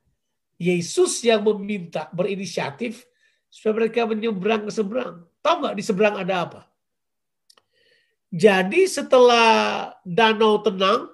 Yesus 0.62 1.26
yang 1.26 1.42
meminta 1.42 2.06
berinisiatif 2.14 3.10
supaya 3.50 3.82
mereka 3.82 4.06
menyeberang 4.06 4.70
ke 4.70 4.72
seberang. 4.72 5.26
Tahu 5.42 5.56
nggak 5.58 5.76
di 5.76 5.84
seberang 5.84 6.16
ada 6.22 6.36
apa? 6.46 6.62
Jadi 8.30 8.86
setelah 8.86 9.90
danau 10.06 10.62
tenang, 10.62 11.10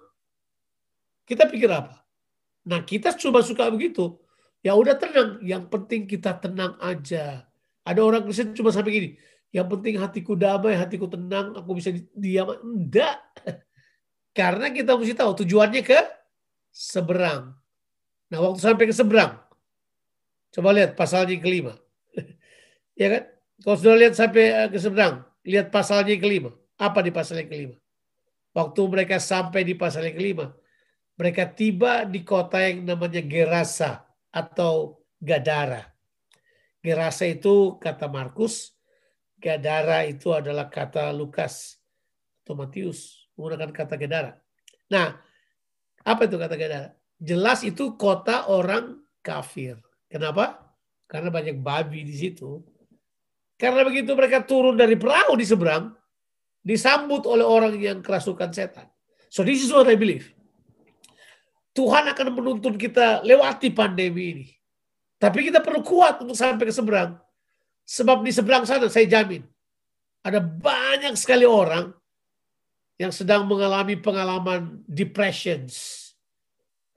kita 1.23 1.47
pikir 1.47 1.71
apa? 1.71 2.03
Nah 2.67 2.83
kita 2.83 3.15
cuma 3.15 3.39
suka 3.39 3.71
begitu. 3.71 4.19
Ya 4.59 4.75
udah 4.75 4.99
tenang, 4.99 5.39
yang 5.39 5.71
penting 5.71 6.03
kita 6.05 6.35
tenang 6.37 6.75
aja. 6.83 7.47
Ada 7.87 8.03
orang 8.03 8.27
Kristen 8.27 8.51
cuma 8.51 8.75
sampai 8.75 8.91
gini, 8.91 9.09
yang 9.55 9.71
penting 9.71 9.95
hatiku 9.95 10.35
damai, 10.35 10.75
hatiku 10.75 11.07
tenang, 11.07 11.55
aku 11.55 11.79
bisa 11.79 11.95
diam. 12.11 12.51
Enggak. 12.59 13.15
Karena 14.37 14.69
kita 14.69 14.93
mesti 14.93 15.15
tahu 15.15 15.41
tujuannya 15.41 15.81
ke 15.81 15.99
seberang. 16.69 17.55
Nah 18.27 18.39
waktu 18.43 18.59
sampai 18.59 18.85
ke 18.89 18.95
seberang, 18.95 19.39
coba 20.51 20.69
lihat 20.75 20.99
pasalnya 20.99 21.39
kelima. 21.39 21.73
ya 22.99 23.07
kan? 23.13 23.23
Kalau 23.57 23.77
sudah 23.79 23.97
lihat 23.97 24.13
sampai 24.13 24.43
eh, 24.53 24.69
ke 24.69 24.77
seberang, 24.77 25.25
lihat 25.47 25.73
pasalnya 25.73 26.13
kelima. 26.21 26.53
Apa 26.77 27.01
di 27.01 27.09
pasal 27.09 27.41
yang 27.41 27.49
kelima? 27.49 27.75
Waktu 28.53 28.81
mereka 28.85 29.17
sampai 29.17 29.65
di 29.65 29.73
pasal 29.73 30.05
yang 30.05 30.17
kelima, 30.17 30.45
mereka 31.17 31.49
tiba 31.49 32.05
di 32.05 32.21
kota 32.21 32.61
yang 32.61 32.85
namanya 32.85 33.21
Gerasa 33.25 34.05
atau 34.29 35.01
Gadara. 35.17 35.89
Gerasa 36.85 37.25
itu 37.25 37.81
kata 37.81 38.05
Markus, 38.05 38.77
Gadara 39.41 40.05
itu 40.05 40.33
adalah 40.33 40.69
kata 40.69 41.09
Lukas 41.13 41.81
atau 42.45 42.53
Matius 42.53 43.29
menggunakan 43.33 43.73
kata 43.73 43.95
Gadara. 43.97 44.31
Nah, 44.89 45.17
apa 46.05 46.21
itu 46.25 46.37
kata 46.37 46.57
Gadara? 46.57 46.96
Jelas 47.17 47.65
itu 47.65 47.97
kota 47.97 48.45
orang 48.47 49.01
kafir. 49.25 49.81
Kenapa? 50.07 50.61
Karena 51.09 51.33
banyak 51.33 51.57
babi 51.59 52.05
di 52.05 52.15
situ. 52.15 52.61
Karena 53.57 53.81
begitu 53.81 54.13
mereka 54.13 54.45
turun 54.45 54.77
dari 54.77 54.93
perahu 54.93 55.33
di 55.33 55.41
seberang, 55.41 55.89
disambut 56.61 57.25
oleh 57.25 57.41
orang 57.41 57.73
yang 57.81 57.99
kerasukan 58.05 58.53
setan. 58.53 58.85
So 59.33 59.41
this 59.41 59.65
is 59.65 59.73
what 59.73 59.89
I 59.89 59.97
believe. 59.97 60.29
Tuhan 61.73 62.09
akan 62.13 62.37
menuntun 62.37 62.77
kita 62.77 63.25
lewati 63.25 63.73
pandemi 63.73 64.23
ini. 64.37 64.47
Tapi 65.17 65.49
kita 65.49 65.65
perlu 65.65 65.81
kuat 65.81 66.21
untuk 66.21 66.37
sampai 66.37 66.69
ke 66.69 66.73
seberang. 66.73 67.17
Sebab 67.87 68.21
di 68.21 68.29
seberang 68.29 68.67
sana 68.67 68.85
saya 68.91 69.09
jamin 69.09 69.41
ada 70.27 70.43
banyak 70.43 71.15
sekali 71.15 71.47
orang 71.47 71.95
yang 72.99 73.15
sedang 73.15 73.47
mengalami 73.47 73.95
pengalaman 73.95 74.83
depressions 74.83 76.06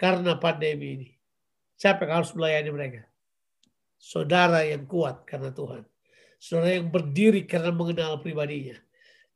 karena 0.01 0.33
pandemi 0.41 0.97
ini. 0.97 1.09
Siapa 1.77 2.09
yang 2.09 2.25
harus 2.25 2.33
melayani 2.33 2.71
mereka? 2.73 3.01
Saudara 4.01 4.65
yang 4.65 4.89
kuat 4.89 5.29
karena 5.29 5.53
Tuhan. 5.53 5.85
Saudara 6.41 6.81
yang 6.81 6.89
berdiri 6.89 7.45
karena 7.45 7.69
mengenal 7.69 8.17
pribadinya. 8.25 8.81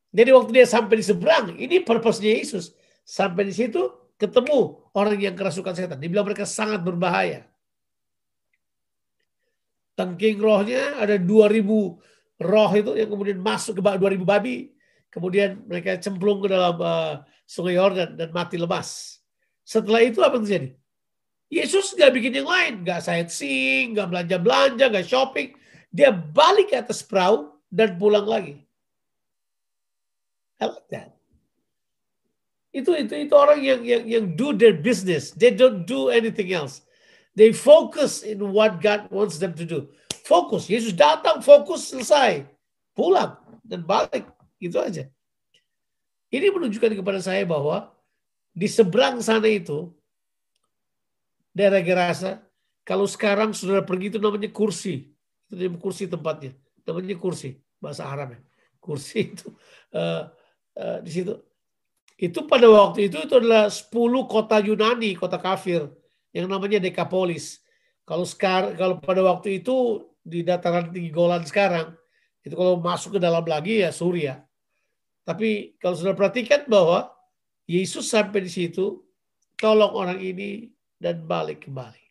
Jadi 0.08 0.30
waktu 0.32 0.50
dia 0.56 0.64
sampai 0.64 1.04
di 1.04 1.04
seberang, 1.04 1.52
ini 1.60 1.84
purpose-nya 1.84 2.32
Yesus. 2.32 2.72
Sampai 3.04 3.44
di 3.44 3.52
situ 3.52 3.92
ketemu 4.16 4.88
orang 4.96 5.20
yang 5.20 5.36
kerasukan 5.36 5.76
setan. 5.76 6.00
Dibilang 6.00 6.24
mereka 6.24 6.48
sangat 6.48 6.80
berbahaya. 6.80 7.44
Tengking 9.94 10.40
rohnya 10.40 10.96
ada 10.96 11.20
2000 11.20 11.60
roh 12.40 12.70
itu 12.72 12.92
yang 12.96 13.10
kemudian 13.12 13.38
masuk 13.38 13.78
ke 13.78 13.82
2000 13.84 14.24
babi. 14.24 14.72
Kemudian 15.12 15.60
mereka 15.68 16.00
cemplung 16.00 16.40
ke 16.42 16.48
dalam 16.50 16.74
uh, 16.80 17.22
sungai 17.46 17.76
Yordan 17.76 18.16
dan 18.16 18.32
mati 18.32 18.56
lemas. 18.58 19.20
Setelah 19.64 20.04
itu 20.04 20.20
apa 20.20 20.36
yang 20.36 20.44
terjadi? 20.44 20.68
Yesus 21.48 21.96
nggak 21.96 22.12
bikin 22.12 22.32
yang 22.40 22.48
lain, 22.48 22.72
nggak 22.84 23.00
sightseeing, 23.00 23.96
nggak 23.96 24.08
belanja-belanja, 24.12 24.84
nggak 24.92 25.08
shopping. 25.08 25.56
Dia 25.88 26.12
balik 26.12 26.72
ke 26.72 26.76
atas 26.80 27.00
perahu 27.00 27.52
dan 27.72 27.96
pulang 27.96 28.28
lagi. 28.28 28.60
I 30.58 30.70
like 30.70 30.88
that. 30.92 31.14
Itu 32.74 32.90
itu 32.98 33.14
itu 33.14 33.34
orang 33.38 33.62
yang 33.62 33.80
yang 33.86 34.02
yang 34.02 34.24
do 34.34 34.50
their 34.50 34.74
business. 34.74 35.30
They 35.30 35.54
don't 35.54 35.86
do 35.86 36.10
anything 36.10 36.50
else. 36.50 36.82
They 37.38 37.54
focus 37.54 38.26
in 38.26 38.42
what 38.50 38.82
God 38.82 39.06
wants 39.14 39.38
them 39.38 39.54
to 39.54 39.62
do. 39.62 39.90
Fokus. 40.26 40.66
Yesus 40.66 40.90
datang, 40.94 41.38
fokus, 41.42 41.90
selesai. 41.90 42.46
Pulang 42.98 43.38
dan 43.62 43.86
balik. 43.86 44.26
Gitu 44.58 44.78
aja. 44.82 45.06
Ini 46.34 46.50
menunjukkan 46.50 46.98
kepada 46.98 47.22
saya 47.22 47.46
bahwa 47.46 47.93
di 48.54 48.70
seberang 48.70 49.18
sana 49.18 49.50
itu, 49.50 49.90
daerah 51.50 51.82
Gerasa, 51.82 52.38
kalau 52.86 53.10
sekarang 53.10 53.50
saudara 53.50 53.82
pergi 53.82 54.14
itu 54.14 54.18
namanya 54.22 54.46
kursi. 54.54 55.10
Itu 55.50 55.66
kursi 55.82 56.06
tempatnya. 56.06 56.54
Namanya 56.86 57.18
kursi 57.18 57.58
bahasa 57.82 58.06
Arab 58.06 58.38
ya. 58.38 58.40
Kursi 58.78 59.34
itu 59.34 59.50
uh, 59.96 60.30
uh, 60.78 60.98
di 61.02 61.10
situ. 61.10 61.34
Itu 62.14 62.46
pada 62.46 62.70
waktu 62.70 63.10
itu 63.10 63.26
itu 63.26 63.34
adalah 63.34 63.66
10 63.66 63.90
kota 64.30 64.62
Yunani, 64.62 65.18
kota 65.18 65.40
kafir 65.40 65.90
yang 66.30 66.46
namanya 66.46 66.78
Dekapolis. 66.78 67.58
Kalau 68.04 68.28
sekarang 68.28 68.76
kalau 68.78 69.00
pada 69.00 69.24
waktu 69.24 69.64
itu 69.64 70.06
di 70.20 70.44
dataran 70.44 70.92
tinggi 70.92 71.10
Golan 71.10 71.42
sekarang 71.48 71.96
itu 72.44 72.52
kalau 72.52 72.76
masuk 72.76 73.16
ke 73.16 73.20
dalam 73.20 73.42
lagi 73.42 73.80
ya 73.80 73.90
Suria. 73.90 74.44
Tapi 75.24 75.80
kalau 75.80 75.96
sudah 75.96 76.12
perhatikan 76.12 76.68
bahwa 76.68 77.13
Yesus 77.64 78.12
sampai 78.12 78.44
di 78.44 78.52
situ 78.52 79.00
tolong 79.56 79.92
orang 79.96 80.20
ini 80.20 80.68
dan 81.00 81.24
balik 81.24 81.64
kembali. 81.64 82.04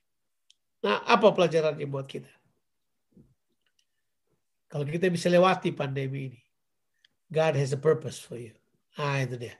Nah, 0.83 1.05
apa 1.05 1.31
pelajarannya 1.31 1.87
buat 1.87 2.09
kita? 2.09 2.31
Kalau 4.67 4.83
kita 4.89 5.07
bisa 5.13 5.29
lewati 5.29 5.69
pandemi 5.69 6.33
ini, 6.33 6.41
God 7.29 7.53
has 7.53 7.71
a 7.71 7.79
purpose 7.79 8.17
for 8.17 8.41
you. 8.41 8.57
Ah, 8.97 9.21
itu 9.21 9.37
dia. 9.37 9.53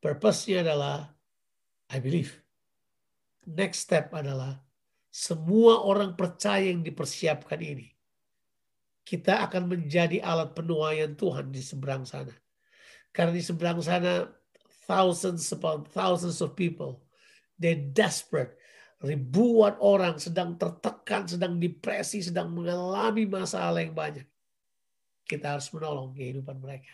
Purpose-nya 0.00 0.64
adalah, 0.64 1.12
I 1.92 2.00
believe. 2.00 2.32
Next 3.44 3.84
step 3.84 4.16
adalah, 4.16 4.64
semua 5.12 5.84
orang 5.84 6.16
percaya 6.16 6.72
yang 6.72 6.80
dipersiapkan 6.80 7.60
ini. 7.60 7.92
Kita 9.04 9.44
akan 9.44 9.76
menjadi 9.76 10.24
alat 10.24 10.56
penuaian 10.56 11.12
Tuhan 11.12 11.52
di 11.52 11.60
seberang 11.60 12.08
sana. 12.08 12.32
Karena 13.12 13.36
di 13.36 13.44
seberang 13.44 13.84
sana, 13.84 14.24
thousands 14.90 15.46
upon 15.54 15.86
thousands 15.86 16.42
of 16.42 16.58
people, 16.58 17.06
they're 17.54 17.78
desperate 17.78 18.58
ribuan 19.00 19.80
orang 19.80 20.20
sedang 20.20 20.60
tertekan, 20.60 21.24
sedang 21.24 21.56
depresi, 21.56 22.20
sedang 22.20 22.52
mengalami 22.52 23.24
masalah 23.24 23.80
yang 23.80 23.96
banyak 23.96 24.28
kita 25.30 25.54
harus 25.56 25.70
menolong 25.70 26.10
kehidupan 26.10 26.58
mereka. 26.58 26.90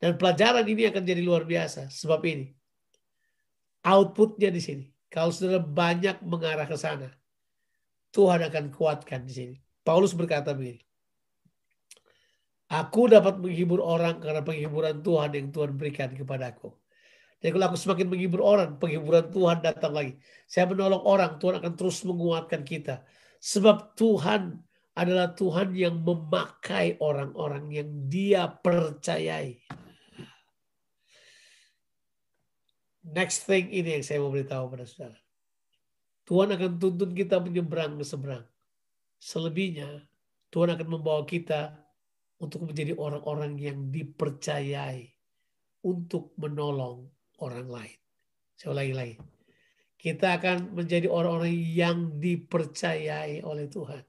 Dan 0.00 0.16
pelajaran 0.16 0.64
ini 0.64 0.88
akan 0.88 1.04
jadi 1.04 1.20
luar 1.20 1.44
biasa. 1.44 1.92
Sebab 1.92 2.24
ini, 2.24 2.48
outputnya 3.84 4.48
di 4.48 4.64
sini. 4.64 4.84
Kalau 5.12 5.30
sudah 5.30 5.60
banyak 5.60 6.24
mengarah 6.24 6.64
ke 6.64 6.74
sana, 6.74 7.12
Tuhan 8.10 8.42
akan 8.48 8.72
kuatkan 8.72 9.28
di 9.28 9.32
sini. 9.32 9.56
Paulus 9.84 10.16
berkata 10.16 10.56
begini, 10.56 10.80
Aku 12.72 13.06
dapat 13.06 13.38
menghibur 13.38 13.78
orang 13.84 14.18
karena 14.18 14.40
penghiburan 14.40 15.04
Tuhan 15.04 15.30
yang 15.36 15.46
Tuhan 15.52 15.76
berikan 15.76 16.10
kepadaku. 16.10 16.72
Dan 17.44 17.60
kalau 17.60 17.68
aku 17.68 17.76
semakin 17.76 18.08
menghibur 18.08 18.40
orang, 18.40 18.80
penghiburan 18.80 19.28
Tuhan 19.28 19.60
datang 19.60 19.92
lagi. 19.92 20.16
Saya 20.48 20.64
menolong 20.64 21.04
orang, 21.04 21.36
Tuhan 21.36 21.60
akan 21.60 21.76
terus 21.76 22.00
menguatkan 22.00 22.64
kita. 22.64 23.04
Sebab 23.36 23.92
Tuhan 24.00 24.64
adalah 24.96 25.36
Tuhan 25.36 25.76
yang 25.76 26.00
memakai 26.00 26.96
orang-orang 27.04 27.68
yang 27.68 28.08
dia 28.08 28.48
percayai. 28.48 29.60
Next 33.04 33.44
thing 33.44 33.68
ini 33.68 34.00
yang 34.00 34.04
saya 34.08 34.24
mau 34.24 34.32
beritahu 34.32 34.64
pada 34.72 34.88
saudara. 34.88 35.20
Tuhan 36.24 36.48
akan 36.48 36.80
tuntun 36.80 37.12
kita 37.12 37.44
menyeberang 37.44 38.00
ke 38.00 38.08
seberang. 38.08 38.48
Selebihnya, 39.20 40.08
Tuhan 40.48 40.72
akan 40.72 40.88
membawa 40.88 41.28
kita 41.28 41.76
untuk 42.40 42.72
menjadi 42.72 42.96
orang-orang 42.96 43.60
yang 43.60 43.92
dipercayai 43.92 45.12
untuk 45.84 46.32
menolong 46.40 47.12
orang 47.42 47.66
lain. 47.66 47.98
Saya 48.54 48.70
ulangi 48.74 48.94
lagi. 48.94 49.16
Kita 49.98 50.36
akan 50.36 50.76
menjadi 50.76 51.08
orang-orang 51.08 51.56
yang 51.56 52.20
dipercayai 52.20 53.40
oleh 53.40 53.66
Tuhan 53.72 54.04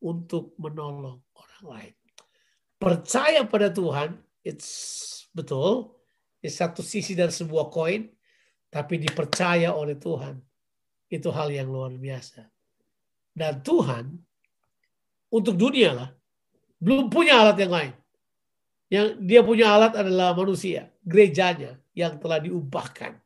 untuk 0.00 0.56
menolong 0.56 1.20
orang 1.36 1.64
lain. 1.68 1.94
Percaya 2.78 3.44
pada 3.44 3.68
Tuhan, 3.68 4.16
it's 4.40 5.26
betul, 5.34 6.00
it's 6.40 6.56
satu 6.56 6.80
sisi 6.80 7.12
dari 7.12 7.34
sebuah 7.34 7.68
koin, 7.68 8.08
tapi 8.72 8.96
dipercaya 8.96 9.74
oleh 9.76 9.98
Tuhan. 10.00 10.40
Itu 11.12 11.28
hal 11.28 11.52
yang 11.52 11.68
luar 11.68 11.92
biasa. 11.92 12.48
Dan 13.34 13.60
Tuhan, 13.60 14.16
untuk 15.28 15.54
dunia 15.60 15.92
lah, 15.92 16.10
belum 16.80 17.12
punya 17.12 17.42
alat 17.44 17.56
yang 17.60 17.72
lain. 17.72 17.92
Yang 18.88 19.06
dia 19.28 19.40
punya 19.44 19.66
alat 19.76 19.92
adalah 19.92 20.32
manusia, 20.32 20.88
gerejanya 21.04 21.76
yang 21.98 22.22
telah 22.22 22.38
diubahkan 22.38 23.18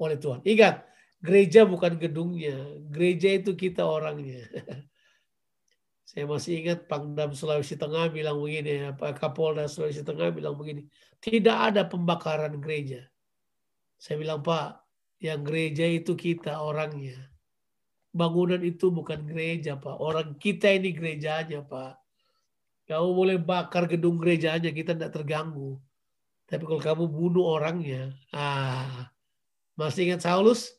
oleh 0.00 0.16
Tuhan. 0.16 0.40
Ingat, 0.48 0.88
gereja 1.20 1.68
bukan 1.68 2.00
gedungnya, 2.00 2.56
gereja 2.88 3.36
itu 3.36 3.52
kita 3.52 3.84
orangnya. 3.84 4.48
Saya 6.08 6.24
masih 6.24 6.64
ingat 6.64 6.88
Pangdam 6.88 7.36
Sulawesi 7.36 7.76
Tengah 7.76 8.08
bilang 8.08 8.40
begini, 8.40 8.88
apa 8.88 9.12
Kapolda 9.12 9.68
Sulawesi 9.68 10.00
Tengah 10.00 10.32
bilang 10.32 10.56
begini, 10.56 10.88
tidak 11.20 11.72
ada 11.72 11.82
pembakaran 11.84 12.56
gereja. 12.64 13.04
Saya 14.00 14.20
bilang 14.20 14.40
Pak, 14.40 14.80
yang 15.20 15.44
gereja 15.44 15.84
itu 15.84 16.16
kita 16.16 16.60
orangnya. 16.60 17.18
Bangunan 18.14 18.62
itu 18.62 18.88
bukan 18.94 19.26
gereja 19.26 19.76
Pak, 19.76 20.00
orang 20.00 20.38
kita 20.40 20.72
ini 20.72 20.96
gerejanya 20.96 21.66
Pak. 21.66 21.98
Kamu 22.84 23.16
boleh 23.16 23.40
bakar 23.40 23.88
gedung 23.88 24.20
gerejanya, 24.20 24.68
kita 24.70 24.92
tidak 24.92 25.12
terganggu. 25.16 25.80
Tapi 26.44 26.62
kalau 26.68 26.82
kamu 26.82 27.04
bunuh 27.08 27.56
orangnya, 27.56 28.12
ah, 28.32 29.08
masih 29.74 30.12
ingat 30.12 30.24
Saulus? 30.24 30.76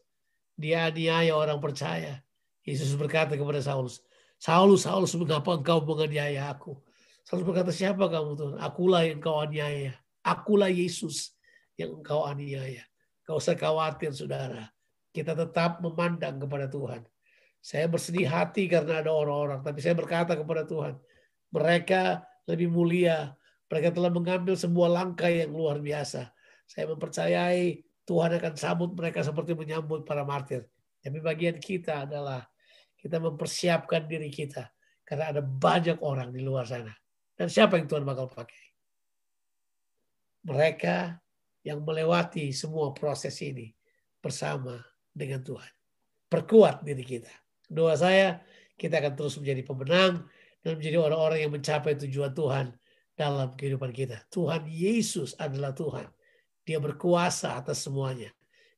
Dia 0.56 0.88
aniaya 0.88 1.36
orang 1.36 1.60
percaya. 1.60 2.22
Yesus 2.66 2.94
berkata 2.98 3.38
kepada 3.38 3.62
Saulus, 3.62 4.02
Saulus, 4.42 4.86
Saulus, 4.86 5.14
mengapa 5.18 5.58
engkau 5.58 5.82
menganiaya 5.84 6.54
aku? 6.54 6.78
Saulus 7.26 7.46
berkata, 7.46 7.74
siapa 7.74 8.06
kamu 8.06 8.38
Tuhan? 8.38 8.56
Akulah 8.62 9.02
yang 9.06 9.18
kau 9.18 9.42
aniaya. 9.42 9.98
Akulah 10.22 10.70
Yesus 10.70 11.34
yang 11.78 12.02
engkau 12.02 12.26
aniaya. 12.26 12.86
Kau 13.26 13.42
usah 13.42 13.58
khawatir 13.58 14.14
saudara. 14.14 14.70
Kita 15.10 15.34
tetap 15.34 15.82
memandang 15.82 16.38
kepada 16.38 16.70
Tuhan. 16.70 17.02
Saya 17.58 17.90
bersedih 17.90 18.30
hati 18.30 18.70
karena 18.70 19.02
ada 19.02 19.10
orang-orang. 19.10 19.66
Tapi 19.66 19.82
saya 19.82 19.98
berkata 19.98 20.38
kepada 20.38 20.68
Tuhan. 20.70 20.94
Mereka 21.50 22.22
lebih 22.46 22.70
mulia. 22.70 23.34
Mereka 23.66 23.98
telah 23.98 24.12
mengambil 24.14 24.54
sebuah 24.54 24.90
langkah 24.94 25.30
yang 25.30 25.50
luar 25.50 25.82
biasa. 25.82 26.30
Saya 26.70 26.86
mempercayai 26.94 27.82
Tuhan 28.06 28.38
akan 28.38 28.54
sambut 28.54 28.94
mereka 28.94 29.26
seperti 29.26 29.58
menyambut 29.58 30.06
para 30.06 30.22
martir. 30.22 30.70
Tapi 31.02 31.18
bagian 31.22 31.58
kita 31.58 32.06
adalah 32.06 32.46
kita 32.98 33.18
mempersiapkan 33.18 34.06
diri 34.06 34.30
kita. 34.30 34.70
Karena 35.06 35.34
ada 35.34 35.42
banyak 35.42 36.02
orang 36.02 36.34
di 36.34 36.42
luar 36.42 36.66
sana. 36.66 36.94
Dan 37.34 37.50
siapa 37.50 37.78
yang 37.78 37.86
Tuhan 37.90 38.06
bakal 38.06 38.30
pakai? 38.30 38.64
Mereka 40.46 40.98
yang 41.66 41.82
melewati 41.82 42.54
semua 42.54 42.94
proses 42.94 43.34
ini 43.42 43.74
bersama 44.22 44.78
dengan 45.10 45.42
Tuhan. 45.42 45.74
Perkuat 46.30 46.86
diri 46.86 47.02
kita. 47.02 47.34
Doa 47.66 47.98
saya, 47.98 48.42
kita 48.78 49.02
akan 49.02 49.14
terus 49.18 49.38
menjadi 49.42 49.62
pemenang 49.66 50.14
dan 50.62 50.72
menjadi 50.78 50.98
orang-orang 51.02 51.40
yang 51.46 51.54
mencapai 51.54 51.98
tujuan 51.98 52.34
Tuhan 52.34 52.74
dalam 53.16 53.56
kehidupan 53.56 53.96
kita. 53.96 54.22
Tuhan 54.30 54.68
Yesus 54.68 55.34
adalah 55.40 55.72
Tuhan. 55.72 56.08
Dia 56.68 56.78
berkuasa 56.84 57.58
atas 57.58 57.82
semuanya. 57.88 58.30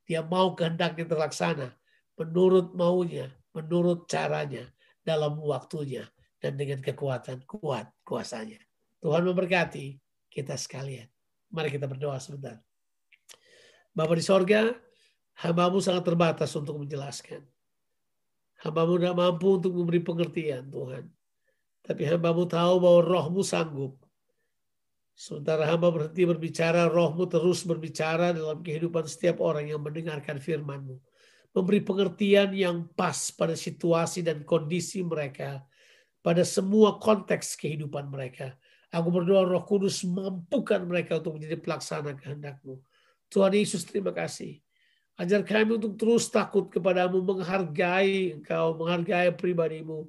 Dia 0.07 0.23
mau 0.23 0.53
kehendaknya 0.53 1.09
terlaksana 1.09 1.73
menurut 2.15 2.73
maunya, 2.73 3.29
menurut 3.51 4.07
caranya, 4.07 4.65
dalam 5.05 5.39
waktunya, 5.39 6.05
dan 6.37 6.55
dengan 6.55 6.79
kekuatan 6.79 7.43
kuat 7.49 7.89
kuasanya. 8.05 8.61
Tuhan 9.01 9.23
memberkati 9.25 9.97
kita 10.27 10.57
sekalian. 10.57 11.07
Mari 11.53 11.71
kita 11.71 11.87
berdoa 11.87 12.19
sebentar. 12.19 12.59
Bapa 13.93 14.13
di 14.13 14.21
sorga, 14.25 14.73
hambamu 15.41 15.81
sangat 15.81 16.05
terbatas 16.05 16.53
untuk 16.53 16.77
menjelaskan. 16.77 17.41
Hambamu 18.61 18.97
tidak 18.97 19.15
mampu 19.15 19.47
untuk 19.57 19.73
memberi 19.73 20.01
pengertian 20.01 20.69
Tuhan. 20.69 21.05
Tapi 21.85 22.03
hambamu 22.03 22.49
tahu 22.49 22.73
bahwa 22.81 22.99
rohmu 23.05 23.41
sanggup. 23.45 24.06
Sementara 25.17 25.65
hamba 25.65 25.89
berhenti 25.89 26.29
berbicara, 26.29 26.85
rohmu 26.93 27.25
terus 27.25 27.65
berbicara 27.65 28.37
dalam 28.37 28.61
kehidupan 28.61 29.01
setiap 29.09 29.41
orang 29.41 29.65
yang 29.65 29.81
mendengarkan 29.81 30.37
firmanmu. 30.37 30.93
Memberi 31.57 31.81
pengertian 31.81 32.53
yang 32.53 32.85
pas 32.93 33.33
pada 33.33 33.57
situasi 33.57 34.21
dan 34.21 34.45
kondisi 34.45 35.01
mereka. 35.01 35.65
Pada 36.21 36.45
semua 36.45 37.01
konteks 37.01 37.57
kehidupan 37.57 38.13
mereka. 38.13 38.53
Aku 38.93 39.09
berdoa 39.09 39.41
roh 39.41 39.65
kudus 39.65 40.05
mampukan 40.05 40.85
mereka 40.85 41.17
untuk 41.17 41.41
menjadi 41.41 41.57
pelaksana 41.65 42.13
kehendakmu. 42.13 42.77
Tuhan 43.33 43.57
Yesus 43.57 43.89
terima 43.89 44.13
kasih. 44.13 44.61
Ajar 45.17 45.41
kami 45.41 45.81
untuk 45.81 45.97
terus 45.97 46.29
takut 46.29 46.69
kepadamu, 46.69 47.25
menghargai 47.25 48.37
engkau, 48.37 48.77
menghargai 48.77 49.33
pribadimu. 49.33 50.05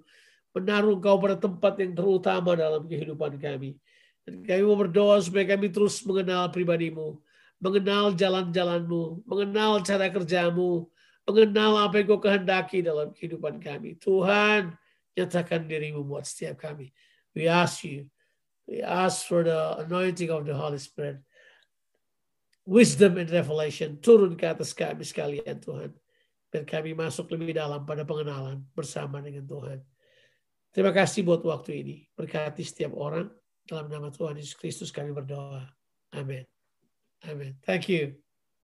Menaruh 0.53 1.01
engkau 1.01 1.17
pada 1.17 1.41
tempat 1.41 1.81
yang 1.81 1.97
terutama 1.97 2.53
dalam 2.53 2.85
kehidupan 2.85 3.41
kami. 3.41 3.81
Dan 4.29 4.45
kami 4.45 4.63
mau 4.69 4.77
berdoa 4.77 5.17
supaya 5.25 5.57
kami 5.57 5.73
terus 5.73 6.05
mengenal 6.05 6.53
pribadimu. 6.53 7.17
Mengenal 7.59 8.13
jalan-jalanmu, 8.13 9.25
mengenal 9.25 9.81
cara 9.83 10.13
kerjamu, 10.13 10.87
mengenal 11.27 11.89
apa 11.89 11.99
yang 11.99 12.07
kau 12.13 12.21
kehendaki 12.21 12.85
dalam 12.85 13.11
kehidupan 13.11 13.59
kami. 13.59 13.97
Tuhan, 13.97 14.77
nyatakan 15.17 15.67
dirimu 15.67 16.05
buat 16.05 16.23
setiap 16.23 16.61
kami. 16.61 16.93
We 17.33 17.51
ask 17.51 17.83
you, 17.83 18.07
we 18.69 18.85
ask 18.85 19.27
for 19.27 19.43
the 19.43 19.83
anointing 19.83 20.31
of 20.31 20.47
the 20.47 20.55
Holy 20.55 20.79
Spirit 20.79 21.25
wisdom 22.69 23.17
and 23.17 23.33
revelation 23.33 23.97
turun 23.97 24.37
ke 24.37 24.45
atas 24.45 24.77
kami 24.77 25.01
sekalian 25.01 25.57
Tuhan. 25.57 25.89
Biar 26.53 26.69
kami 26.69 26.93
masuk 26.93 27.33
lebih 27.33 27.57
dalam 27.57 27.89
pada 27.89 28.05
pengenalan 28.05 28.61
bersama 28.77 29.25
dengan 29.25 29.49
Tuhan. 29.49 29.81
Terima 30.69 30.93
kasih 30.93 31.25
buat 31.25 31.41
waktu 31.41 31.81
ini. 31.81 31.97
Berkati 32.13 32.61
setiap 32.61 32.93
orang. 32.93 33.33
Dalam 33.69 33.93
nama 33.93 34.09
Tuhan 34.09 34.41
Yesus 34.41 34.57
Kristus 34.57 34.89
kami 34.89 35.13
berdoa. 35.13 35.69
Amin. 36.17 36.49
Amin. 37.29 37.53
Thank 37.69 37.93
you. 37.93 38.17